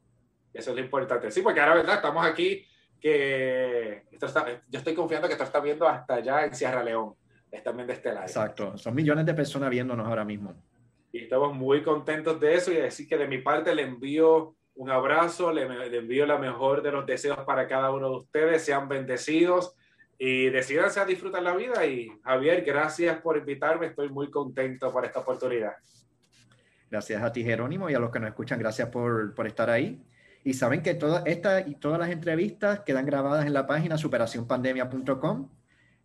Eso 0.54 0.72
es 0.72 0.76
lo 0.76 0.82
importante. 0.82 1.32
Sí, 1.32 1.42
porque 1.42 1.60
ahora, 1.62 1.76
¿verdad? 1.76 1.96
Estamos 1.96 2.26
aquí 2.26 2.66
que 3.00 4.04
yo 4.12 4.80
estoy 4.80 4.94
confiando 4.96 5.28
que 5.28 5.34
esto 5.34 5.44
está 5.44 5.60
viendo 5.60 5.88
hasta 5.88 6.16
allá 6.16 6.46
en 6.46 6.56
Sierra 6.56 6.84
León. 6.84 7.16
Es 7.52 7.64
también 7.64 7.88
de 7.88 7.94
este 7.94 8.12
lado. 8.12 8.26
Exacto. 8.26 8.78
Son 8.78 8.94
millones 8.94 9.26
de 9.26 9.34
personas 9.34 9.70
viéndonos 9.70 10.06
ahora 10.06 10.26
mismo. 10.26 10.54
Y 11.12 11.20
estamos 11.20 11.56
muy 11.56 11.82
contentos 11.84 12.40
de 12.40 12.56
eso 12.56 12.72
y 12.72 12.76
decir 12.76 13.08
que 13.08 13.18
de 13.18 13.28
mi 13.28 13.38
parte 13.38 13.74
le 13.74 13.84
envío 13.84 14.57
un 14.78 14.92
abrazo, 14.92 15.52
le, 15.52 15.64
envío 15.98 16.26
la 16.26 16.38
mejor 16.38 16.82
de 16.84 16.92
los 16.92 17.06
deseos 17.06 17.40
para 17.40 17.68
cada 17.68 17.92
uno 17.92 18.10
de 18.10 18.18
ustedes, 18.18 18.64
sean 18.64 18.88
bendecidos 18.88 19.76
y 20.20 20.50
decidanse 20.50 21.00
a 21.00 21.06
disfrutar 21.06 21.42
la 21.42 21.56
vida. 21.56 21.86
Y 21.86 22.10
Javier, 22.24 22.64
gracias 22.64 23.20
por 23.22 23.38
invitarme, 23.38 23.88
estoy 23.88 24.10
muy 24.10 24.30
contento 24.30 24.92
por 24.92 25.04
esta 25.04 25.20
oportunidad. 25.20 25.74
Gracias 26.90 27.22
a 27.22 27.32
ti, 27.32 27.44
Jerónimo, 27.44 27.90
y 27.90 27.96
a 27.96 28.00
los 28.00 28.12
que 28.12 28.20
nos 28.20 28.30
escuchan, 28.30 28.60
gracias 28.60 28.90
por, 28.90 29.34
por 29.34 29.48
estar 29.48 29.70
ahí. 29.70 30.02
Y 30.44 30.54
saben 30.54 30.82
que 30.82 30.94
toda 30.94 31.24
esta 31.26 31.68
y 31.68 31.76
todas 31.76 32.00
las 32.00 32.10
entrevistas 32.10 32.82
quedan 32.82 33.06
grabadas 33.06 33.46
en 33.48 33.54
la 33.54 33.66
página 33.66 33.98
superacionpandemia.com, 33.98 35.50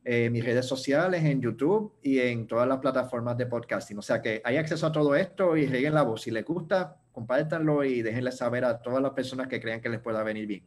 eh, 0.05 0.31
mis 0.31 0.45
redes 0.45 0.67
sociales, 0.67 1.23
en 1.25 1.41
YouTube 1.43 1.95
y 2.03 2.19
en 2.19 2.47
todas 2.47 2.67
las 2.67 2.79
plataformas 2.79 3.37
de 3.37 3.47
podcasting. 3.47 3.99
O 3.99 4.03
sea 4.03 4.21
que 4.21 4.41
hay 4.45 4.57
acceso 4.57 4.87
a 4.87 4.93
todo 4.93 5.15
esto 5.15 5.57
y 5.57 5.67
reguen 5.67 5.95
la 5.95 6.03
voz. 6.03 6.23
Si 6.23 6.31
les 6.31 6.45
gusta, 6.45 7.02
compártanlo 7.13 7.85
y 7.85 8.03
déjenle 8.03 8.33
saber 8.33 8.65
a 8.65 8.81
todas 8.81 9.03
las 9.03 9.13
personas 9.13 9.47
que 9.47 9.61
crean 9.61 9.81
que 9.81 9.89
les 9.89 10.01
pueda 10.01 10.23
venir 10.23 10.47
bien. 10.47 10.65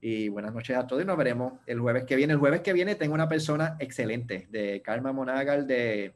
Y 0.00 0.28
buenas 0.28 0.52
noches 0.52 0.76
a 0.76 0.86
todos 0.86 1.02
y 1.02 1.06
nos 1.06 1.16
veremos 1.16 1.54
el 1.66 1.80
jueves 1.80 2.04
que 2.04 2.16
viene. 2.16 2.34
El 2.34 2.38
jueves 2.38 2.60
que 2.60 2.72
viene 2.72 2.94
tengo 2.94 3.14
una 3.14 3.28
persona 3.28 3.76
excelente 3.80 4.46
de 4.50 4.82
Karma 4.82 5.12
Monagal 5.12 5.66
de, 5.66 6.14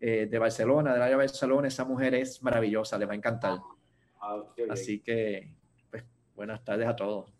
eh, 0.00 0.28
de 0.30 0.38
Barcelona, 0.38 0.92
del 0.92 1.02
área 1.02 1.16
de 1.16 1.24
Barcelona. 1.24 1.68
Esa 1.68 1.84
mujer 1.84 2.14
es 2.14 2.42
maravillosa, 2.42 2.96
le 2.96 3.06
va 3.06 3.12
a 3.12 3.16
encantar. 3.16 3.58
Ah, 4.20 4.42
Así 4.70 5.00
que, 5.00 5.52
pues, 5.90 6.04
buenas 6.34 6.64
tardes 6.64 6.88
a 6.88 6.96
todos. 6.96 7.37